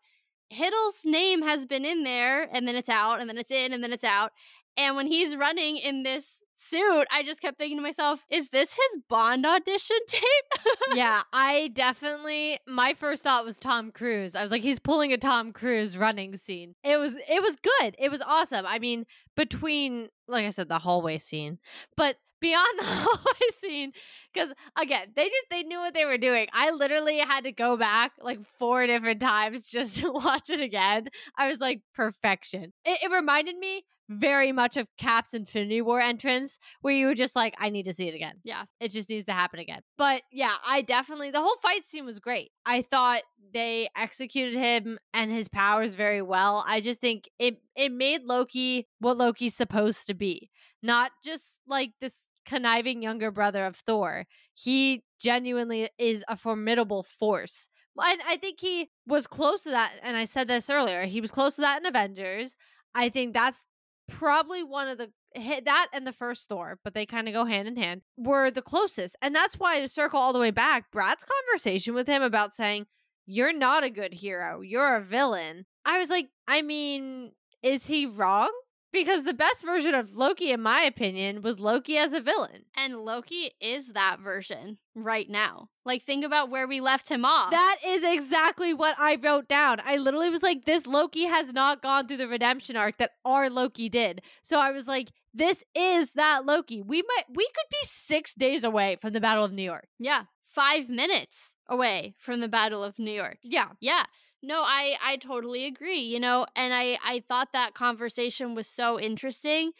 Hiddle's 0.50 1.04
name 1.04 1.42
has 1.42 1.66
been 1.66 1.84
in 1.84 2.04
there, 2.04 2.48
and 2.52 2.66
then 2.66 2.76
it's 2.76 2.88
out, 2.88 3.20
and 3.20 3.28
then 3.28 3.36
it's 3.36 3.50
in, 3.50 3.72
and 3.72 3.82
then 3.82 3.92
it's 3.92 4.04
out. 4.04 4.30
And 4.76 4.96
when 4.96 5.08
he's 5.08 5.36
running 5.36 5.76
in 5.76 6.04
this 6.04 6.37
suit, 6.58 7.06
I 7.12 7.22
just 7.22 7.40
kept 7.40 7.56
thinking 7.56 7.78
to 7.78 7.82
myself, 7.82 8.24
is 8.30 8.48
this 8.48 8.74
his 8.74 9.02
Bond 9.08 9.46
audition 9.46 9.96
tape? 10.08 10.64
yeah, 10.94 11.22
I 11.32 11.70
definitely 11.72 12.58
my 12.66 12.94
first 12.94 13.22
thought 13.22 13.44
was 13.44 13.58
Tom 13.58 13.92
Cruise. 13.92 14.34
I 14.34 14.42
was 14.42 14.50
like 14.50 14.62
he's 14.62 14.78
pulling 14.78 15.12
a 15.12 15.18
Tom 15.18 15.52
Cruise 15.52 15.96
running 15.96 16.36
scene. 16.36 16.74
It 16.82 16.98
was 16.98 17.14
it 17.14 17.42
was 17.42 17.56
good. 17.56 17.94
It 17.98 18.10
was 18.10 18.20
awesome. 18.22 18.66
I 18.66 18.78
mean, 18.78 19.06
between 19.36 20.08
like 20.26 20.44
I 20.44 20.50
said 20.50 20.68
the 20.68 20.78
hallway 20.78 21.18
scene, 21.18 21.58
but 21.96 22.16
beyond 22.40 22.66
the 22.78 22.84
hallway 22.84 23.60
scene 23.60 23.92
because 24.32 24.50
again 24.80 25.08
they 25.16 25.24
just 25.24 25.46
they 25.50 25.62
knew 25.62 25.78
what 25.78 25.92
they 25.92 26.04
were 26.04 26.18
doing 26.18 26.46
i 26.52 26.70
literally 26.70 27.18
had 27.18 27.42
to 27.42 27.50
go 27.50 27.76
back 27.76 28.12
like 28.20 28.38
four 28.58 28.86
different 28.86 29.20
times 29.20 29.66
just 29.66 29.96
to 29.98 30.12
watch 30.12 30.48
it 30.48 30.60
again 30.60 31.08
i 31.36 31.48
was 31.48 31.58
like 31.58 31.80
perfection 31.94 32.72
it, 32.84 32.98
it 33.02 33.10
reminded 33.10 33.58
me 33.58 33.82
very 34.08 34.52
much 34.52 34.76
of 34.76 34.86
cap's 34.98 35.34
infinity 35.34 35.80
war 35.80 36.00
entrance 36.00 36.58
where 36.80 36.94
you 36.94 37.06
were 37.06 37.14
just 37.14 37.36
like 37.36 37.54
i 37.58 37.68
need 37.68 37.84
to 37.84 37.92
see 37.92 38.08
it 38.08 38.14
again 38.14 38.34
yeah. 38.44 38.64
it 38.80 38.90
just 38.90 39.08
needs 39.08 39.26
to 39.26 39.32
happen 39.32 39.60
again. 39.60 39.82
But 39.96 40.22
yeah, 40.32 40.54
I 40.66 40.82
definitely 40.82 41.30
the 41.30 41.40
whole 41.40 41.56
fight 41.62 41.86
scene 41.86 42.04
was 42.04 42.18
great. 42.18 42.50
I 42.66 42.82
thought 42.82 43.22
they 43.52 43.88
executed 43.96 44.54
him 44.54 44.98
and 45.14 45.30
his 45.30 45.48
powers 45.48 45.94
very 45.94 46.22
well. 46.22 46.64
I 46.66 46.80
just 46.80 47.00
think 47.00 47.28
it 47.38 47.58
it 47.76 47.92
made 47.92 48.24
Loki 48.24 48.86
what 48.98 49.16
Loki's 49.16 49.54
supposed 49.54 50.06
to 50.08 50.14
be. 50.14 50.50
Not 50.82 51.10
just 51.24 51.56
like 51.66 51.92
this 52.00 52.16
conniving 52.46 53.02
younger 53.02 53.30
brother 53.30 53.66
of 53.66 53.76
Thor. 53.76 54.26
He 54.54 55.04
genuinely 55.20 55.90
is 55.98 56.24
a 56.28 56.36
formidable 56.36 57.02
force. 57.02 57.68
And 58.00 58.20
I 58.26 58.36
think 58.36 58.60
he 58.60 58.90
was 59.06 59.26
close 59.26 59.64
to 59.64 59.70
that 59.70 59.92
and 60.02 60.16
I 60.16 60.24
said 60.24 60.48
this 60.48 60.70
earlier. 60.70 61.04
He 61.04 61.20
was 61.20 61.30
close 61.30 61.56
to 61.56 61.62
that 61.62 61.80
in 61.80 61.86
Avengers. 61.86 62.56
I 62.94 63.08
think 63.10 63.34
that's 63.34 63.66
probably 64.08 64.62
one 64.62 64.88
of 64.88 64.98
the 64.98 65.10
that 65.34 65.88
and 65.92 66.06
the 66.06 66.12
first 66.12 66.48
Thor, 66.48 66.78
but 66.82 66.94
they 66.94 67.06
kind 67.06 67.28
of 67.28 67.34
go 67.34 67.44
hand 67.44 67.68
in 67.68 67.76
hand, 67.76 68.02
were 68.16 68.50
the 68.50 68.62
closest. 68.62 69.14
And 69.22 69.34
that's 69.34 69.58
why 69.58 69.80
to 69.80 69.88
circle 69.88 70.18
all 70.18 70.32
the 70.32 70.38
way 70.38 70.50
back, 70.50 70.90
Brad's 70.90 71.24
conversation 71.24 71.94
with 71.94 72.08
him 72.08 72.22
about 72.22 72.54
saying, 72.54 72.86
You're 73.26 73.52
not 73.52 73.84
a 73.84 73.90
good 73.90 74.14
hero, 74.14 74.60
you're 74.60 74.96
a 74.96 75.02
villain. 75.02 75.66
I 75.84 75.98
was 75.98 76.10
like, 76.10 76.28
I 76.46 76.62
mean, 76.62 77.32
is 77.62 77.86
he 77.86 78.06
wrong? 78.06 78.50
Because 78.92 79.24
the 79.24 79.34
best 79.34 79.64
version 79.64 79.94
of 79.94 80.16
Loki, 80.16 80.50
in 80.50 80.62
my 80.62 80.82
opinion, 80.82 81.42
was 81.42 81.60
Loki 81.60 81.96
as 81.98 82.12
a 82.12 82.20
villain. 82.20 82.64
And 82.76 82.96
Loki 82.96 83.50
is 83.60 83.88
that 83.88 84.18
version 84.20 84.78
right 84.94 85.28
now. 85.28 85.68
Like, 85.84 86.04
think 86.04 86.24
about 86.24 86.50
where 86.50 86.66
we 86.66 86.80
left 86.80 87.08
him 87.10 87.24
off. 87.24 87.50
That 87.50 87.76
is 87.86 88.02
exactly 88.02 88.72
what 88.72 88.94
I 88.98 89.16
wrote 89.16 89.46
down. 89.48 89.78
I 89.84 89.96
literally 89.96 90.30
was 90.30 90.42
like, 90.42 90.64
this 90.64 90.86
Loki 90.86 91.24
has 91.24 91.52
not 91.52 91.82
gone 91.82 92.08
through 92.08 92.16
the 92.16 92.28
redemption 92.28 92.76
arc 92.76 92.98
that 92.98 93.12
our 93.24 93.50
Loki 93.50 93.88
did. 93.88 94.22
So 94.42 94.58
I 94.58 94.70
was 94.70 94.86
like, 94.86 95.12
this 95.34 95.62
is 95.74 96.12
that 96.12 96.46
Loki. 96.46 96.80
We 96.82 97.02
might, 97.02 97.24
we 97.28 97.46
could 97.46 97.70
be 97.70 97.86
six 97.86 98.34
days 98.34 98.64
away 98.64 98.96
from 99.00 99.12
the 99.12 99.20
Battle 99.20 99.44
of 99.44 99.52
New 99.52 99.62
York. 99.62 99.88
yeah, 99.98 100.24
five 100.46 100.88
minutes 100.88 101.54
away 101.68 102.14
from 102.18 102.40
the 102.40 102.48
Battle 102.48 102.82
of 102.82 102.98
New 102.98 103.12
York. 103.12 103.38
Yeah. 103.42 103.68
Yeah. 103.80 104.04
No, 104.42 104.62
I 104.64 104.96
I 105.02 105.16
totally 105.16 105.64
agree, 105.66 105.98
you 105.98 106.20
know, 106.20 106.46
and 106.54 106.72
I 106.72 106.98
I 107.02 107.22
thought 107.28 107.48
that 107.52 107.74
conversation 107.74 108.54
was 108.54 108.66
so 108.68 109.00
interesting 109.00 109.72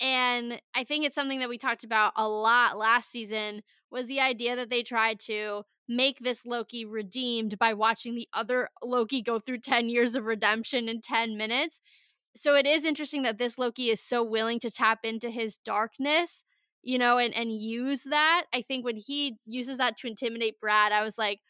and 0.00 0.60
I 0.74 0.84
think 0.84 1.04
it's 1.06 1.16
something 1.16 1.40
that 1.40 1.50
we 1.50 1.58
talked 1.58 1.84
about 1.84 2.14
a 2.16 2.28
lot 2.28 2.78
last 2.78 3.10
season 3.10 3.62
was 3.90 4.08
the 4.08 4.20
idea 4.20 4.56
that 4.56 4.70
they 4.70 4.82
tried 4.84 5.20
to 5.22 5.64
make 5.88 6.20
this 6.20 6.46
Loki 6.46 6.84
redeemed 6.86 7.58
by 7.58 7.74
watching 7.74 8.14
the 8.16 8.28
other 8.34 8.70
Loki 8.82 9.22
go 9.22 9.40
through 9.40 9.58
10 9.60 9.88
years 9.90 10.16
of 10.16 10.24
redemption 10.26 10.88
in 10.88 11.02
10 11.02 11.36
minutes. 11.36 11.80
So 12.36 12.54
it 12.54 12.66
is 12.66 12.84
interesting 12.84 13.22
that 13.22 13.38
this 13.38 13.58
Loki 13.58 13.90
is 13.90 14.00
so 14.00 14.22
willing 14.22 14.60
to 14.60 14.70
tap 14.70 15.00
into 15.04 15.30
his 15.30 15.56
darkness, 15.58 16.44
you 16.82 16.98
know, 16.98 17.18
and 17.18 17.34
and 17.34 17.52
use 17.52 18.04
that. 18.04 18.44
I 18.54 18.62
think 18.62 18.84
when 18.84 18.96
he 18.96 19.38
uses 19.46 19.78
that 19.78 19.96
to 19.98 20.06
intimidate 20.06 20.60
Brad, 20.60 20.92
I 20.92 21.02
was 21.02 21.18
like, 21.18 21.40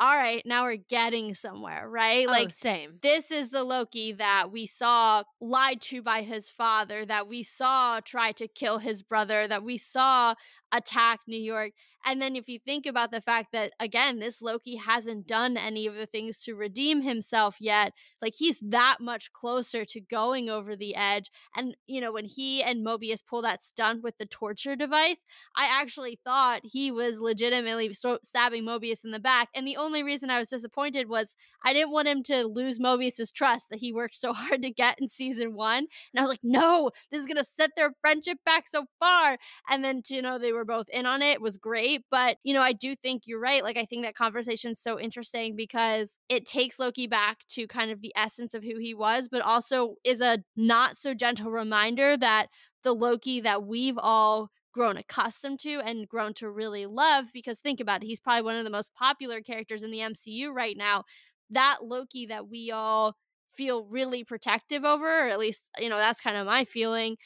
all 0.00 0.16
right, 0.16 0.42
now 0.46 0.64
we're 0.64 0.76
getting 0.76 1.34
somewhere, 1.34 1.88
right? 1.88 2.26
Like, 2.26 2.46
Like 2.46 2.54
same. 2.54 2.94
this 3.02 3.30
is 3.30 3.50
the 3.50 3.62
Loki 3.62 4.12
that 4.12 4.50
we 4.50 4.66
saw 4.66 5.24
lied 5.40 5.80
to 5.82 6.02
by 6.02 6.22
his 6.22 6.48
father, 6.50 7.04
that 7.04 7.28
we 7.28 7.42
saw 7.42 8.00
try 8.00 8.32
to 8.32 8.48
kill 8.48 8.78
his 8.78 9.02
brother, 9.02 9.46
that 9.46 9.62
we 9.62 9.76
saw 9.76 10.34
attack 10.72 11.20
New 11.26 11.40
York. 11.40 11.72
And 12.04 12.20
then 12.20 12.36
if 12.36 12.48
you 12.48 12.58
think 12.58 12.86
about 12.86 13.10
the 13.10 13.20
fact 13.20 13.52
that, 13.52 13.72
again, 13.78 14.18
this 14.18 14.40
Loki 14.40 14.76
hasn't 14.76 15.26
done 15.26 15.56
any 15.56 15.86
of 15.86 15.94
the 15.94 16.06
things 16.06 16.40
to 16.44 16.54
redeem 16.54 17.02
himself 17.02 17.56
yet, 17.60 17.92
like 18.22 18.34
he's 18.36 18.60
that 18.60 18.98
much 19.00 19.32
closer 19.32 19.84
to 19.84 20.00
going 20.00 20.48
over 20.48 20.76
the 20.76 20.94
edge. 20.96 21.30
And, 21.54 21.76
you 21.86 22.00
know, 22.00 22.12
when 22.12 22.24
he 22.24 22.62
and 22.62 22.84
Mobius 22.84 23.20
pull 23.24 23.42
that 23.42 23.62
stunt 23.62 24.02
with 24.02 24.16
the 24.18 24.26
torture 24.26 24.76
device, 24.76 25.24
I 25.56 25.68
actually 25.70 26.18
thought 26.24 26.62
he 26.64 26.90
was 26.90 27.20
legitimately 27.20 27.92
so- 27.94 28.18
stabbing 28.22 28.64
Mobius 28.64 29.04
in 29.04 29.10
the 29.10 29.20
back. 29.20 29.48
And 29.54 29.66
the 29.66 29.76
only 29.76 30.02
reason 30.02 30.30
I 30.30 30.38
was 30.38 30.48
disappointed 30.48 31.08
was 31.08 31.36
I 31.64 31.72
didn't 31.72 31.92
want 31.92 32.08
him 32.08 32.22
to 32.24 32.46
lose 32.46 32.78
Mobius's 32.78 33.30
trust 33.32 33.68
that 33.70 33.80
he 33.80 33.92
worked 33.92 34.16
so 34.16 34.32
hard 34.34 34.62
to 34.62 34.70
get 34.70 35.00
in 35.00 35.08
season 35.08 35.54
one. 35.54 35.78
And 36.14 36.18
I 36.18 36.22
was 36.22 36.30
like, 36.30 36.40
no, 36.42 36.90
this 37.10 37.20
is 37.20 37.26
going 37.26 37.36
to 37.36 37.44
set 37.44 37.70
their 37.76 37.92
friendship 38.00 38.38
back 38.44 38.66
so 38.68 38.86
far. 38.98 39.38
And 39.68 39.84
then, 39.84 40.02
you 40.08 40.22
know, 40.22 40.38
they 40.38 40.52
were 40.52 40.64
both 40.64 40.86
in 40.90 41.06
on. 41.06 41.22
It 41.22 41.40
was 41.40 41.56
great. 41.56 41.89
But, 42.10 42.36
you 42.44 42.54
know, 42.54 42.62
I 42.62 42.72
do 42.72 42.94
think 42.96 43.22
you're 43.26 43.40
right. 43.40 43.62
Like, 43.62 43.76
I 43.76 43.84
think 43.84 44.04
that 44.04 44.14
conversation's 44.14 44.80
so 44.80 44.98
interesting 44.98 45.56
because 45.56 46.16
it 46.28 46.46
takes 46.46 46.78
Loki 46.78 47.06
back 47.06 47.38
to 47.50 47.66
kind 47.66 47.90
of 47.90 48.00
the 48.00 48.12
essence 48.16 48.54
of 48.54 48.62
who 48.62 48.78
he 48.78 48.94
was, 48.94 49.28
but 49.28 49.42
also 49.42 49.94
is 50.04 50.20
a 50.20 50.38
not 50.56 50.96
so 50.96 51.14
gentle 51.14 51.50
reminder 51.50 52.16
that 52.16 52.46
the 52.82 52.94
Loki 52.94 53.40
that 53.40 53.64
we've 53.64 53.98
all 53.98 54.50
grown 54.72 54.96
accustomed 54.96 55.58
to 55.60 55.80
and 55.80 56.08
grown 56.08 56.32
to 56.34 56.48
really 56.48 56.86
love 56.86 57.26
because 57.34 57.58
think 57.58 57.80
about 57.80 58.02
it 58.02 58.06
he's 58.06 58.20
probably 58.20 58.42
one 58.42 58.54
of 58.54 58.62
the 58.62 58.70
most 58.70 58.94
popular 58.94 59.40
characters 59.40 59.82
in 59.82 59.90
the 59.90 60.00
MCU 60.00 60.52
right 60.52 60.76
now 60.76 61.02
that 61.50 61.78
Loki 61.82 62.26
that 62.26 62.48
we 62.48 62.70
all 62.70 63.16
feel 63.52 63.84
really 63.84 64.22
protective 64.22 64.84
over 64.84 65.26
or 65.26 65.28
at 65.28 65.38
least 65.38 65.68
you 65.78 65.88
know 65.88 65.96
that's 65.96 66.20
kind 66.20 66.36
of 66.36 66.46
my 66.46 66.64
feeling 66.64 67.16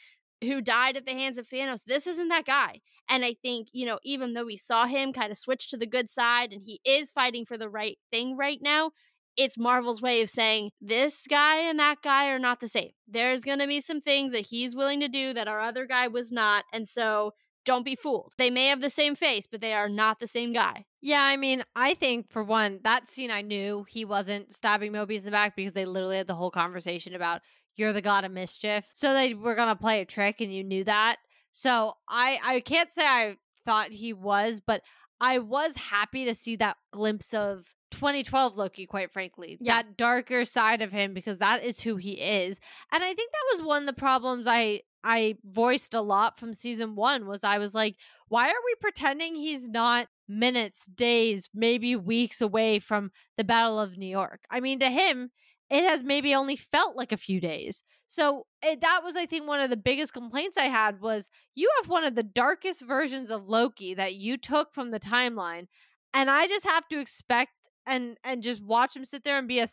who 0.41 0.61
died 0.61 0.97
at 0.97 1.05
the 1.05 1.13
hands 1.13 1.37
of 1.37 1.47
Thanos 1.47 1.83
this 1.85 2.07
isn't 2.07 2.27
that 2.29 2.45
guy 2.45 2.81
and 3.09 3.23
I 3.23 3.35
think 3.41 3.67
you 3.71 3.85
know 3.85 3.99
even 4.03 4.33
though 4.33 4.45
we 4.45 4.57
saw 4.57 4.85
him 4.85 5.13
kind 5.13 5.31
of 5.31 5.37
switch 5.37 5.69
to 5.69 5.77
the 5.77 5.87
good 5.87 6.09
side 6.09 6.51
and 6.51 6.61
he 6.63 6.79
is 6.85 7.11
fighting 7.11 7.45
for 7.45 7.57
the 7.57 7.69
right 7.69 7.97
thing 8.11 8.37
right 8.37 8.59
now 8.61 8.91
it's 9.37 9.57
Marvel's 9.57 10.01
way 10.01 10.21
of 10.21 10.29
saying 10.29 10.71
this 10.81 11.27
guy 11.27 11.59
and 11.59 11.77
that 11.79 12.01
guy 12.01 12.29
are 12.29 12.39
not 12.39 12.59
the 12.59 12.67
same. 12.67 12.91
There's 13.07 13.43
going 13.43 13.59
to 13.59 13.67
be 13.67 13.81
some 13.81 14.01
things 14.01 14.31
that 14.31 14.47
he's 14.47 14.75
willing 14.75 14.99
to 15.01 15.07
do 15.07 15.33
that 15.33 15.47
our 15.47 15.59
other 15.59 15.85
guy 15.85 16.07
was 16.07 16.31
not. 16.31 16.63
And 16.71 16.87
so 16.87 17.33
don't 17.65 17.83
be 17.83 17.95
fooled. 17.95 18.33
They 18.37 18.49
may 18.49 18.67
have 18.67 18.81
the 18.81 18.89
same 18.89 19.15
face, 19.15 19.47
but 19.47 19.59
they 19.59 19.73
are 19.73 19.89
not 19.89 20.19
the 20.19 20.27
same 20.27 20.53
guy. 20.53 20.85
Yeah, 21.01 21.23
I 21.23 21.35
mean, 21.35 21.63
I 21.75 21.95
think 21.95 22.31
for 22.31 22.43
one, 22.43 22.79
that 22.83 23.07
scene 23.07 23.31
I 23.31 23.41
knew 23.41 23.85
he 23.89 24.05
wasn't 24.05 24.53
stabbing 24.53 24.91
Mobius 24.91 25.19
in 25.19 25.25
the 25.25 25.31
back 25.31 25.55
because 25.55 25.73
they 25.73 25.85
literally 25.85 26.17
had 26.17 26.27
the 26.27 26.35
whole 26.35 26.51
conversation 26.51 27.15
about 27.15 27.41
you're 27.77 27.93
the 27.93 28.01
god 28.01 28.25
of 28.25 28.31
mischief. 28.31 28.87
So 28.93 29.13
they 29.13 29.33
were 29.33 29.55
gonna 29.55 29.75
play 29.75 30.01
a 30.01 30.05
trick 30.05 30.41
and 30.41 30.53
you 30.53 30.63
knew 30.63 30.83
that. 30.83 31.17
So 31.51 31.93
I 32.09 32.39
I 32.43 32.59
can't 32.61 32.91
say 32.91 33.05
I 33.05 33.37
thought 33.65 33.91
he 33.91 34.13
was, 34.13 34.61
but 34.65 34.81
I 35.21 35.39
was 35.39 35.75
happy 35.75 36.25
to 36.25 36.35
see 36.35 36.55
that 36.57 36.77
glimpse 36.91 37.33
of 37.33 37.73
2012 37.91 38.57
Loki, 38.57 38.85
quite 38.85 39.11
frankly. 39.11 39.57
Yeah. 39.61 39.81
That 39.81 39.97
darker 39.97 40.43
side 40.43 40.81
of 40.81 40.91
him 40.91 41.13
because 41.13 41.37
that 41.37 41.63
is 41.63 41.79
who 41.79 41.95
he 41.95 42.13
is. 42.13 42.59
And 42.91 43.03
I 43.03 43.13
think 43.13 43.31
that 43.31 43.53
was 43.53 43.65
one 43.65 43.83
of 43.83 43.87
the 43.87 43.93
problems 43.93 44.47
I 44.47 44.81
I 45.03 45.35
voiced 45.45 45.93
a 45.93 46.01
lot 46.01 46.39
from 46.39 46.51
season 46.51 46.95
1 46.95 47.27
was 47.27 47.43
I 47.43 47.59
was 47.59 47.75
like, 47.75 47.95
why 48.27 48.47
are 48.47 48.65
we 48.65 48.75
pretending 48.81 49.35
he's 49.35 49.67
not 49.67 50.07
minutes, 50.27 50.87
days, 50.87 51.47
maybe 51.53 51.95
weeks 51.95 52.41
away 52.41 52.79
from 52.79 53.11
the 53.37 53.43
Battle 53.43 53.79
of 53.79 53.97
New 53.97 54.07
York? 54.07 54.41
I 54.49 54.59
mean, 54.59 54.79
to 54.79 54.89
him, 54.89 55.29
it 55.69 55.83
has 55.83 56.03
maybe 56.03 56.35
only 56.35 56.55
felt 56.55 56.95
like 56.95 57.11
a 57.11 57.17
few 57.17 57.39
days. 57.39 57.83
So 58.07 58.45
it, 58.61 58.81
that 58.81 59.01
was, 59.03 59.15
I 59.15 59.25
think, 59.25 59.47
one 59.47 59.59
of 59.59 59.69
the 59.69 59.77
biggest 59.77 60.13
complaints 60.13 60.57
I 60.57 60.65
had 60.65 61.01
was 61.01 61.29
you 61.55 61.69
have 61.81 61.89
one 61.89 62.03
of 62.03 62.15
the 62.15 62.23
darkest 62.23 62.81
versions 62.85 63.31
of 63.31 63.47
Loki 63.47 63.93
that 63.95 64.15
you 64.15 64.37
took 64.37 64.73
from 64.73 64.91
the 64.91 64.99
timeline, 64.99 65.65
and 66.13 66.29
I 66.29 66.47
just 66.47 66.65
have 66.65 66.87
to 66.89 66.99
expect 66.99 67.51
and 67.87 68.17
and 68.23 68.41
just 68.41 68.63
watch 68.63 68.95
him 68.95 69.05
sit 69.05 69.23
there 69.23 69.37
and 69.37 69.47
be 69.47 69.59
a 69.59 69.67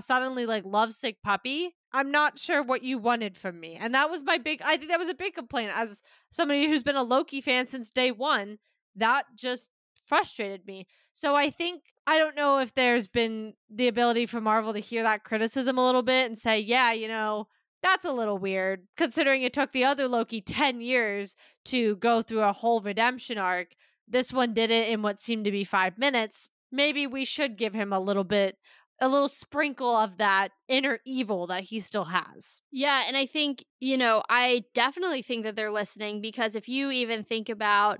suddenly 0.00 0.46
like 0.46 0.64
lovesick 0.64 1.18
puppy. 1.22 1.74
I'm 1.92 2.10
not 2.10 2.38
sure 2.38 2.62
what 2.62 2.82
you 2.82 2.98
wanted 2.98 3.36
from 3.36 3.60
me, 3.60 3.76
and 3.76 3.94
that 3.94 4.10
was 4.10 4.22
my 4.22 4.38
big. 4.38 4.62
I 4.62 4.76
think 4.76 4.90
that 4.90 4.98
was 4.98 5.08
a 5.08 5.14
big 5.14 5.34
complaint 5.34 5.70
as 5.74 6.02
somebody 6.30 6.66
who's 6.66 6.82
been 6.82 6.96
a 6.96 7.02
Loki 7.02 7.40
fan 7.40 7.66
since 7.66 7.90
day 7.90 8.10
one. 8.10 8.58
That 8.96 9.24
just 9.36 9.68
frustrated 10.06 10.66
me. 10.66 10.86
So 11.12 11.36
I 11.36 11.50
think 11.50 11.82
I 12.06 12.18
don't 12.18 12.36
know 12.36 12.58
if 12.58 12.74
there's 12.74 13.06
been 13.06 13.54
the 13.70 13.88
ability 13.88 14.26
for 14.26 14.40
Marvel 14.40 14.72
to 14.72 14.78
hear 14.78 15.02
that 15.02 15.24
criticism 15.24 15.78
a 15.78 15.84
little 15.84 16.02
bit 16.02 16.26
and 16.26 16.38
say, 16.38 16.58
yeah, 16.60 16.92
you 16.92 17.08
know, 17.08 17.48
that's 17.82 18.04
a 18.04 18.12
little 18.12 18.38
weird 18.38 18.86
considering 18.96 19.42
it 19.42 19.52
took 19.52 19.72
the 19.72 19.84
other 19.84 20.08
Loki 20.08 20.40
10 20.40 20.80
years 20.80 21.36
to 21.66 21.96
go 21.96 22.22
through 22.22 22.42
a 22.42 22.52
whole 22.52 22.80
redemption 22.80 23.38
arc. 23.38 23.68
This 24.06 24.32
one 24.32 24.52
did 24.52 24.70
it 24.70 24.88
in 24.88 25.02
what 25.02 25.20
seemed 25.20 25.44
to 25.46 25.50
be 25.50 25.64
5 25.64 25.98
minutes. 25.98 26.48
Maybe 26.70 27.06
we 27.06 27.24
should 27.24 27.56
give 27.56 27.74
him 27.74 27.92
a 27.92 28.00
little 28.00 28.24
bit 28.24 28.56
a 29.00 29.08
little 29.08 29.28
sprinkle 29.28 29.96
of 29.96 30.18
that 30.18 30.50
inner 30.68 31.00
evil 31.04 31.48
that 31.48 31.64
he 31.64 31.80
still 31.80 32.04
has. 32.04 32.60
Yeah, 32.70 33.02
and 33.06 33.16
I 33.16 33.26
think, 33.26 33.64
you 33.80 33.96
know, 33.96 34.22
I 34.28 34.64
definitely 34.72 35.22
think 35.22 35.44
that 35.44 35.56
they're 35.56 35.72
listening 35.72 36.20
because 36.20 36.54
if 36.54 36.68
you 36.68 36.90
even 36.90 37.24
think 37.24 37.48
about, 37.48 37.98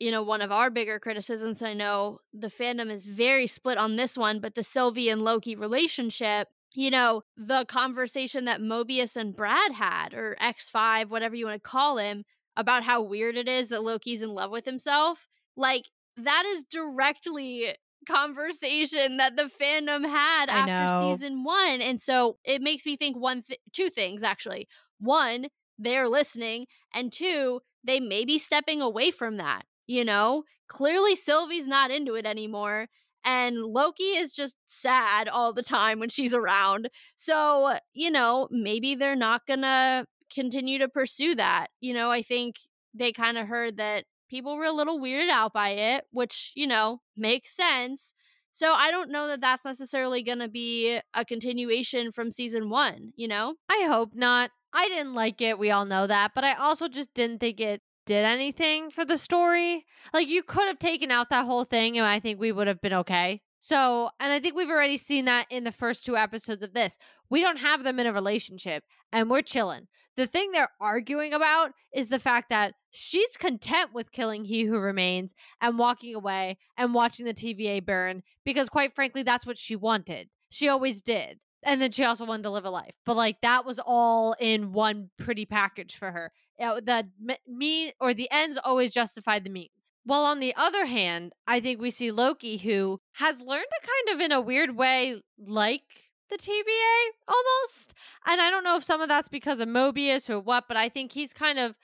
you 0.00 0.10
know, 0.10 0.22
one 0.22 0.40
of 0.40 0.50
our 0.50 0.70
bigger 0.70 0.98
criticisms, 0.98 1.62
I 1.62 1.74
know 1.74 2.20
the 2.32 2.48
fandom 2.48 2.90
is 2.90 3.04
very 3.04 3.46
split 3.46 3.78
on 3.78 3.96
this 3.96 4.16
one, 4.16 4.40
but 4.40 4.54
the 4.54 4.64
Sylvie 4.64 5.10
and 5.10 5.22
Loki 5.22 5.54
relationship, 5.54 6.48
you 6.74 6.90
know, 6.90 7.22
the 7.36 7.64
conversation 7.66 8.46
that 8.46 8.60
Mobius 8.60 9.14
and 9.14 9.36
Brad 9.36 9.72
had, 9.72 10.14
or 10.14 10.36
X5, 10.40 11.10
whatever 11.10 11.36
you 11.36 11.46
want 11.46 11.62
to 11.62 11.68
call 11.68 11.98
him, 11.98 12.24
about 12.56 12.82
how 12.82 13.02
weird 13.02 13.36
it 13.36 13.48
is 13.48 13.68
that 13.68 13.82
Loki's 13.82 14.22
in 14.22 14.30
love 14.30 14.50
with 14.50 14.64
himself, 14.64 15.28
like, 15.56 15.84
that 16.16 16.44
is 16.46 16.64
directly 16.64 17.74
conversation 18.08 19.18
that 19.18 19.36
the 19.36 19.50
fandom 19.60 20.08
had 20.08 20.48
I 20.48 20.58
after 20.60 20.94
know. 20.94 21.12
season 21.12 21.44
one. 21.44 21.80
And 21.80 22.00
so 22.00 22.38
it 22.44 22.62
makes 22.62 22.86
me 22.86 22.96
think 22.96 23.16
one, 23.16 23.42
th- 23.42 23.60
two 23.72 23.90
things 23.90 24.22
actually. 24.22 24.68
One, 24.98 25.48
they're 25.78 26.08
listening, 26.08 26.66
and 26.92 27.12
two, 27.12 27.60
they 27.82 28.00
may 28.00 28.24
be 28.24 28.38
stepping 28.38 28.82
away 28.82 29.10
from 29.10 29.38
that. 29.38 29.64
You 29.90 30.04
know, 30.04 30.44
clearly 30.68 31.16
Sylvie's 31.16 31.66
not 31.66 31.90
into 31.90 32.14
it 32.14 32.24
anymore. 32.24 32.86
And 33.24 33.56
Loki 33.56 34.04
is 34.04 34.32
just 34.32 34.54
sad 34.68 35.26
all 35.28 35.52
the 35.52 35.64
time 35.64 35.98
when 35.98 36.08
she's 36.08 36.32
around. 36.32 36.90
So, 37.16 37.76
you 37.92 38.08
know, 38.08 38.46
maybe 38.52 38.94
they're 38.94 39.16
not 39.16 39.48
gonna 39.48 40.06
continue 40.32 40.78
to 40.78 40.88
pursue 40.88 41.34
that. 41.34 41.70
You 41.80 41.92
know, 41.92 42.12
I 42.12 42.22
think 42.22 42.54
they 42.94 43.10
kind 43.10 43.36
of 43.36 43.48
heard 43.48 43.78
that 43.78 44.04
people 44.28 44.56
were 44.56 44.64
a 44.64 44.70
little 44.70 45.00
weirded 45.00 45.28
out 45.28 45.52
by 45.52 45.70
it, 45.70 46.04
which, 46.12 46.52
you 46.54 46.68
know, 46.68 47.00
makes 47.16 47.56
sense. 47.56 48.14
So 48.52 48.72
I 48.72 48.92
don't 48.92 49.10
know 49.10 49.26
that 49.26 49.40
that's 49.40 49.64
necessarily 49.64 50.22
going 50.22 50.38
to 50.38 50.48
be 50.48 51.00
a 51.14 51.24
continuation 51.24 52.12
from 52.12 52.30
season 52.30 52.70
one, 52.70 53.12
you 53.16 53.26
know? 53.26 53.56
I 53.68 53.86
hope 53.88 54.12
not. 54.14 54.52
I 54.72 54.86
didn't 54.86 55.14
like 55.14 55.40
it. 55.40 55.58
We 55.58 55.72
all 55.72 55.84
know 55.84 56.06
that. 56.06 56.30
But 56.32 56.44
I 56.44 56.54
also 56.54 56.86
just 56.86 57.12
didn't 57.12 57.40
think 57.40 57.58
it 57.60 57.82
did 58.06 58.24
anything 58.24 58.90
for 58.90 59.04
the 59.04 59.18
story. 59.18 59.86
Like, 60.12 60.28
you 60.28 60.42
could 60.42 60.66
have 60.66 60.78
taken 60.78 61.10
out 61.10 61.30
that 61.30 61.46
whole 61.46 61.64
thing, 61.64 61.98
and 61.98 62.06
I 62.06 62.20
think 62.20 62.40
we 62.40 62.52
would 62.52 62.66
have 62.66 62.80
been 62.80 62.92
okay. 62.94 63.42
So, 63.62 64.08
and 64.18 64.32
I 64.32 64.40
think 64.40 64.56
we've 64.56 64.70
already 64.70 64.96
seen 64.96 65.26
that 65.26 65.46
in 65.50 65.64
the 65.64 65.72
first 65.72 66.04
two 66.04 66.16
episodes 66.16 66.62
of 66.62 66.72
this. 66.72 66.96
We 67.28 67.42
don't 67.42 67.58
have 67.58 67.84
them 67.84 68.00
in 68.00 68.06
a 68.06 68.12
relationship 68.12 68.82
and 69.12 69.28
we're 69.28 69.42
chilling. 69.42 69.86
The 70.16 70.26
thing 70.26 70.50
they're 70.50 70.70
arguing 70.80 71.34
about 71.34 71.72
is 71.94 72.08
the 72.08 72.18
fact 72.18 72.48
that 72.48 72.72
she's 72.90 73.36
content 73.36 73.90
with 73.92 74.12
killing 74.12 74.46
he 74.46 74.64
who 74.64 74.78
remains 74.78 75.34
and 75.60 75.78
walking 75.78 76.14
away 76.14 76.56
and 76.78 76.94
watching 76.94 77.26
the 77.26 77.34
TVA 77.34 77.84
burn 77.84 78.22
because, 78.44 78.70
quite 78.70 78.94
frankly, 78.94 79.22
that's 79.22 79.46
what 79.46 79.58
she 79.58 79.76
wanted. 79.76 80.30
She 80.48 80.68
always 80.68 81.02
did. 81.02 81.38
And 81.62 81.80
then 81.80 81.90
she 81.90 82.04
also 82.04 82.24
wanted 82.24 82.44
to 82.44 82.50
live 82.50 82.64
a 82.64 82.70
life. 82.70 82.94
But, 83.04 83.16
like, 83.16 83.40
that 83.42 83.66
was 83.66 83.78
all 83.84 84.34
in 84.40 84.72
one 84.72 85.10
pretty 85.18 85.44
package 85.44 85.96
for 85.96 86.10
her. 86.10 86.32
The 86.58 87.08
me 87.46 87.92
or 88.00 88.12
the 88.12 88.28
ends 88.30 88.58
always 88.62 88.90
justified 88.90 89.44
the 89.44 89.50
means. 89.50 89.92
While 90.04 90.24
on 90.24 90.40
the 90.40 90.54
other 90.56 90.84
hand, 90.86 91.32
I 91.46 91.60
think 91.60 91.80
we 91.80 91.90
see 91.90 92.10
Loki 92.10 92.58
who 92.58 93.00
has 93.12 93.40
learned 93.40 93.66
to 93.70 93.88
kind 93.88 94.16
of 94.16 94.24
in 94.24 94.32
a 94.32 94.40
weird 94.40 94.76
way 94.76 95.22
like 95.38 96.10
the 96.30 96.36
TVA 96.36 97.10
almost. 97.28 97.94
And 98.26 98.40
I 98.40 98.50
don't 98.50 98.64
know 98.64 98.76
if 98.76 98.84
some 98.84 99.00
of 99.00 99.08
that's 99.08 99.28
because 99.28 99.60
of 99.60 99.68
Mobius 99.68 100.28
or 100.28 100.38
what, 100.38 100.64
but 100.68 100.76
I 100.76 100.88
think 100.88 101.12
he's 101.12 101.32
kind 101.32 101.58
of 101.58 101.78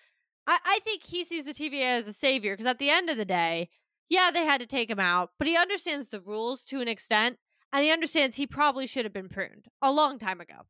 I, 0.46 0.58
I 0.64 0.78
think 0.84 1.02
he 1.02 1.24
sees 1.24 1.44
the 1.44 1.52
TVA 1.52 1.98
as 1.98 2.06
a 2.06 2.12
savior 2.12 2.54
because 2.54 2.66
at 2.66 2.78
the 2.78 2.90
end 2.90 3.10
of 3.10 3.16
the 3.16 3.24
day, 3.24 3.68
yeah, 4.08 4.30
they 4.30 4.44
had 4.44 4.60
to 4.60 4.66
take 4.66 4.88
him 4.88 5.00
out, 5.00 5.30
but 5.38 5.48
he 5.48 5.56
understands 5.56 6.08
the 6.08 6.20
rules 6.20 6.64
to 6.66 6.80
an 6.80 6.88
extent 6.88 7.38
and 7.72 7.84
he 7.84 7.90
understands 7.90 8.36
he 8.36 8.46
probably 8.46 8.86
should 8.86 9.04
have 9.04 9.12
been 9.12 9.28
pruned 9.28 9.66
a 9.82 9.92
long 9.92 10.18
time 10.18 10.40
ago. 10.40 10.66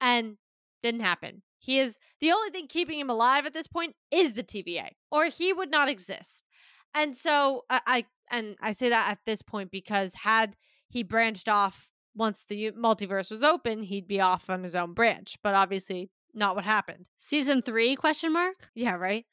And 0.00 0.36
didn't 0.84 1.00
happen. 1.00 1.42
He 1.58 1.78
is 1.78 1.98
the 2.20 2.30
only 2.30 2.50
thing 2.50 2.66
keeping 2.68 3.00
him 3.00 3.08
alive 3.08 3.46
at 3.46 3.54
this 3.54 3.66
point 3.66 3.96
is 4.10 4.34
the 4.34 4.44
TVA, 4.44 4.90
or 5.10 5.26
he 5.26 5.52
would 5.52 5.70
not 5.70 5.88
exist. 5.88 6.44
And 6.94 7.16
so 7.16 7.62
I, 7.70 7.80
I 7.86 8.04
and 8.30 8.56
I 8.60 8.72
say 8.72 8.90
that 8.90 9.10
at 9.10 9.18
this 9.24 9.42
point 9.42 9.70
because 9.70 10.14
had 10.14 10.56
he 10.88 11.02
branched 11.02 11.48
off 11.48 11.88
once 12.14 12.44
the 12.46 12.70
multiverse 12.72 13.30
was 13.30 13.42
open, 13.42 13.82
he'd 13.82 14.06
be 14.06 14.20
off 14.20 14.50
on 14.50 14.62
his 14.62 14.76
own 14.76 14.92
branch. 14.92 15.36
But 15.42 15.54
obviously, 15.54 16.10
not 16.34 16.54
what 16.54 16.64
happened. 16.64 17.06
Season 17.16 17.62
three? 17.62 17.96
Question 17.96 18.32
mark. 18.32 18.68
Yeah, 18.74 18.96
right. 18.96 19.24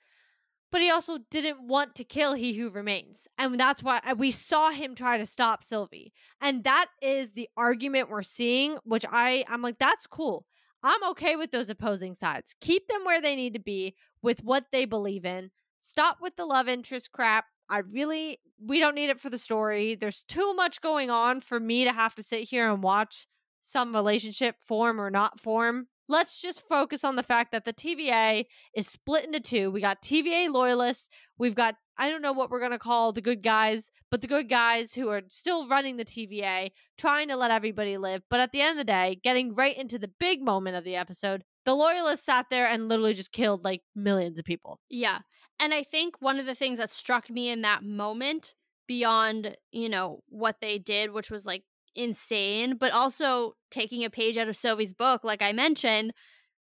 But 0.71 0.81
he 0.81 0.89
also 0.89 1.17
didn't 1.29 1.67
want 1.67 1.95
to 1.95 2.03
kill 2.03 2.33
He 2.33 2.53
Who 2.53 2.69
Remains, 2.69 3.27
and 3.37 3.59
that's 3.59 3.83
why 3.83 3.99
we 4.15 4.31
saw 4.31 4.71
him 4.71 4.95
try 4.95 5.17
to 5.17 5.25
stop 5.25 5.63
Sylvie. 5.63 6.13
And 6.39 6.63
that 6.63 6.87
is 7.01 7.31
the 7.31 7.49
argument 7.57 8.09
we're 8.09 8.23
seeing, 8.23 8.77
which 8.83 9.05
I 9.11 9.43
I'm 9.49 9.61
like, 9.61 9.79
that's 9.79 10.07
cool. 10.07 10.45
I'm 10.83 11.03
okay 11.11 11.35
with 11.35 11.51
those 11.51 11.69
opposing 11.69 12.15
sides. 12.15 12.55
Keep 12.61 12.87
them 12.87 13.03
where 13.03 13.21
they 13.21 13.35
need 13.35 13.53
to 13.53 13.59
be 13.59 13.95
with 14.23 14.43
what 14.43 14.65
they 14.71 14.85
believe 14.85 15.25
in. 15.25 15.51
Stop 15.79 16.17
with 16.21 16.35
the 16.35 16.45
love 16.45 16.67
interest 16.67 17.11
crap. 17.11 17.45
I 17.69 17.79
really, 17.79 18.39
we 18.59 18.79
don't 18.79 18.95
need 18.95 19.09
it 19.09 19.19
for 19.19 19.29
the 19.29 19.37
story. 19.37 19.95
There's 19.95 20.23
too 20.27 20.53
much 20.53 20.81
going 20.81 21.09
on 21.09 21.39
for 21.39 21.59
me 21.59 21.83
to 21.85 21.91
have 21.91 22.15
to 22.15 22.23
sit 22.23 22.43
here 22.49 22.71
and 22.71 22.83
watch 22.83 23.27
some 23.61 23.95
relationship 23.95 24.55
form 24.63 24.99
or 24.99 25.09
not 25.09 25.39
form. 25.39 25.87
Let's 26.11 26.41
just 26.41 26.67
focus 26.67 27.05
on 27.05 27.15
the 27.15 27.23
fact 27.23 27.53
that 27.53 27.63
the 27.63 27.71
TVA 27.71 28.43
is 28.75 28.85
split 28.85 29.23
into 29.23 29.39
two. 29.39 29.71
We 29.71 29.79
got 29.79 30.01
TVA 30.01 30.51
loyalists. 30.51 31.07
We've 31.37 31.55
got, 31.55 31.75
I 31.97 32.09
don't 32.09 32.21
know 32.21 32.33
what 32.33 32.49
we're 32.49 32.59
going 32.59 32.71
to 32.71 32.77
call 32.79 33.13
the 33.13 33.21
good 33.21 33.41
guys, 33.41 33.89
but 34.09 34.19
the 34.19 34.27
good 34.27 34.49
guys 34.49 34.93
who 34.93 35.07
are 35.07 35.21
still 35.29 35.69
running 35.69 35.95
the 35.95 36.03
TVA, 36.03 36.71
trying 36.97 37.29
to 37.29 37.37
let 37.37 37.49
everybody 37.49 37.97
live. 37.97 38.23
But 38.29 38.41
at 38.41 38.51
the 38.51 38.59
end 38.59 38.71
of 38.71 38.77
the 38.85 38.91
day, 38.91 39.21
getting 39.23 39.55
right 39.55 39.77
into 39.77 39.97
the 39.97 40.11
big 40.19 40.41
moment 40.41 40.75
of 40.75 40.83
the 40.83 40.97
episode, 40.97 41.45
the 41.63 41.75
loyalists 41.75 42.25
sat 42.25 42.47
there 42.51 42.67
and 42.67 42.89
literally 42.89 43.13
just 43.13 43.31
killed 43.31 43.63
like 43.63 43.81
millions 43.95 44.37
of 44.37 44.43
people. 44.43 44.81
Yeah. 44.89 45.19
And 45.61 45.73
I 45.73 45.83
think 45.83 46.15
one 46.19 46.39
of 46.39 46.45
the 46.45 46.55
things 46.55 46.77
that 46.79 46.89
struck 46.89 47.29
me 47.29 47.47
in 47.47 47.61
that 47.61 47.85
moment, 47.85 48.53
beyond, 48.85 49.55
you 49.71 49.87
know, 49.87 50.19
what 50.27 50.57
they 50.59 50.77
did, 50.77 51.11
which 51.11 51.31
was 51.31 51.45
like 51.45 51.63
insane, 51.95 52.77
but 52.77 52.93
also 52.93 53.55
taking 53.69 54.03
a 54.03 54.09
page 54.09 54.37
out 54.37 54.47
of 54.47 54.55
Sylvie's 54.55 54.93
book, 54.93 55.23
like 55.23 55.41
I 55.41 55.51
mentioned, 55.51 56.13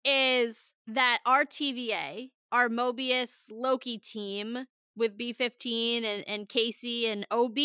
is 0.05 0.73
that 0.87 1.19
our 1.27 1.45
TVA, 1.45 2.31
our 2.53 2.69
Mobius 2.69 3.47
Loki 3.51 3.99
team 3.99 4.67
with 4.97 5.19
B15 5.19 6.05
and, 6.05 6.25
and 6.27 6.49
Casey 6.49 7.07
and 7.07 7.27
OB, 7.31 7.57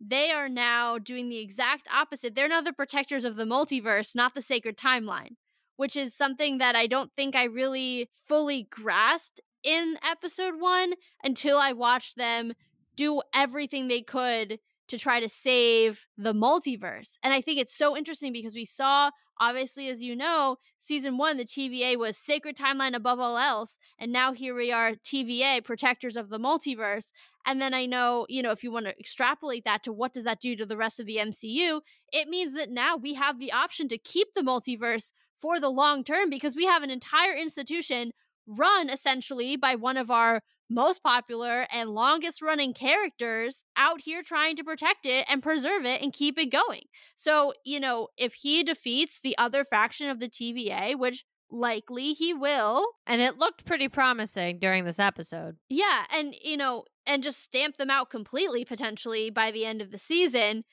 they 0.00 0.30
are 0.32 0.48
now 0.48 0.98
doing 0.98 1.28
the 1.28 1.38
exact 1.38 1.86
opposite. 1.92 2.34
They're 2.34 2.48
now 2.48 2.62
the 2.62 2.72
protectors 2.72 3.24
of 3.24 3.36
the 3.36 3.44
multiverse, 3.44 4.16
not 4.16 4.34
the 4.34 4.40
sacred 4.40 4.76
timeline, 4.76 5.36
which 5.76 5.94
is 5.94 6.16
something 6.16 6.58
that 6.58 6.74
I 6.74 6.86
don't 6.86 7.12
think 7.16 7.36
I 7.36 7.44
really 7.44 8.08
fully 8.26 8.66
grasped 8.70 9.40
in 9.62 9.98
episode 10.02 10.54
one 10.58 10.94
until 11.22 11.58
I 11.58 11.72
watched 11.72 12.16
them 12.16 12.54
do 12.96 13.20
everything 13.34 13.88
they 13.88 14.02
could 14.02 14.58
to 14.90 14.98
try 14.98 15.20
to 15.20 15.28
save 15.28 16.06
the 16.18 16.34
multiverse. 16.34 17.16
And 17.22 17.32
I 17.32 17.40
think 17.40 17.60
it's 17.60 17.76
so 17.76 17.96
interesting 17.96 18.32
because 18.32 18.54
we 18.54 18.64
saw, 18.64 19.10
obviously, 19.40 19.88
as 19.88 20.02
you 20.02 20.16
know, 20.16 20.56
season 20.78 21.16
one, 21.16 21.36
the 21.36 21.44
TVA 21.44 21.96
was 21.96 22.16
sacred 22.16 22.56
timeline 22.56 22.94
above 22.94 23.20
all 23.20 23.38
else. 23.38 23.78
And 23.98 24.12
now 24.12 24.32
here 24.32 24.54
we 24.54 24.72
are, 24.72 24.92
TVA, 24.92 25.64
protectors 25.64 26.16
of 26.16 26.28
the 26.28 26.40
multiverse. 26.40 27.12
And 27.46 27.62
then 27.62 27.72
I 27.72 27.86
know, 27.86 28.26
you 28.28 28.42
know, 28.42 28.50
if 28.50 28.64
you 28.64 28.72
want 28.72 28.86
to 28.86 28.98
extrapolate 28.98 29.64
that 29.64 29.84
to 29.84 29.92
what 29.92 30.12
does 30.12 30.24
that 30.24 30.40
do 30.40 30.56
to 30.56 30.66
the 30.66 30.76
rest 30.76 30.98
of 30.98 31.06
the 31.06 31.16
MCU, 31.16 31.80
it 32.12 32.28
means 32.28 32.54
that 32.54 32.70
now 32.70 32.96
we 32.96 33.14
have 33.14 33.38
the 33.38 33.52
option 33.52 33.88
to 33.88 33.98
keep 33.98 34.34
the 34.34 34.42
multiverse 34.42 35.12
for 35.40 35.60
the 35.60 35.70
long 35.70 36.02
term 36.04 36.28
because 36.28 36.56
we 36.56 36.66
have 36.66 36.82
an 36.82 36.90
entire 36.90 37.32
institution 37.32 38.10
run 38.46 38.90
essentially 38.90 39.56
by 39.56 39.76
one 39.76 39.96
of 39.96 40.10
our 40.10 40.42
most 40.70 41.02
popular 41.02 41.66
and 41.70 41.90
longest 41.90 42.40
running 42.40 42.72
characters 42.72 43.64
out 43.76 44.00
here 44.02 44.22
trying 44.22 44.56
to 44.56 44.64
protect 44.64 45.04
it 45.04 45.26
and 45.28 45.42
preserve 45.42 45.84
it 45.84 46.00
and 46.00 46.12
keep 46.12 46.38
it 46.38 46.50
going. 46.50 46.84
So, 47.16 47.52
you 47.64 47.80
know, 47.80 48.08
if 48.16 48.34
he 48.34 48.62
defeats 48.62 49.20
the 49.22 49.36
other 49.36 49.64
faction 49.64 50.08
of 50.08 50.20
the 50.20 50.28
TVA, 50.28 50.96
which 50.96 51.24
likely 51.50 52.12
he 52.12 52.32
will. 52.32 52.86
And 53.06 53.20
it 53.20 53.36
looked 53.36 53.64
pretty 53.64 53.88
promising 53.88 54.58
during 54.60 54.84
this 54.84 54.98
episode. 54.98 55.56
Yeah. 55.68 56.04
And, 56.10 56.34
you 56.42 56.56
know, 56.56 56.84
and 57.06 57.22
just 57.22 57.42
stamp 57.42 57.76
them 57.76 57.90
out 57.90 58.10
completely 58.10 58.64
potentially 58.64 59.30
by 59.30 59.50
the 59.50 59.66
end 59.66 59.82
of 59.82 59.90
the 59.90 59.98
season 59.98 60.64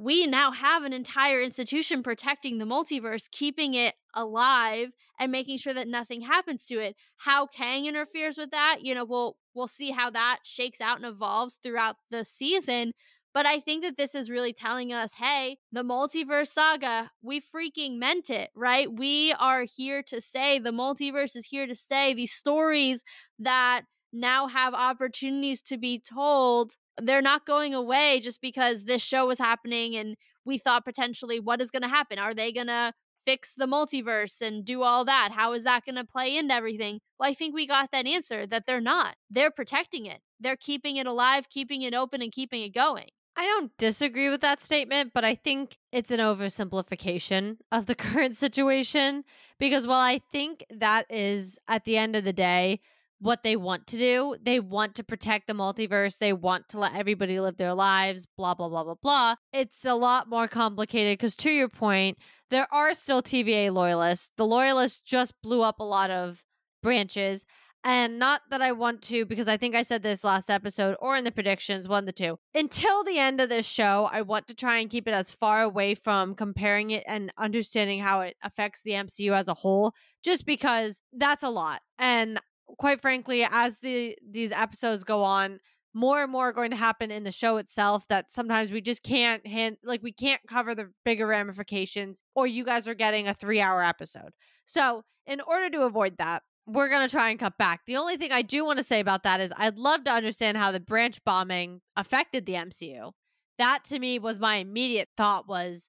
we 0.00 0.28
now 0.28 0.52
have 0.52 0.84
an 0.84 0.92
entire 0.92 1.42
institution 1.42 2.04
protecting 2.04 2.58
the 2.58 2.64
multiverse, 2.64 3.28
keeping 3.32 3.74
it 3.74 3.96
alive 4.14 4.90
and 5.18 5.32
making 5.32 5.58
sure 5.58 5.74
that 5.74 5.88
nothing 5.88 6.20
happens 6.20 6.66
to 6.66 6.78
it. 6.78 6.94
How 7.16 7.48
Kang 7.48 7.84
interferes 7.84 8.38
with 8.38 8.52
that, 8.52 8.78
you 8.82 8.94
know, 8.94 9.04
we'll 9.04 9.36
we'll 9.54 9.66
see 9.66 9.90
how 9.90 10.08
that 10.10 10.38
shakes 10.44 10.80
out 10.80 10.98
and 10.98 11.04
evolves 11.04 11.58
throughout 11.64 11.96
the 12.12 12.24
season. 12.24 12.92
But 13.34 13.44
I 13.44 13.58
think 13.58 13.82
that 13.82 13.96
this 13.96 14.14
is 14.14 14.30
really 14.30 14.52
telling 14.52 14.92
us, 14.92 15.14
hey, 15.14 15.58
the 15.72 15.82
multiverse 15.82 16.46
saga, 16.46 17.10
we 17.20 17.40
freaking 17.40 17.98
meant 17.98 18.30
it, 18.30 18.50
right? 18.54 18.90
We 18.90 19.32
are 19.32 19.64
here 19.64 20.04
to 20.04 20.20
stay. 20.20 20.60
The 20.60 20.70
multiverse 20.70 21.34
is 21.34 21.46
here 21.46 21.66
to 21.66 21.74
stay. 21.74 22.14
These 22.14 22.32
stories 22.32 23.02
that 23.40 23.82
now 24.12 24.46
have 24.46 24.74
opportunities 24.74 25.60
to 25.62 25.76
be 25.76 26.00
told 26.00 26.76
they're 27.02 27.22
not 27.22 27.46
going 27.46 27.74
away 27.74 28.20
just 28.20 28.40
because 28.40 28.84
this 28.84 29.02
show 29.02 29.26
was 29.26 29.38
happening 29.38 29.96
and 29.96 30.16
we 30.44 30.58
thought 30.58 30.84
potentially 30.84 31.40
what 31.40 31.60
is 31.60 31.70
going 31.70 31.82
to 31.82 31.88
happen? 31.88 32.18
Are 32.18 32.34
they 32.34 32.52
going 32.52 32.68
to 32.68 32.92
fix 33.24 33.54
the 33.54 33.66
multiverse 33.66 34.40
and 34.40 34.64
do 34.64 34.82
all 34.82 35.04
that? 35.04 35.30
How 35.32 35.52
is 35.52 35.64
that 35.64 35.84
going 35.84 35.96
to 35.96 36.04
play 36.04 36.36
into 36.36 36.54
everything? 36.54 37.00
Well 37.18 37.30
i 37.30 37.34
think 37.34 37.54
we 37.54 37.66
got 37.66 37.90
that 37.92 38.06
answer 38.06 38.46
that 38.46 38.64
they're 38.66 38.80
not. 38.80 39.16
They're 39.30 39.50
protecting 39.50 40.06
it. 40.06 40.20
They're 40.40 40.56
keeping 40.56 40.96
it 40.96 41.06
alive 41.06 41.48
keeping 41.50 41.82
it 41.82 41.94
open 41.94 42.22
and 42.22 42.32
keeping 42.32 42.62
it 42.62 42.74
going. 42.74 43.08
I 43.36 43.44
don't 43.44 43.70
disagree 43.78 44.30
with 44.30 44.40
that 44.40 44.60
statement, 44.60 45.12
but 45.14 45.24
I 45.24 45.36
think 45.36 45.78
it's 45.92 46.10
an 46.10 46.18
oversimplification 46.18 47.58
of 47.70 47.86
the 47.86 47.94
current 48.06 48.34
situation 48.34 49.22
because 49.60 49.86
while 49.86 50.00
I 50.00 50.18
think 50.32 50.64
that 50.70 51.06
is 51.08 51.58
at 51.68 51.84
the 51.84 51.96
end 51.96 52.16
of 52.16 52.24
the 52.24 52.32
day 52.32 52.80
what 53.20 53.42
they 53.42 53.56
want 53.56 53.86
to 53.88 53.98
do. 53.98 54.36
They 54.40 54.60
want 54.60 54.94
to 54.96 55.04
protect 55.04 55.46
the 55.46 55.52
multiverse. 55.52 56.18
They 56.18 56.32
want 56.32 56.68
to 56.70 56.78
let 56.78 56.94
everybody 56.94 57.40
live 57.40 57.56
their 57.56 57.74
lives, 57.74 58.26
blah, 58.36 58.54
blah, 58.54 58.68
blah, 58.68 58.84
blah, 58.84 58.94
blah. 59.02 59.34
It's 59.52 59.84
a 59.84 59.94
lot 59.94 60.28
more 60.28 60.48
complicated 60.48 61.18
because, 61.18 61.36
to 61.36 61.50
your 61.50 61.68
point, 61.68 62.18
there 62.50 62.72
are 62.72 62.94
still 62.94 63.22
TVA 63.22 63.72
loyalists. 63.72 64.30
The 64.36 64.46
loyalists 64.46 65.00
just 65.00 65.34
blew 65.42 65.62
up 65.62 65.80
a 65.80 65.84
lot 65.84 66.10
of 66.10 66.44
branches. 66.82 67.44
And 67.84 68.18
not 68.18 68.42
that 68.50 68.60
I 68.60 68.72
want 68.72 69.02
to, 69.02 69.24
because 69.24 69.46
I 69.46 69.56
think 69.56 69.76
I 69.76 69.82
said 69.82 70.02
this 70.02 70.24
last 70.24 70.50
episode 70.50 70.96
or 71.00 71.16
in 71.16 71.22
the 71.22 71.30
predictions, 71.30 71.86
one 71.86 72.06
the 72.06 72.12
two. 72.12 72.36
Until 72.52 73.04
the 73.04 73.18
end 73.18 73.40
of 73.40 73.48
this 73.48 73.66
show, 73.66 74.08
I 74.12 74.22
want 74.22 74.48
to 74.48 74.54
try 74.54 74.78
and 74.78 74.90
keep 74.90 75.06
it 75.06 75.14
as 75.14 75.30
far 75.30 75.62
away 75.62 75.94
from 75.94 76.34
comparing 76.34 76.90
it 76.90 77.04
and 77.06 77.32
understanding 77.38 78.00
how 78.00 78.20
it 78.20 78.36
affects 78.42 78.82
the 78.82 78.90
MCU 78.92 79.32
as 79.32 79.46
a 79.46 79.54
whole, 79.54 79.94
just 80.24 80.44
because 80.44 81.00
that's 81.12 81.44
a 81.44 81.50
lot. 81.50 81.80
And 81.98 82.38
quite 82.76 83.00
frankly, 83.00 83.46
as 83.50 83.78
the 83.78 84.16
these 84.28 84.52
episodes 84.52 85.04
go 85.04 85.22
on, 85.22 85.60
more 85.94 86.22
and 86.22 86.30
more 86.30 86.48
are 86.50 86.52
going 86.52 86.70
to 86.70 86.76
happen 86.76 87.10
in 87.10 87.24
the 87.24 87.32
show 87.32 87.56
itself 87.56 88.06
that 88.08 88.30
sometimes 88.30 88.70
we 88.70 88.80
just 88.80 89.02
can't 89.02 89.46
hand 89.46 89.76
like 89.82 90.02
we 90.02 90.12
can't 90.12 90.40
cover 90.48 90.74
the 90.74 90.90
bigger 91.04 91.26
ramifications 91.26 92.22
or 92.34 92.46
you 92.46 92.64
guys 92.64 92.86
are 92.86 92.94
getting 92.94 93.26
a 93.26 93.34
3-hour 93.34 93.82
episode. 93.82 94.30
So, 94.66 95.02
in 95.26 95.40
order 95.40 95.70
to 95.70 95.82
avoid 95.82 96.18
that, 96.18 96.42
we're 96.66 96.90
going 96.90 97.06
to 97.06 97.10
try 97.10 97.30
and 97.30 97.38
cut 97.38 97.56
back. 97.58 97.80
The 97.86 97.96
only 97.96 98.16
thing 98.16 98.30
I 98.32 98.42
do 98.42 98.64
want 98.64 98.78
to 98.78 98.84
say 98.84 99.00
about 99.00 99.22
that 99.22 99.40
is 99.40 99.52
I'd 99.56 99.78
love 99.78 100.04
to 100.04 100.10
understand 100.10 100.58
how 100.58 100.70
the 100.70 100.80
branch 100.80 101.24
bombing 101.24 101.80
affected 101.96 102.44
the 102.44 102.54
MCU. 102.54 103.12
That 103.56 103.84
to 103.86 103.98
me 103.98 104.18
was 104.18 104.38
my 104.38 104.56
immediate 104.56 105.08
thought 105.16 105.48
was 105.48 105.88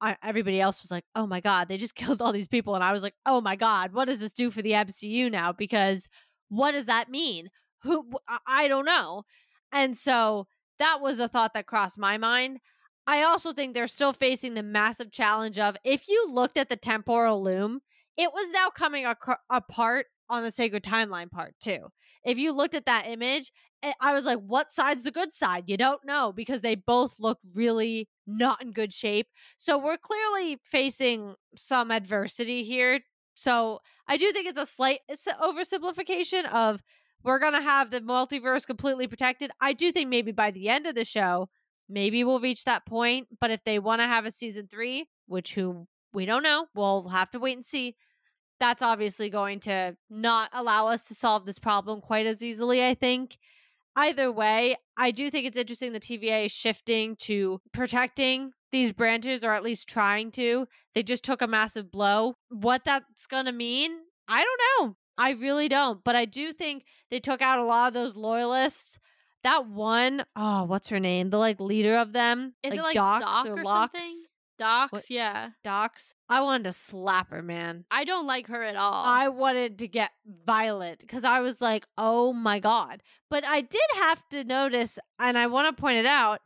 I, 0.00 0.16
everybody 0.22 0.60
else 0.60 0.82
was 0.82 0.90
like, 0.90 1.04
"Oh 1.14 1.26
my 1.26 1.40
god, 1.40 1.68
they 1.68 1.78
just 1.78 1.94
killed 1.96 2.22
all 2.22 2.32
these 2.32 2.48
people." 2.48 2.74
And 2.74 2.84
I 2.84 2.92
was 2.92 3.02
like, 3.02 3.14
"Oh 3.24 3.40
my 3.40 3.56
god, 3.56 3.92
what 3.92 4.06
does 4.06 4.20
this 4.20 4.32
do 4.32 4.50
for 4.50 4.62
the 4.62 4.74
MCU 4.74 5.30
now 5.30 5.52
because 5.52 6.08
what 6.48 6.72
does 6.72 6.86
that 6.86 7.10
mean? 7.10 7.48
Who 7.82 8.10
I 8.46 8.68
don't 8.68 8.84
know." 8.84 9.24
And 9.72 9.96
so 9.96 10.46
that 10.78 11.00
was 11.00 11.18
a 11.18 11.28
thought 11.28 11.54
that 11.54 11.66
crossed 11.66 11.98
my 11.98 12.18
mind. 12.18 12.60
I 13.06 13.22
also 13.22 13.52
think 13.52 13.74
they're 13.74 13.86
still 13.86 14.12
facing 14.12 14.54
the 14.54 14.62
massive 14.62 15.12
challenge 15.12 15.58
of 15.58 15.76
if 15.84 16.08
you 16.08 16.28
looked 16.30 16.56
at 16.56 16.68
the 16.68 16.76
temporal 16.76 17.42
loom, 17.42 17.80
it 18.16 18.32
was 18.32 18.50
now 18.52 18.68
coming 18.68 19.06
ac- 19.06 19.38
apart 19.50 20.06
on 20.28 20.42
the 20.42 20.50
sacred 20.50 20.82
timeline 20.82 21.30
part 21.30 21.54
too. 21.60 21.88
If 22.24 22.38
you 22.38 22.52
looked 22.52 22.74
at 22.74 22.86
that 22.86 23.06
image, 23.06 23.52
eh, 23.82 23.92
I 24.00 24.12
was 24.12 24.24
like, 24.24 24.40
what 24.40 24.72
side's 24.72 25.04
the 25.04 25.12
good 25.12 25.32
side? 25.32 25.64
You 25.68 25.76
don't 25.76 26.04
know 26.04 26.32
because 26.32 26.62
they 26.62 26.74
both 26.74 27.20
look 27.20 27.38
really 27.54 28.08
not 28.26 28.62
in 28.62 28.72
good 28.72 28.92
shape. 28.92 29.28
So 29.58 29.78
we're 29.78 29.96
clearly 29.96 30.58
facing 30.62 31.34
some 31.54 31.90
adversity 31.90 32.64
here. 32.64 33.00
So 33.34 33.80
I 34.08 34.16
do 34.16 34.32
think 34.32 34.46
it's 34.46 34.58
a 34.58 34.66
slight 34.66 35.00
oversimplification 35.10 36.46
of 36.52 36.82
we're 37.22 37.38
going 37.38 37.54
to 37.54 37.60
have 37.60 37.90
the 37.90 38.00
multiverse 38.00 38.66
completely 38.66 39.06
protected. 39.06 39.50
I 39.60 39.72
do 39.72 39.92
think 39.92 40.08
maybe 40.08 40.32
by 40.32 40.50
the 40.50 40.68
end 40.68 40.86
of 40.86 40.94
the 40.94 41.04
show, 41.04 41.48
maybe 41.88 42.24
we'll 42.24 42.40
reach 42.40 42.64
that 42.64 42.86
point. 42.86 43.28
But 43.40 43.50
if 43.50 43.62
they 43.64 43.78
want 43.78 44.00
to 44.00 44.06
have 44.06 44.24
a 44.24 44.30
season 44.30 44.68
three, 44.68 45.08
which 45.26 45.54
who 45.54 45.86
we 46.12 46.24
don't 46.24 46.42
know, 46.42 46.66
we'll 46.74 47.08
have 47.08 47.30
to 47.32 47.38
wait 47.38 47.56
and 47.56 47.64
see 47.64 47.96
that's 48.58 48.82
obviously 48.82 49.28
going 49.28 49.60
to 49.60 49.96
not 50.08 50.50
allow 50.52 50.88
us 50.88 51.04
to 51.04 51.14
solve 51.14 51.44
this 51.44 51.58
problem 51.58 52.00
quite 52.00 52.26
as 52.26 52.42
easily, 52.42 52.86
I 52.86 52.94
think. 52.94 53.36
Either 53.96 54.30
way, 54.30 54.76
I 54.98 55.10
do 55.10 55.30
think 55.30 55.46
it's 55.46 55.56
interesting 55.56 55.92
the 55.92 56.00
TVA 56.00 56.46
is 56.46 56.52
shifting 56.52 57.16
to 57.20 57.60
protecting 57.72 58.52
these 58.70 58.92
branches, 58.92 59.42
or 59.42 59.52
at 59.52 59.62
least 59.62 59.88
trying 59.88 60.30
to. 60.32 60.68
They 60.94 61.02
just 61.02 61.24
took 61.24 61.40
a 61.40 61.46
massive 61.46 61.90
blow. 61.90 62.34
What 62.50 62.84
that's 62.84 63.26
going 63.26 63.46
to 63.46 63.52
mean, 63.52 63.92
I 64.28 64.44
don't 64.44 64.88
know. 64.88 64.96
I 65.16 65.30
really 65.30 65.68
don't. 65.68 66.04
But 66.04 66.14
I 66.14 66.26
do 66.26 66.52
think 66.52 66.84
they 67.10 67.20
took 67.20 67.40
out 67.40 67.58
a 67.58 67.64
lot 67.64 67.88
of 67.88 67.94
those 67.94 68.16
loyalists. 68.16 68.98
That 69.44 69.66
one, 69.66 70.24
oh, 70.34 70.64
what's 70.64 70.88
her 70.88 71.00
name? 71.00 71.30
The 71.30 71.38
like 71.38 71.60
leader 71.60 71.96
of 71.96 72.12
them, 72.12 72.54
is 72.62 72.72
like, 72.72 72.78
it 72.78 72.82
like 72.82 72.94
Dox 72.94 73.24
Doc 73.24 73.46
or, 73.46 73.60
or 73.60 73.62
Locks? 73.62 73.92
something? 73.92 74.24
Dox, 74.58 74.92
What- 74.92 75.10
yeah. 75.10 75.50
Dox. 75.62 76.12
I 76.28 76.40
wanted 76.40 76.64
to 76.64 76.72
slap 76.72 77.30
her, 77.30 77.42
man. 77.42 77.84
I 77.90 78.04
don't 78.04 78.26
like 78.26 78.46
her 78.48 78.62
at 78.62 78.76
all. 78.76 79.04
I 79.04 79.28
wanted 79.28 79.78
to 79.80 79.88
get 79.88 80.10
violent 80.46 81.00
because 81.00 81.24
I 81.24 81.40
was 81.40 81.60
like, 81.60 81.86
oh 81.98 82.32
my 82.32 82.58
God. 82.58 83.02
But 83.30 83.44
I 83.44 83.60
did 83.60 83.80
have 83.96 84.22
to 84.30 84.44
notice, 84.44 84.98
and 85.18 85.36
I 85.36 85.46
want 85.46 85.74
to 85.76 85.80
point 85.80 85.98
it 85.98 86.06
out 86.06 86.40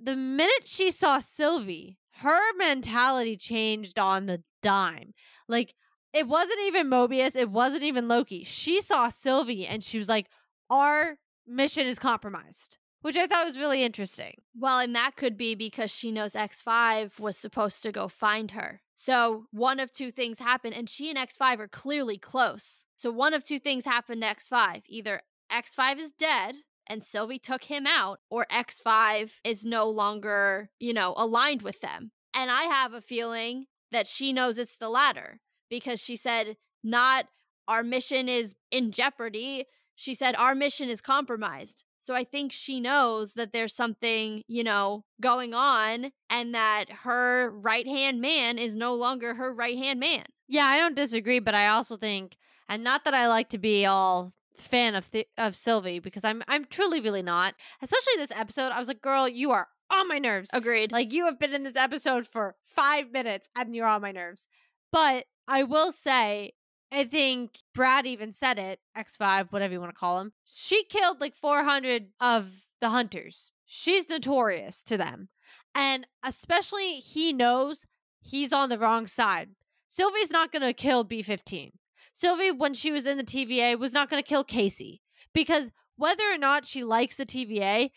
the 0.00 0.16
minute 0.16 0.64
she 0.66 0.90
saw 0.90 1.18
Sylvie, 1.20 1.98
her 2.16 2.40
mentality 2.56 3.36
changed 3.36 3.98
on 3.98 4.26
the 4.26 4.42
dime. 4.62 5.12
Like, 5.48 5.74
it 6.12 6.26
wasn't 6.26 6.60
even 6.62 6.88
Mobius, 6.88 7.36
it 7.36 7.50
wasn't 7.50 7.82
even 7.82 8.08
Loki. 8.08 8.42
She 8.44 8.80
saw 8.80 9.10
Sylvie 9.10 9.66
and 9.66 9.84
she 9.84 9.98
was 9.98 10.08
like, 10.08 10.28
our 10.70 11.16
mission 11.46 11.86
is 11.86 11.98
compromised, 11.98 12.78
which 13.02 13.16
I 13.16 13.26
thought 13.26 13.46
was 13.46 13.58
really 13.58 13.82
interesting. 13.82 14.42
Well, 14.56 14.78
and 14.78 14.94
that 14.94 15.16
could 15.16 15.36
be 15.36 15.54
because 15.54 15.90
she 15.90 16.12
knows 16.12 16.32
X5 16.32 17.18
was 17.18 17.36
supposed 17.36 17.82
to 17.82 17.92
go 17.92 18.08
find 18.08 18.52
her. 18.52 18.82
So 18.94 19.46
one 19.50 19.80
of 19.80 19.92
two 19.92 20.10
things 20.10 20.38
happened, 20.38 20.74
and 20.74 20.88
she 20.88 21.08
and 21.08 21.18
X5 21.18 21.58
are 21.58 21.68
clearly 21.68 22.18
close. 22.18 22.84
So 22.96 23.10
one 23.10 23.32
of 23.32 23.44
two 23.44 23.58
things 23.58 23.84
happened 23.84 24.22
to 24.22 24.28
X5. 24.28 24.82
Either 24.88 25.22
X5 25.50 25.98
is 25.98 26.10
dead 26.10 26.56
and 26.86 27.04
Sylvie 27.04 27.38
took 27.38 27.64
him 27.64 27.86
out, 27.86 28.18
or 28.30 28.46
X5 28.50 29.34
is 29.44 29.64
no 29.64 29.88
longer, 29.88 30.70
you 30.80 30.92
know, 30.92 31.14
aligned 31.16 31.62
with 31.62 31.80
them. 31.80 32.10
And 32.34 32.50
I 32.50 32.64
have 32.64 32.92
a 32.92 33.00
feeling 33.00 33.66
that 33.92 34.08
she 34.08 34.32
knows 34.32 34.58
it's 34.58 34.76
the 34.76 34.88
latter 34.88 35.40
because 35.68 36.00
she 36.00 36.16
said, 36.16 36.56
not 36.82 37.26
our 37.68 37.84
mission 37.84 38.28
is 38.28 38.56
in 38.72 38.90
jeopardy. 38.90 39.66
She 39.94 40.14
said, 40.14 40.34
our 40.34 40.54
mission 40.54 40.88
is 40.88 41.00
compromised. 41.00 41.84
So 42.00 42.14
I 42.14 42.24
think 42.24 42.50
she 42.50 42.80
knows 42.80 43.34
that 43.34 43.52
there's 43.52 43.74
something, 43.74 44.42
you 44.48 44.64
know, 44.64 45.04
going 45.20 45.54
on 45.54 46.12
and 46.28 46.54
that 46.54 46.86
her 47.02 47.50
right 47.50 47.86
hand 47.86 48.20
man 48.20 48.58
is 48.58 48.74
no 48.74 48.94
longer 48.94 49.34
her 49.34 49.52
right 49.52 49.76
hand 49.76 50.00
man. 50.00 50.24
Yeah, 50.48 50.64
I 50.64 50.78
don't 50.78 50.96
disagree, 50.96 51.38
but 51.38 51.54
I 51.54 51.68
also 51.68 51.96
think, 51.96 52.36
and 52.68 52.82
not 52.82 53.04
that 53.04 53.14
I 53.14 53.28
like 53.28 53.50
to 53.50 53.58
be 53.58 53.84
all 53.86 54.32
fan 54.56 54.94
of 54.94 55.10
th- 55.10 55.28
of 55.38 55.54
Sylvie 55.54 56.00
because 56.00 56.24
I'm 56.24 56.42
I'm 56.48 56.64
truly 56.64 57.00
really 57.00 57.22
not. 57.22 57.54
Especially 57.82 58.14
this 58.16 58.32
episode, 58.32 58.72
I 58.72 58.78
was 58.78 58.88
like, 58.88 59.00
girl, 59.00 59.28
you 59.28 59.50
are 59.50 59.68
on 59.90 60.08
my 60.08 60.18
nerves. 60.18 60.50
Agreed. 60.52 60.92
Like 60.92 61.12
you 61.12 61.26
have 61.26 61.38
been 61.38 61.54
in 61.54 61.64
this 61.64 61.76
episode 61.76 62.26
for 62.26 62.56
five 62.64 63.12
minutes 63.12 63.48
and 63.56 63.74
you're 63.74 63.86
on 63.86 64.02
my 64.02 64.12
nerves. 64.12 64.48
But 64.92 65.26
I 65.46 65.64
will 65.64 65.92
say, 65.92 66.52
I 66.92 67.04
think 67.04 67.58
Brad 67.74 68.06
even 68.06 68.32
said 68.32 68.58
it, 68.58 68.80
X5, 68.96 69.52
whatever 69.52 69.72
you 69.72 69.80
want 69.80 69.94
to 69.94 69.98
call 69.98 70.20
him. 70.20 70.32
She 70.44 70.84
killed 70.84 71.20
like 71.20 71.36
400 71.36 72.08
of 72.20 72.66
the 72.80 72.90
hunters. 72.90 73.52
She's 73.64 74.08
notorious 74.08 74.82
to 74.84 74.96
them. 74.96 75.28
And 75.74 76.06
especially 76.24 76.94
he 76.94 77.32
knows 77.32 77.86
he's 78.20 78.52
on 78.52 78.68
the 78.68 78.78
wrong 78.78 79.06
side. 79.06 79.50
Sylvie's 79.88 80.30
not 80.30 80.52
going 80.52 80.62
to 80.62 80.72
kill 80.72 81.04
B15. 81.04 81.72
Sylvie, 82.12 82.50
when 82.50 82.74
she 82.74 82.90
was 82.90 83.06
in 83.06 83.18
the 83.18 83.24
TVA, 83.24 83.78
was 83.78 83.92
not 83.92 84.10
going 84.10 84.22
to 84.22 84.28
kill 84.28 84.44
Casey 84.44 85.00
because 85.32 85.70
whether 85.96 86.24
or 86.24 86.38
not 86.38 86.64
she 86.64 86.82
likes 86.82 87.16
the 87.16 87.26
TVA, 87.26 87.90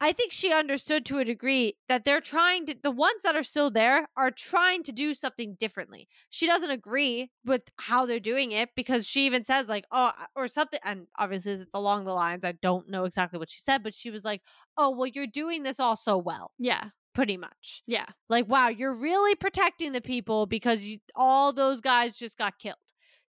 I 0.00 0.12
think 0.12 0.30
she 0.30 0.52
understood 0.52 1.04
to 1.06 1.18
a 1.18 1.24
degree 1.24 1.76
that 1.88 2.04
they're 2.04 2.20
trying 2.20 2.66
to, 2.66 2.76
the 2.80 2.90
ones 2.90 3.22
that 3.24 3.34
are 3.34 3.42
still 3.42 3.70
there 3.70 4.08
are 4.16 4.30
trying 4.30 4.84
to 4.84 4.92
do 4.92 5.12
something 5.12 5.56
differently. 5.58 6.06
She 6.30 6.46
doesn't 6.46 6.70
agree 6.70 7.30
with 7.44 7.62
how 7.78 8.06
they're 8.06 8.20
doing 8.20 8.52
it 8.52 8.70
because 8.76 9.06
she 9.06 9.26
even 9.26 9.42
says, 9.42 9.68
like, 9.68 9.86
oh, 9.90 10.12
or 10.36 10.46
something. 10.46 10.78
And 10.84 11.08
obviously, 11.18 11.52
it's 11.52 11.64
along 11.74 12.04
the 12.04 12.12
lines, 12.12 12.44
I 12.44 12.52
don't 12.52 12.88
know 12.88 13.04
exactly 13.06 13.40
what 13.40 13.50
she 13.50 13.60
said, 13.60 13.82
but 13.82 13.92
she 13.92 14.10
was 14.10 14.24
like, 14.24 14.42
oh, 14.76 14.90
well, 14.90 15.08
you're 15.08 15.26
doing 15.26 15.64
this 15.64 15.80
all 15.80 15.96
so 15.96 16.16
well, 16.16 16.52
yeah. 16.58 16.90
pretty 17.14 17.36
much. 17.36 17.82
Yeah. 17.86 18.06
Like, 18.28 18.48
wow, 18.48 18.68
you're 18.68 18.94
really 18.94 19.34
protecting 19.34 19.92
the 19.92 20.00
people 20.00 20.46
because 20.46 20.82
you, 20.82 20.98
all 21.16 21.52
those 21.52 21.80
guys 21.80 22.16
just 22.16 22.38
got 22.38 22.60
killed. 22.60 22.76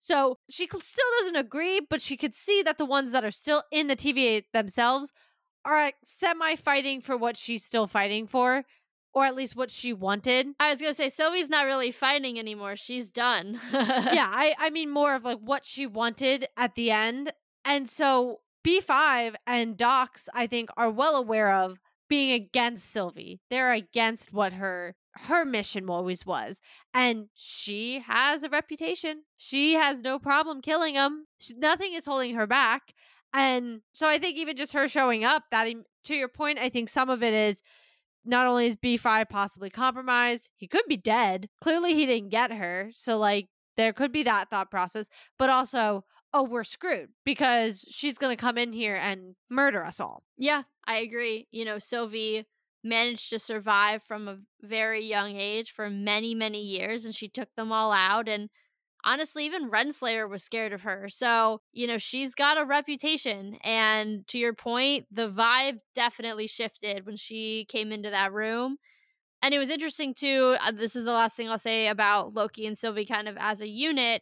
So 0.01 0.37
she 0.49 0.65
still 0.65 1.05
doesn't 1.19 1.35
agree, 1.35 1.81
but 1.89 2.01
she 2.01 2.15
could 2.15 2.33
see 2.33 2.61
that 2.61 2.77
the 2.77 2.85
ones 2.85 3.11
that 3.11 3.25
are 3.25 3.31
still 3.31 3.63
in 3.71 3.87
the 3.87 3.97
TVA 3.97 4.43
themselves 4.53 5.11
are 5.65 5.91
semi 6.03 6.55
fighting 6.55 7.01
for 7.01 7.17
what 7.17 7.37
she's 7.37 7.63
still 7.63 7.87
fighting 7.87 8.27
for, 8.27 8.65
or 9.13 9.25
at 9.25 9.35
least 9.35 9.55
what 9.55 9.71
she 9.71 9.93
wanted. 9.93 10.47
I 10.59 10.69
was 10.71 10.79
to 10.79 10.93
say, 10.93 11.09
Sylvie's 11.09 11.49
not 11.49 11.65
really 11.65 11.91
fighting 11.91 12.39
anymore. 12.39 12.75
She's 12.75 13.09
done. 13.09 13.59
yeah, 13.71 14.31
I, 14.33 14.55
I 14.57 14.69
mean 14.69 14.89
more 14.89 15.15
of 15.15 15.23
like 15.23 15.39
what 15.39 15.65
she 15.65 15.85
wanted 15.85 16.47
at 16.57 16.75
the 16.75 16.91
end. 16.91 17.33
And 17.65 17.89
so 17.89 18.39
B5 18.65 19.35
and 19.47 19.77
Dox, 19.77 20.29
I 20.33 20.47
think, 20.47 20.69
are 20.77 20.89
well 20.89 21.15
aware 21.15 21.53
of 21.53 21.79
being 22.07 22.31
against 22.31 22.91
Sylvie. 22.91 23.39
They're 23.49 23.71
against 23.71 24.33
what 24.33 24.53
her 24.53 24.95
her 25.13 25.43
mission 25.43 25.89
always 25.89 26.25
was. 26.25 26.61
And 26.93 27.27
she 27.33 27.99
has 27.99 28.43
a 28.43 28.49
reputation. 28.49 29.23
She 29.37 29.73
has 29.73 30.01
no 30.01 30.17
problem 30.19 30.61
killing 30.61 30.93
them. 30.93 31.25
She, 31.39 31.53
nothing 31.55 31.93
is 31.93 32.05
holding 32.05 32.35
her 32.35 32.47
back. 32.47 32.93
And 33.33 33.81
so 33.93 34.07
I 34.09 34.17
think 34.17 34.37
even 34.37 34.57
just 34.57 34.73
her 34.73 34.87
showing 34.87 35.23
up, 35.23 35.43
that 35.51 35.67
to 36.05 36.15
your 36.15 36.27
point, 36.27 36.59
I 36.59 36.69
think 36.69 36.89
some 36.89 37.09
of 37.09 37.21
it 37.21 37.33
is 37.33 37.61
not 38.25 38.47
only 38.47 38.67
is 38.67 38.75
B5 38.75 39.29
possibly 39.29 39.69
compromised, 39.69 40.49
he 40.57 40.67
could 40.67 40.85
be 40.87 40.97
dead. 40.97 41.49
Clearly, 41.61 41.93
he 41.93 42.05
didn't 42.05 42.29
get 42.29 42.51
her. 42.51 42.89
So, 42.93 43.17
like, 43.17 43.47
there 43.77 43.93
could 43.93 44.11
be 44.11 44.23
that 44.23 44.49
thought 44.49 44.69
process, 44.71 45.07
but 45.37 45.49
also, 45.49 46.03
oh, 46.33 46.43
we're 46.43 46.63
screwed 46.63 47.09
because 47.25 47.85
she's 47.89 48.17
going 48.17 48.35
to 48.35 48.39
come 48.41 48.57
in 48.57 48.73
here 48.73 48.95
and 48.95 49.35
murder 49.49 49.85
us 49.85 49.99
all. 49.99 50.23
yeah, 50.37 50.63
I 50.85 50.97
agree. 50.97 51.47
You 51.51 51.65
know, 51.65 51.79
Sylvie 51.79 52.45
managed 52.83 53.29
to 53.29 53.39
survive 53.39 54.01
from 54.03 54.27
a 54.27 54.39
very 54.61 55.03
young 55.05 55.35
age 55.35 55.71
for 55.71 55.89
many, 55.89 56.33
many 56.33 56.61
years, 56.61 57.05
and 57.05 57.13
she 57.15 57.27
took 57.27 57.49
them 57.55 57.71
all 57.71 57.91
out. 57.91 58.27
And 58.27 58.49
honestly, 59.03 59.45
even 59.45 59.69
Renslayer 59.69 60.29
was 60.29 60.43
scared 60.43 60.73
of 60.73 60.81
her. 60.81 61.09
So, 61.09 61.61
you 61.71 61.87
know, 61.87 61.97
she's 61.97 62.35
got 62.35 62.57
a 62.59 62.65
reputation. 62.65 63.57
And 63.63 64.27
to 64.27 64.37
your 64.37 64.53
point, 64.53 65.07
the 65.11 65.29
vibe 65.29 65.79
definitely 65.95 66.47
shifted 66.47 67.05
when 67.05 67.15
she 67.15 67.65
came 67.69 67.91
into 67.91 68.09
that 68.09 68.33
room. 68.33 68.77
And 69.41 69.53
it 69.53 69.59
was 69.59 69.69
interesting 69.69 70.13
too. 70.13 70.57
Uh, 70.61 70.71
this 70.71 70.95
is 70.95 71.05
the 71.05 71.11
last 71.11 71.35
thing 71.37 71.49
I'll 71.49 71.57
say 71.57 71.87
about 71.87 72.33
Loki 72.33 72.65
and 72.67 72.77
Sylvie 72.77 73.05
kind 73.05 73.27
of 73.27 73.37
as 73.39 73.61
a 73.61 73.69
unit. 73.69 74.21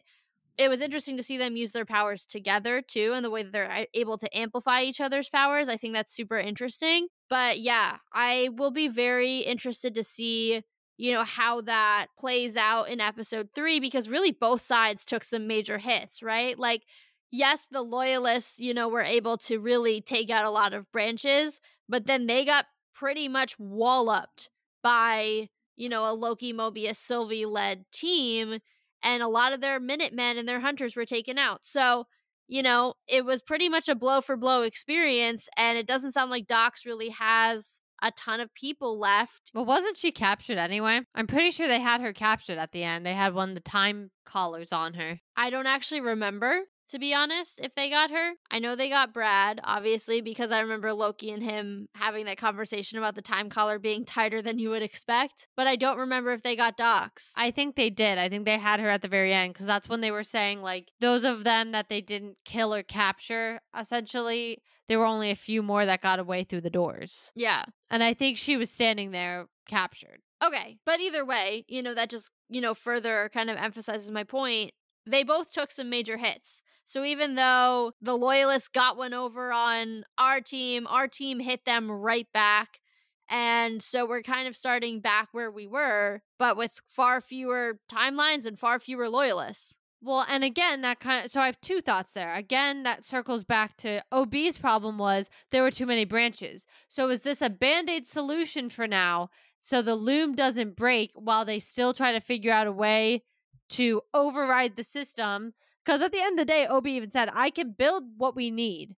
it 0.56 0.68
was 0.68 0.80
interesting 0.80 1.16
to 1.16 1.22
see 1.22 1.38
them 1.38 1.56
use 1.56 1.72
their 1.72 1.84
powers 1.84 2.26
together 2.26 2.82
too, 2.82 3.12
and 3.14 3.24
the 3.24 3.30
way 3.30 3.42
that 3.44 3.52
they're 3.52 3.86
able 3.94 4.18
to 4.18 4.36
amplify 4.36 4.82
each 4.82 5.00
other's 5.00 5.28
powers. 5.28 5.68
I 5.68 5.76
think 5.76 5.94
that's 5.94 6.12
super 6.12 6.38
interesting. 6.38 7.08
But 7.30 7.60
yeah, 7.60 7.98
I 8.12 8.50
will 8.56 8.72
be 8.72 8.88
very 8.88 9.38
interested 9.38 9.94
to 9.94 10.04
see 10.04 10.62
you 10.98 11.12
know, 11.12 11.24
how 11.24 11.60
that 11.62 12.08
plays 12.18 12.56
out 12.56 12.88
in 12.88 13.00
episode 13.00 13.48
three, 13.54 13.80
because 13.80 14.08
really 14.08 14.32
both 14.32 14.60
sides 14.60 15.04
took 15.04 15.24
some 15.24 15.46
major 15.46 15.78
hits, 15.78 16.22
right? 16.22 16.58
Like, 16.58 16.82
yes, 17.30 17.66
the 17.70 17.82
loyalists, 17.82 18.58
you 18.58 18.74
know, 18.74 18.88
were 18.88 19.02
able 19.02 19.38
to 19.38 19.58
really 19.58 20.00
take 20.00 20.28
out 20.28 20.44
a 20.44 20.50
lot 20.50 20.74
of 20.74 20.90
branches, 20.92 21.60
but 21.88 22.06
then 22.06 22.26
they 22.26 22.44
got 22.44 22.66
pretty 22.94 23.28
much 23.28 23.56
walloped 23.58 24.50
by, 24.82 25.48
you 25.76 25.88
know, 25.88 26.10
a 26.10 26.12
Loki, 26.12 26.52
Mobius, 26.52 26.96
Sylvie 26.96 27.46
led 27.46 27.84
team, 27.92 28.58
and 29.02 29.22
a 29.22 29.28
lot 29.28 29.52
of 29.52 29.60
their 29.60 29.78
Minutemen 29.78 30.36
and 30.36 30.48
their 30.48 30.60
hunters 30.60 30.96
were 30.96 31.06
taken 31.06 31.38
out. 31.38 31.60
So, 31.62 32.06
you 32.48 32.62
know, 32.62 32.94
it 33.06 33.24
was 33.24 33.40
pretty 33.40 33.68
much 33.68 33.88
a 33.88 33.94
blow 33.94 34.20
for 34.20 34.36
blow 34.36 34.62
experience, 34.62 35.48
and 35.56 35.78
it 35.78 35.86
doesn't 35.86 36.12
sound 36.12 36.30
like 36.32 36.48
Dox 36.48 36.84
really 36.84 37.10
has 37.10 37.80
a 38.02 38.10
ton 38.12 38.40
of 38.40 38.54
people 38.54 38.98
left. 38.98 39.50
Well, 39.54 39.64
wasn't 39.64 39.96
she 39.96 40.12
captured 40.12 40.58
anyway? 40.58 41.00
I'm 41.14 41.26
pretty 41.26 41.50
sure 41.50 41.68
they 41.68 41.80
had 41.80 42.00
her 42.00 42.12
captured 42.12 42.58
at 42.58 42.72
the 42.72 42.84
end. 42.84 43.04
They 43.04 43.14
had 43.14 43.34
one 43.34 43.50
of 43.50 43.54
the 43.54 43.60
time 43.60 44.10
collars 44.24 44.72
on 44.72 44.94
her. 44.94 45.20
I 45.36 45.50
don't 45.50 45.66
actually 45.66 46.00
remember, 46.00 46.60
to 46.88 46.98
be 46.98 47.14
honest, 47.14 47.60
if 47.62 47.74
they 47.74 47.90
got 47.90 48.10
her. 48.10 48.32
I 48.50 48.58
know 48.58 48.74
they 48.74 48.88
got 48.88 49.12
Brad, 49.12 49.60
obviously, 49.64 50.20
because 50.20 50.50
I 50.50 50.60
remember 50.60 50.92
Loki 50.92 51.30
and 51.30 51.42
him 51.42 51.88
having 51.94 52.24
that 52.26 52.38
conversation 52.38 52.98
about 52.98 53.14
the 53.14 53.22
time 53.22 53.50
collar 53.50 53.78
being 53.78 54.04
tighter 54.04 54.42
than 54.42 54.58
you 54.58 54.70
would 54.70 54.82
expect. 54.82 55.48
But 55.56 55.66
I 55.66 55.76
don't 55.76 55.98
remember 55.98 56.32
if 56.32 56.42
they 56.42 56.56
got 56.56 56.76
Dox. 56.76 57.32
I 57.36 57.50
think 57.50 57.76
they 57.76 57.90
did. 57.90 58.18
I 58.18 58.28
think 58.28 58.44
they 58.44 58.58
had 58.58 58.80
her 58.80 58.90
at 58.90 59.02
the 59.02 59.08
very 59.08 59.32
end 59.32 59.52
because 59.52 59.66
that's 59.66 59.88
when 59.88 60.00
they 60.00 60.10
were 60.10 60.24
saying, 60.24 60.62
like, 60.62 60.88
those 61.00 61.24
of 61.24 61.44
them 61.44 61.72
that 61.72 61.88
they 61.88 62.00
didn't 62.00 62.36
kill 62.44 62.74
or 62.74 62.82
capture, 62.82 63.60
essentially, 63.78 64.62
there 64.86 64.98
were 64.98 65.04
only 65.04 65.30
a 65.30 65.36
few 65.36 65.62
more 65.62 65.84
that 65.84 66.00
got 66.00 66.18
away 66.18 66.44
through 66.44 66.62
the 66.62 66.70
doors. 66.70 67.30
Yeah. 67.34 67.64
And 67.90 68.02
I 68.02 68.14
think 68.14 68.38
she 68.38 68.56
was 68.56 68.70
standing 68.70 69.10
there 69.10 69.46
captured. 69.68 70.20
Okay. 70.42 70.78
But 70.86 71.00
either 71.00 71.24
way, 71.24 71.64
you 71.68 71.82
know, 71.82 71.94
that 71.94 72.10
just, 72.10 72.30
you 72.48 72.60
know, 72.60 72.74
further 72.74 73.30
kind 73.34 73.50
of 73.50 73.56
emphasizes 73.56 74.10
my 74.10 74.24
point. 74.24 74.72
They 75.04 75.24
both 75.24 75.52
took 75.52 75.70
some 75.70 75.90
major 75.90 76.16
hits. 76.16 76.62
So 76.88 77.04
even 77.04 77.34
though 77.34 77.92
the 78.00 78.16
Loyalists 78.16 78.68
got 78.68 78.96
one 78.96 79.12
over 79.12 79.52
on 79.52 80.04
our 80.16 80.40
team, 80.40 80.86
our 80.86 81.06
team 81.06 81.38
hit 81.38 81.66
them 81.66 81.90
right 81.90 82.26
back. 82.32 82.80
And 83.28 83.82
so 83.82 84.06
we're 84.06 84.22
kind 84.22 84.48
of 84.48 84.56
starting 84.56 85.00
back 85.00 85.28
where 85.32 85.50
we 85.50 85.66
were, 85.66 86.22
but 86.38 86.56
with 86.56 86.80
far 86.88 87.20
fewer 87.20 87.78
timelines 87.92 88.46
and 88.46 88.58
far 88.58 88.78
fewer 88.78 89.10
loyalists. 89.10 89.80
Well, 90.00 90.24
and 90.30 90.42
again, 90.42 90.80
that 90.80 90.98
kind 90.98 91.26
of 91.26 91.30
so 91.30 91.42
I 91.42 91.46
have 91.46 91.60
two 91.60 91.82
thoughts 91.82 92.12
there. 92.14 92.32
Again, 92.32 92.84
that 92.84 93.04
circles 93.04 93.44
back 93.44 93.76
to 93.78 94.02
OB's 94.10 94.56
problem 94.56 94.96
was 94.96 95.28
there 95.50 95.62
were 95.62 95.70
too 95.70 95.84
many 95.84 96.06
branches. 96.06 96.66
So 96.88 97.10
is 97.10 97.20
this 97.20 97.42
a 97.42 97.50
band-aid 97.50 98.06
solution 98.06 98.70
for 98.70 98.88
now 98.88 99.28
so 99.60 99.82
the 99.82 99.94
loom 99.94 100.34
doesn't 100.34 100.74
break 100.74 101.10
while 101.12 101.44
they 101.44 101.58
still 101.58 101.92
try 101.92 102.12
to 102.12 102.20
figure 102.20 102.50
out 102.50 102.66
a 102.66 102.72
way 102.72 103.24
to 103.72 104.00
override 104.14 104.76
the 104.76 104.84
system? 104.84 105.52
Because 105.88 106.02
at 106.02 106.12
the 106.12 106.20
end 106.20 106.38
of 106.38 106.46
the 106.46 106.52
day, 106.52 106.66
OB 106.66 106.86
even 106.86 107.08
said, 107.08 107.30
I 107.32 107.48
can 107.48 107.70
build 107.72 108.02
what 108.18 108.36
we 108.36 108.50
need. 108.50 108.94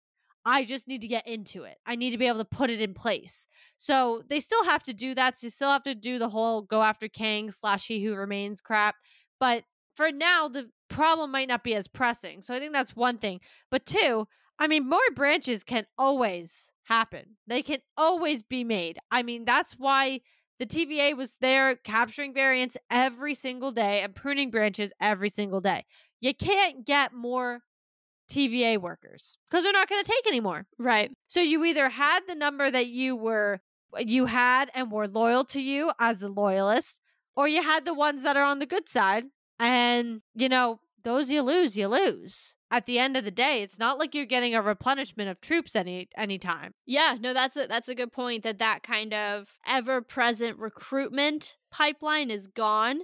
I 0.47 0.65
just 0.65 0.89
need 0.89 1.03
to 1.03 1.07
get 1.07 1.29
into 1.29 1.65
it. 1.65 1.77
I 1.85 1.97
need 1.97 2.13
to 2.13 2.17
be 2.17 2.27
able 2.27 2.39
to 2.39 2.47
put 2.47 2.71
it 2.71 2.81
in 2.81 2.95
place. 2.95 3.47
So 3.77 4.23
they 4.31 4.41
still 4.41 4.65
have 4.65 4.83
to 4.85 4.95
do 4.95 5.15
that. 5.15 5.39
So 5.39 5.49
they 5.49 5.51
still 5.51 5.69
have 5.69 5.83
to 5.83 5.95
do 5.95 6.19
the 6.19 6.31
whole 6.31 6.63
go 6.63 6.83
after 6.83 7.07
Kang 7.07 7.51
slash 7.51 7.87
he 7.87 8.03
who 8.03 8.15
remains 8.15 8.63
crap. 8.63 8.95
But 9.39 9.65
for 9.95 10.11
now, 10.11 10.49
the 10.49 10.71
problem 10.89 11.31
might 11.31 11.49
not 11.49 11.63
be 11.63 11.75
as 11.75 11.89
pressing. 11.89 12.41
So 12.41 12.55
I 12.55 12.59
think 12.59 12.73
that's 12.73 12.97
one 12.97 13.19
thing. 13.19 13.41
But 13.71 13.85
two, 13.85 14.27
I 14.59 14.67
mean, 14.67 14.89
more 14.89 15.01
branches 15.15 15.65
can 15.65 15.85
always 15.99 16.73
happen. 16.85 17.37
They 17.47 17.61
can 17.61 17.81
always 17.99 18.43
be 18.43 18.65
made. 18.65 18.99
I 19.11 19.23
mean, 19.23 19.45
that's 19.45 19.75
why 19.75 20.21
the 20.59 20.67
TVA 20.67 21.17
was 21.17 21.37
there 21.41 21.77
capturing 21.77 22.35
variants 22.35 22.77
every 22.91 23.35
single 23.35 23.71
day 23.71 24.01
and 24.01 24.15
pruning 24.15 24.51
branches 24.51 24.93
every 25.01 25.29
single 25.29 25.61
day. 25.61 25.85
You 26.21 26.35
can't 26.35 26.85
get 26.85 27.13
more 27.13 27.61
TVA 28.31 28.79
workers 28.79 29.39
because 29.49 29.65
they're 29.65 29.73
not 29.73 29.89
going 29.89 30.03
to 30.03 30.11
take 30.11 30.27
anymore. 30.27 30.67
Right. 30.79 31.11
So 31.27 31.41
you 31.41 31.65
either 31.65 31.89
had 31.89 32.21
the 32.29 32.35
number 32.35 32.71
that 32.71 32.89
you 32.89 33.17
were 33.17 33.61
uh, 33.97 34.01
you 34.01 34.27
had 34.27 34.71
and 34.75 34.91
were 34.91 35.09
loyal 35.09 35.45
to 35.47 35.63
you 35.63 35.93
as 35.99 36.19
the 36.19 36.29
loyalist 36.29 37.01
or 37.37 37.49
you 37.49 37.63
had 37.63 37.85
the 37.85 37.95
ones 37.95 38.23
that 38.23 38.37
are 38.37 38.45
on 38.45 38.59
the 38.59 38.67
good 38.67 38.89
side 38.89 39.25
and, 39.59 40.23
you 40.35 40.49
know, 40.49 40.81
those 41.05 41.31
you 41.31 41.43
lose, 41.43 41.77
you 41.77 41.89
lose. 41.89 42.55
At 42.71 42.85
the 42.85 42.99
end 42.99 43.17
of 43.17 43.25
the 43.25 43.31
day, 43.31 43.63
it's 43.63 43.79
not 43.79 43.99
like 43.99 44.15
you're 44.15 44.27
getting 44.27 44.55
a 44.55 44.61
replenishment 44.61 45.31
of 45.31 45.41
troops 45.41 45.75
any 45.75 46.09
anytime. 46.19 46.75
Yeah, 46.85 47.17
no, 47.19 47.33
that's 47.33 47.57
a 47.57 47.67
that's 47.67 47.89
a 47.89 47.95
good 47.95 48.13
point. 48.13 48.43
That 48.43 48.59
that 48.59 48.83
kind 48.83 49.15
of 49.15 49.49
ever 49.67 50.03
present 50.03 50.59
recruitment 50.59 51.57
pipeline 51.71 52.31
is 52.31 52.47
gone, 52.47 53.01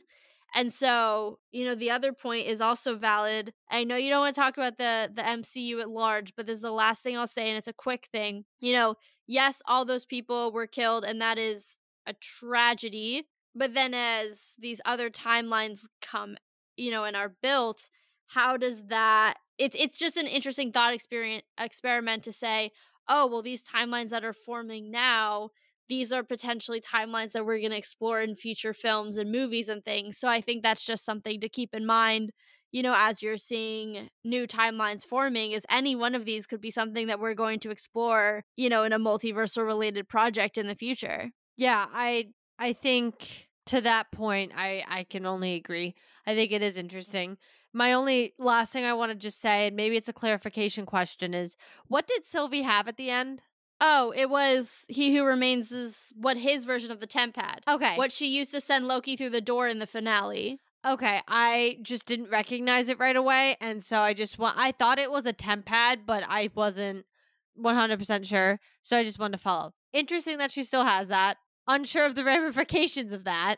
and 0.55 0.73
so 0.73 1.39
you 1.53 1.65
know 1.65 1.75
the 1.75 1.91
other 1.91 2.13
point 2.13 2.47
is 2.47 2.61
also 2.61 2.97
valid. 2.97 3.53
I 3.71 3.85
know 3.85 3.97
you 3.97 4.11
don't 4.11 4.21
want 4.21 4.35
to 4.35 4.41
talk 4.41 4.57
about 4.57 4.79
the 4.79 5.11
the 5.15 5.23
MCU 5.23 5.81
at 5.81 5.89
large, 5.91 6.35
but 6.37 6.47
this 6.47 6.57
is 6.57 6.63
the 6.63 6.71
last 6.71 7.03
thing 7.03 7.17
I'll 7.17 7.27
say, 7.27 7.49
and 7.49 7.59
it's 7.59 7.69
a 7.69 7.73
quick 7.73 8.09
thing. 8.13 8.45
You 8.61 8.75
know, 8.75 8.95
yes, 9.27 9.63
all 9.67 9.85
those 9.85 10.05
people 10.05 10.53
were 10.53 10.67
killed, 10.67 11.05
and 11.05 11.21
that 11.21 11.39
is 11.39 11.79
a 12.07 12.15
tragedy. 12.15 13.25
But 13.57 13.75
then 13.75 13.95
as 13.95 14.55
these 14.59 14.81
other 14.85 15.11
timelines 15.11 15.87
come 16.03 16.37
you 16.77 16.91
know 16.91 17.05
and 17.05 17.17
are 17.17 17.35
built 17.43 17.89
how 18.29 18.57
does 18.57 18.83
that 18.87 19.35
it's 19.59 19.77
it's 19.79 19.99
just 19.99 20.17
an 20.17 20.27
interesting 20.27 20.73
thought 20.73 20.95
experiment 20.95 21.45
experiment 21.59 22.23
to 22.25 22.33
say 22.33 22.71
oh 23.09 23.27
well 23.27 23.43
these 23.43 23.63
timelines 23.63 24.11
that 24.11 24.25
are 24.25 24.33
forming 24.33 24.91
now 24.91 25.51
these 25.89 26.13
are 26.13 26.23
potentially 26.23 26.81
timelines 26.81 27.33
that 27.33 27.45
we're 27.45 27.59
going 27.59 27.71
to 27.71 27.77
explore 27.77 28.21
in 28.21 28.35
future 28.35 28.75
films 28.75 29.17
and 29.17 29.31
movies 29.31 29.69
and 29.69 29.85
things 29.85 30.19
so 30.19 30.29
i 30.29 30.41
think 30.41 30.63
that's 30.63 30.85
just 30.85 31.05
something 31.05 31.41
to 31.41 31.49
keep 31.49 31.75
in 31.75 31.87
mind 31.87 32.31
you 32.73 32.83
know 32.83 32.95
as 32.97 33.23
you're 33.23 33.37
seeing 33.37 34.09
new 34.25 34.47
timelines 34.47 35.07
forming 35.07 35.53
is 35.53 35.67
any 35.71 35.95
one 35.95 36.15
of 36.15 36.25
these 36.25 36.47
could 36.47 36.61
be 36.61 36.71
something 36.71 37.07
that 37.07 37.21
we're 37.21 37.35
going 37.35 37.61
to 37.61 37.71
explore 37.71 38.43
you 38.57 38.69
know 38.69 38.85
in 38.85 38.93
a 38.93 38.99
multiversal 38.99 39.65
related 39.65 40.09
project 40.09 40.59
in 40.59 40.67
the 40.67 40.75
future 40.75 41.31
yeah 41.57 41.87
i 41.93 42.27
i 42.59 42.73
think 42.73 43.49
to 43.67 43.81
that 43.81 44.11
point 44.13 44.53
i 44.57 44.85
i 44.89 45.05
can 45.05 45.27
only 45.27 45.55
agree 45.55 45.95
I 46.27 46.35
think 46.35 46.53
it 46.53 46.63
is 46.63 46.79
interesting. 46.79 47.37
My 47.73 47.93
only 47.93 48.35
last 48.39 48.73
thing 48.73 48.85
I 48.85 48.95
want 48.95 49.13
to 49.13 49.19
just 49.19 49.41
say, 49.41 49.67
and 49.67 49.77
maybe 49.77 49.97
it's 49.97 50.09
a 50.09 50.13
clarification 50.13 50.87
question, 50.87 51.35
is 51.35 51.57
what 51.89 52.07
did 52.07 52.25
Sylvie 52.25 52.63
have 52.63 52.89
at 52.89 52.97
the 52.97 53.11
end? 53.11 53.43
Oh, 53.81 54.13
it 54.17 54.31
was 54.31 54.87
He 54.89 55.17
Who 55.17 55.25
Remains 55.25 55.73
is 55.73 56.13
what 56.17 56.37
his 56.37 56.65
version 56.65 56.91
of 56.91 57.01
the 57.01 57.07
TemPad. 57.07 57.59
Okay. 57.69 57.97
What 57.97 58.13
she 58.13 58.27
used 58.27 58.53
to 58.53 58.61
send 58.61 58.87
Loki 58.87 59.17
through 59.17 59.31
the 59.31 59.41
door 59.41 59.69
in 59.69 59.79
the 59.79 59.87
finale. 59.87 60.61
Okay, 60.87 61.23
I 61.27 61.79
just 61.81 62.05
didn't 62.05 62.31
recognize 62.31 62.91
it 62.91 62.99
right 62.99 63.17
away, 63.17 63.57
and 63.59 63.83
so 63.83 64.01
I 64.01 64.13
just 64.13 64.39
want. 64.39 64.59
I 64.59 64.71
thought 64.73 64.99
it 64.99 65.11
was 65.11 65.25
a 65.25 65.33
TemPad, 65.33 66.01
but 66.07 66.25
I 66.29 66.51
wasn't 66.55 67.07
one 67.55 67.75
hundred 67.75 67.99
percent 67.99 68.27
sure, 68.27 68.61
so 68.83 68.99
I 68.99 69.03
just 69.03 69.19
wanted 69.19 69.39
to 69.39 69.43
follow. 69.43 69.73
Interesting 69.95 70.39
that 70.39 70.51
she 70.51 70.63
still 70.63 70.85
has 70.85 71.09
that. 71.09 71.39
Unsure 71.67 72.05
of 72.05 72.15
the 72.15 72.25
ramifications 72.25 73.15
of 73.15 73.25
that, 73.25 73.57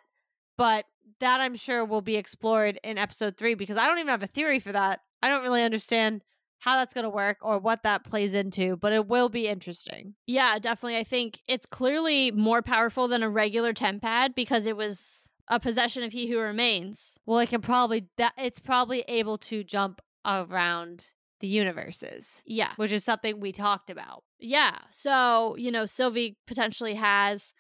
but 0.56 0.84
that 1.18 1.40
I'm 1.40 1.56
sure 1.56 1.84
will 1.84 2.00
be 2.00 2.16
explored 2.16 2.78
in 2.84 2.96
episode 2.96 3.36
three 3.36 3.54
because 3.54 3.76
I 3.76 3.86
don't 3.86 3.98
even 3.98 4.10
have 4.10 4.22
a 4.22 4.28
theory 4.28 4.60
for 4.60 4.70
that. 4.72 5.00
I 5.20 5.28
don't 5.28 5.42
really 5.42 5.62
understand 5.64 6.22
how 6.58 6.76
that's 6.76 6.94
going 6.94 7.04
to 7.04 7.10
work 7.10 7.38
or 7.42 7.58
what 7.58 7.82
that 7.82 8.04
plays 8.04 8.34
into, 8.34 8.76
but 8.76 8.92
it 8.92 9.06
will 9.06 9.28
be 9.28 9.46
interesting. 9.46 10.14
Yeah, 10.26 10.58
definitely. 10.58 10.96
I 10.96 11.04
think 11.04 11.40
it's 11.46 11.66
clearly 11.66 12.30
more 12.30 12.62
powerful 12.62 13.08
than 13.08 13.22
a 13.22 13.30
regular 13.30 13.72
TemPad 13.72 14.34
because 14.34 14.66
it 14.66 14.76
was 14.76 15.30
a 15.48 15.60
possession 15.60 16.02
of 16.02 16.12
He 16.12 16.28
Who 16.28 16.38
Remains. 16.38 17.18
Well, 17.26 17.38
it 17.38 17.48
can 17.48 17.60
probably 17.60 18.08
that 18.16 18.32
it's 18.36 18.58
probably 18.58 19.04
able 19.06 19.38
to 19.38 19.62
jump 19.62 20.00
around 20.24 21.06
the 21.40 21.46
universes. 21.46 22.42
Yeah, 22.46 22.72
which 22.76 22.92
is 22.92 23.04
something 23.04 23.38
we 23.38 23.52
talked 23.52 23.90
about. 23.90 24.24
Yeah. 24.38 24.76
So, 24.90 25.54
you 25.56 25.70
know, 25.70 25.86
Sylvie 25.86 26.36
potentially 26.46 26.94
has 26.94 27.52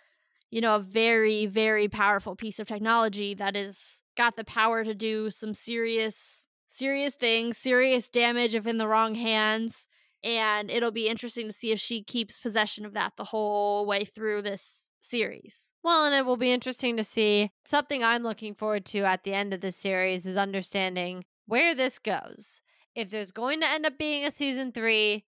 you 0.50 0.60
know, 0.60 0.76
a 0.76 0.80
very, 0.80 1.46
very 1.46 1.88
powerful 1.88 2.36
piece 2.36 2.58
of 2.58 2.68
technology 2.68 3.34
that 3.34 3.56
is 3.56 4.02
got 4.16 4.36
the 4.36 4.44
power 4.44 4.84
to 4.84 4.94
do 4.94 5.30
some 5.30 5.54
serious, 5.54 6.45
serious 6.76 7.14
things, 7.14 7.58
serious 7.58 8.08
damage 8.08 8.54
if 8.54 8.66
in 8.66 8.78
the 8.78 8.88
wrong 8.88 9.14
hands. 9.14 9.86
And 10.24 10.70
it'll 10.70 10.90
be 10.90 11.08
interesting 11.08 11.46
to 11.46 11.52
see 11.52 11.70
if 11.70 11.78
she 11.78 12.02
keeps 12.02 12.40
possession 12.40 12.84
of 12.84 12.94
that 12.94 13.12
the 13.16 13.24
whole 13.24 13.86
way 13.86 14.04
through 14.04 14.42
this 14.42 14.90
series. 15.00 15.72
Well, 15.84 16.04
and 16.04 16.14
it 16.14 16.26
will 16.26 16.36
be 16.36 16.52
interesting 16.52 16.96
to 16.96 17.04
see. 17.04 17.50
Something 17.64 18.02
I'm 18.02 18.22
looking 18.22 18.54
forward 18.54 18.84
to 18.86 19.00
at 19.00 19.24
the 19.24 19.34
end 19.34 19.54
of 19.54 19.60
this 19.60 19.76
series 19.76 20.26
is 20.26 20.36
understanding 20.36 21.24
where 21.46 21.74
this 21.74 21.98
goes. 21.98 22.62
If 22.94 23.10
there's 23.10 23.30
going 23.30 23.60
to 23.60 23.68
end 23.68 23.86
up 23.86 23.98
being 23.98 24.24
a 24.24 24.30
season 24.30 24.72
three, 24.72 25.24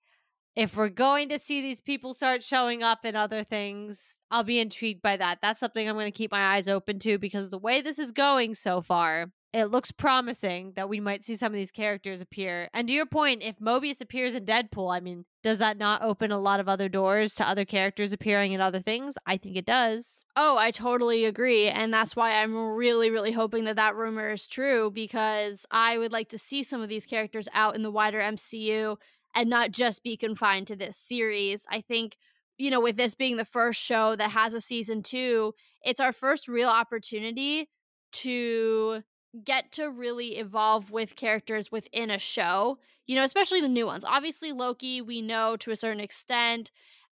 if 0.57 0.77
we're 0.77 0.89
going 0.89 1.29
to 1.29 1.39
see 1.39 1.61
these 1.61 1.81
people 1.81 2.13
start 2.13 2.43
showing 2.43 2.83
up 2.83 3.05
in 3.05 3.15
other 3.15 3.45
things, 3.45 4.17
I'll 4.31 4.43
be 4.43 4.59
intrigued 4.59 5.03
by 5.03 5.17
that. 5.17 5.39
That's 5.41 5.61
something 5.61 5.89
I'm 5.89 5.95
going 5.95 6.11
to 6.11 6.19
keep 6.19 6.33
my 6.33 6.57
eyes 6.57 6.67
open 6.67 6.99
to 7.01 7.19
because 7.19 7.51
the 7.51 7.59
way 7.59 7.81
this 7.81 8.01
is 8.01 8.11
going 8.11 8.57
so 8.57 8.81
far, 8.81 9.27
it 9.53 9.67
looks 9.67 9.91
promising 9.91 10.73
that 10.77 10.89
we 10.89 11.01
might 11.01 11.25
see 11.25 11.35
some 11.35 11.53
of 11.53 11.57
these 11.57 11.71
characters 11.71 12.21
appear. 12.21 12.69
And 12.75 12.87
to 12.89 12.95
your 12.95 13.07
point, 13.07 13.43
if 13.43 13.59
Mobius 13.59 14.01
appears 14.01 14.35
in 14.35 14.45
Deadpool, 14.45 14.95
I 14.95 15.01
mean, 15.01 15.25
does 15.43 15.59
that 15.59 15.79
not 15.79 16.03
open 16.03 16.31
a 16.31 16.39
lot 16.39 16.61
of 16.61 16.69
other 16.69 16.89
doors 16.89 17.35
to 17.37 17.49
other 17.49 17.65
characters 17.65 18.13
appearing 18.13 18.53
in 18.53 18.61
other 18.61 18.81
things? 18.81 19.17
I 19.27 19.39
think 19.39 19.57
it 19.57 19.65
does. 19.65 20.27
Oh, 20.37 20.59
I 20.59 20.71
totally 20.71 21.25
agree. 21.25 21.69
And 21.69 21.93
that's 21.93 22.15
why 22.15 22.43
I'm 22.43 22.55
really, 22.75 23.11
really 23.11 23.33
hoping 23.33 23.65
that 23.65 23.77
that 23.77 23.97
rumor 23.97 24.31
is 24.33 24.47
true 24.47 24.91
because 24.91 25.65
I 25.71 25.97
would 25.97 26.13
like 26.13 26.29
to 26.31 26.39
see 26.39 26.63
some 26.63 26.83
of 26.83 26.91
these 26.91 27.07
characters 27.07 27.49
out 27.55 27.75
in 27.75 27.83
the 27.83 27.91
wider 27.91 28.21
MCU 28.21 28.97
and 29.35 29.49
not 29.49 29.71
just 29.71 30.03
be 30.03 30.17
confined 30.17 30.67
to 30.67 30.77
this 30.77 30.97
series. 30.97 31.65
I 31.71 31.81
think 31.81 32.17
you 32.59 32.73
know, 32.73 32.81
with 32.81 32.97
this 32.97 33.15
being 33.15 33.37
the 33.37 33.45
first 33.45 33.81
show 33.81 34.17
that 34.17 34.33
has 34.33 34.53
a 34.53 34.61
season 34.61 35.01
two, 35.01 35.55
it's 35.83 36.01
our 36.01 36.13
first 36.13 36.49
real 36.49 36.69
opportunity 36.69 37.69
to 38.11 39.05
get 39.45 39.73
to 39.73 39.91
really 39.91 40.37
evolve 40.37 40.91
with 40.91 41.17
characters 41.17 41.71
within 41.71 42.11
a 42.11 42.19
show, 42.19 42.79
you 43.07 43.17
know, 43.17 43.23
especially 43.23 43.61
the 43.61 43.69
new 43.69 43.87
ones. 43.87 44.05
Obviously, 44.05 44.53
Loki, 44.53 45.01
we 45.01 45.23
know 45.23 45.57
to 45.59 45.71
a 45.71 45.77
certain 45.77 46.01
extent. 46.01 46.71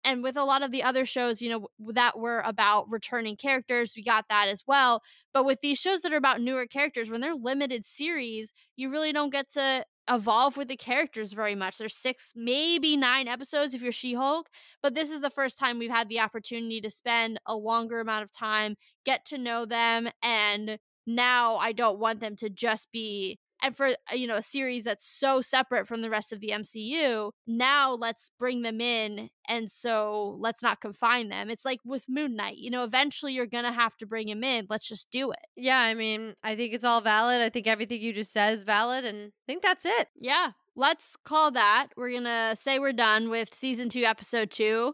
And 0.07 0.23
with 0.23 0.37
a 0.37 0.45
lot 0.45 0.63
of 0.63 0.71
the 0.71 0.83
other 0.83 1.07
shows, 1.07 1.41
you 1.41 1.49
know, 1.49 1.69
that 1.95 2.19
were 2.19 2.43
about 2.45 2.91
returning 2.91 3.37
characters, 3.37 3.95
we 3.97 4.03
got 4.05 4.27
that 4.29 4.49
as 4.49 4.63
well. 4.67 5.03
But 5.33 5.47
with 5.47 5.61
these 5.61 5.79
shows 5.79 6.03
that 6.03 6.13
are 6.13 6.19
about 6.19 6.43
newer 6.43 6.67
characters, 6.67 7.09
when 7.09 7.23
they're 7.23 7.35
limited 7.35 7.87
series, 7.87 8.53
you 8.77 8.91
really 8.91 9.13
don't 9.15 9.33
get 9.33 9.51
to 9.53 9.87
evolve 10.11 10.59
with 10.59 10.69
the 10.69 10.77
characters 10.77 11.33
very 11.33 11.55
much. 11.55 11.79
There's 11.79 11.97
six, 11.97 12.35
maybe 12.37 12.99
nine 12.99 13.27
episodes 13.29 13.73
if 13.73 13.81
you're 13.81 13.93
She 13.93 14.13
Hulk, 14.13 14.49
but 14.83 14.95
this 14.95 15.11
is 15.11 15.21
the 15.23 15.31
first 15.31 15.59
time 15.59 15.79
we've 15.79 15.91
had 15.91 16.11
the 16.11 16.21
opportunity 16.21 16.83
to 16.83 16.91
spend 16.91 17.41
a 17.47 17.57
longer 17.57 18.01
amount 18.01 18.25
of 18.25 18.31
time, 18.31 18.77
get 19.07 19.25
to 19.27 19.39
know 19.39 19.65
them, 19.65 20.11
and 20.23 20.79
now 21.07 21.57
I 21.57 21.73
don't 21.73 21.99
want 21.99 22.21
them 22.21 22.37
to 22.37 22.51
just 22.51 22.91
be 22.93 23.39
and 23.63 23.77
for 23.77 23.87
uh, 23.87 23.95
you 24.15 24.27
know 24.27 24.37
a 24.37 24.43
series 24.43 24.85
that's 24.85 25.07
so 25.07 25.41
separate 25.41 25.89
from 25.89 26.03
the 26.03 26.11
rest 26.11 26.33
of 26.33 26.41
the 26.41 26.51
MCU 26.51 27.31
now 27.47 27.93
let's 27.93 28.31
bring 28.39 28.63
them 28.63 28.81
in 28.81 29.31
and 29.49 29.71
so 29.71 30.37
let's 30.39 30.63
not 30.63 30.81
confine 30.81 31.29
them. 31.29 31.51
It's 31.51 31.65
like 31.65 31.81
with 31.85 32.05
Moon 32.09 32.37
Knight 32.37 32.59
you 32.59 32.71
know 32.71 32.85
eventually 32.85 33.33
you're 33.33 33.47
going 33.47 33.65
to 33.65 33.73
have 33.73 33.97
to 33.97 34.07
bring 34.07 34.29
him 34.29 34.45
in 34.45 34.67
let's 34.69 34.89
just 34.89 35.11
do 35.11 35.31
it. 35.31 35.47
Yeah 35.57 35.81
i 35.81 35.95
mean 35.95 36.35
i 36.43 36.55
think 36.55 36.75
it's 36.75 36.85
all 36.85 37.01
valid 37.01 37.41
i 37.41 37.49
think 37.49 37.67
everything 37.67 38.01
you 38.01 38.13
just 38.13 38.33
said 38.33 38.53
is 38.53 38.63
valid 38.65 39.05
and 39.05 39.29
i 39.29 39.45
think 39.47 39.63
that's 39.63 39.85
it. 39.85 40.09
Yeah 40.17 40.53
let's 40.77 41.17
call 41.25 41.53
that 41.53 41.89
we're 41.97 42.11
going 42.11 42.25
to 42.25 42.57
say 42.61 42.79
we're 42.79 42.93
done 42.93 43.31
with 43.31 43.55
season 43.55 43.89
2 43.89 44.03
episode 44.03 44.51
2 44.51 44.93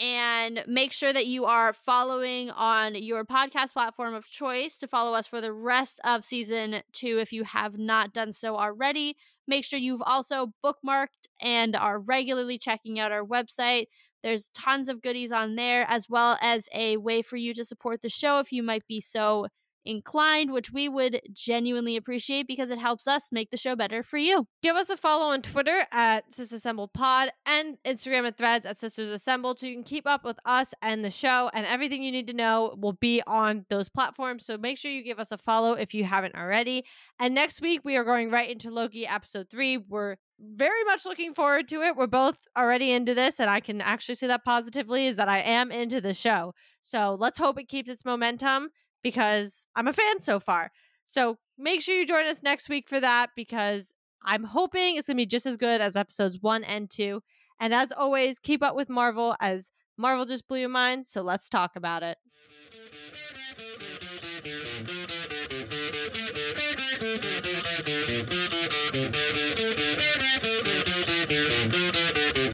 and 0.00 0.64
make 0.66 0.92
sure 0.92 1.12
that 1.12 1.26
you 1.26 1.44
are 1.44 1.74
following 1.74 2.50
on 2.50 2.94
your 2.94 3.22
podcast 3.24 3.74
platform 3.74 4.14
of 4.14 4.26
choice 4.26 4.78
to 4.78 4.88
follow 4.88 5.12
us 5.12 5.26
for 5.26 5.42
the 5.42 5.52
rest 5.52 6.00
of 6.04 6.24
season 6.24 6.82
two 6.94 7.18
if 7.18 7.34
you 7.34 7.44
have 7.44 7.76
not 7.78 8.14
done 8.14 8.32
so 8.32 8.56
already. 8.56 9.14
Make 9.46 9.64
sure 9.66 9.78
you've 9.78 10.02
also 10.02 10.54
bookmarked 10.64 11.28
and 11.40 11.76
are 11.76 11.98
regularly 11.98 12.56
checking 12.56 12.98
out 12.98 13.12
our 13.12 13.24
website. 13.24 13.86
There's 14.22 14.48
tons 14.48 14.88
of 14.88 15.02
goodies 15.02 15.32
on 15.32 15.56
there, 15.56 15.86
as 15.88 16.08
well 16.08 16.38
as 16.40 16.66
a 16.74 16.96
way 16.96 17.20
for 17.20 17.36
you 17.36 17.52
to 17.54 17.64
support 17.64 18.00
the 18.00 18.08
show 18.08 18.38
if 18.38 18.52
you 18.52 18.62
might 18.62 18.86
be 18.86 19.00
so 19.00 19.48
inclined, 19.84 20.52
which 20.52 20.72
we 20.72 20.88
would 20.88 21.20
genuinely 21.32 21.96
appreciate 21.96 22.46
because 22.46 22.70
it 22.70 22.78
helps 22.78 23.06
us 23.06 23.28
make 23.32 23.50
the 23.50 23.56
show 23.56 23.76
better 23.76 24.02
for 24.02 24.18
you. 24.18 24.46
Give 24.62 24.76
us 24.76 24.90
a 24.90 24.96
follow 24.96 25.26
on 25.26 25.42
Twitter 25.42 25.86
at 25.92 26.24
Assembled 26.38 26.92
Pod 26.92 27.30
and 27.46 27.76
Instagram 27.84 28.26
and 28.26 28.36
threads 28.36 28.66
at 28.66 28.78
Sisters 28.78 29.10
Assembled 29.10 29.58
so 29.58 29.66
you 29.66 29.74
can 29.74 29.84
keep 29.84 30.06
up 30.06 30.24
with 30.24 30.38
us 30.44 30.74
and 30.82 31.04
the 31.04 31.10
show 31.10 31.50
and 31.54 31.66
everything 31.66 32.02
you 32.02 32.12
need 32.12 32.26
to 32.26 32.34
know 32.34 32.74
will 32.78 32.94
be 32.94 33.22
on 33.26 33.64
those 33.70 33.88
platforms. 33.88 34.44
So 34.44 34.58
make 34.58 34.78
sure 34.78 34.90
you 34.90 35.02
give 35.02 35.18
us 35.18 35.32
a 35.32 35.38
follow 35.38 35.72
if 35.72 35.94
you 35.94 36.04
haven't 36.04 36.36
already. 36.36 36.84
And 37.18 37.34
next 37.34 37.60
week 37.60 37.80
we 37.84 37.96
are 37.96 38.04
going 38.04 38.30
right 38.30 38.50
into 38.50 38.70
Loki 38.70 39.06
episode 39.06 39.48
three. 39.50 39.78
We're 39.78 40.16
very 40.40 40.84
much 40.84 41.04
looking 41.04 41.34
forward 41.34 41.68
to 41.68 41.82
it. 41.82 41.96
We're 41.96 42.06
both 42.06 42.38
already 42.56 42.92
into 42.92 43.14
this, 43.14 43.40
and 43.40 43.50
I 43.50 43.60
can 43.60 43.80
actually 43.80 44.14
say 44.14 44.26
that 44.28 44.44
positively 44.44 45.06
is 45.06 45.16
that 45.16 45.28
I 45.28 45.40
am 45.40 45.70
into 45.70 46.00
the 46.00 46.14
show. 46.14 46.54
So 46.80 47.16
let's 47.18 47.38
hope 47.38 47.58
it 47.60 47.68
keeps 47.68 47.90
its 47.90 48.04
momentum 48.04 48.70
because 49.02 49.66
I'm 49.76 49.88
a 49.88 49.92
fan 49.92 50.20
so 50.20 50.40
far. 50.40 50.70
So 51.06 51.38
make 51.58 51.82
sure 51.82 51.96
you 51.96 52.06
join 52.06 52.26
us 52.26 52.42
next 52.42 52.68
week 52.68 52.88
for 52.88 53.00
that 53.00 53.30
because 53.34 53.94
I'm 54.24 54.44
hoping 54.44 54.96
it's 54.96 55.08
going 55.08 55.16
to 55.16 55.22
be 55.22 55.26
just 55.26 55.46
as 55.46 55.56
good 55.56 55.80
as 55.80 55.96
episodes 55.96 56.38
one 56.40 56.64
and 56.64 56.90
two. 56.90 57.22
And 57.58 57.74
as 57.74 57.92
always, 57.92 58.38
keep 58.38 58.62
up 58.62 58.74
with 58.76 58.88
Marvel 58.88 59.36
as 59.40 59.70
Marvel 59.96 60.24
just 60.24 60.48
blew 60.48 60.58
your 60.58 60.68
mind. 60.68 61.06
So 61.06 61.22
let's 61.22 61.48
talk 61.48 61.72
about 61.76 62.02
it. 62.02 62.16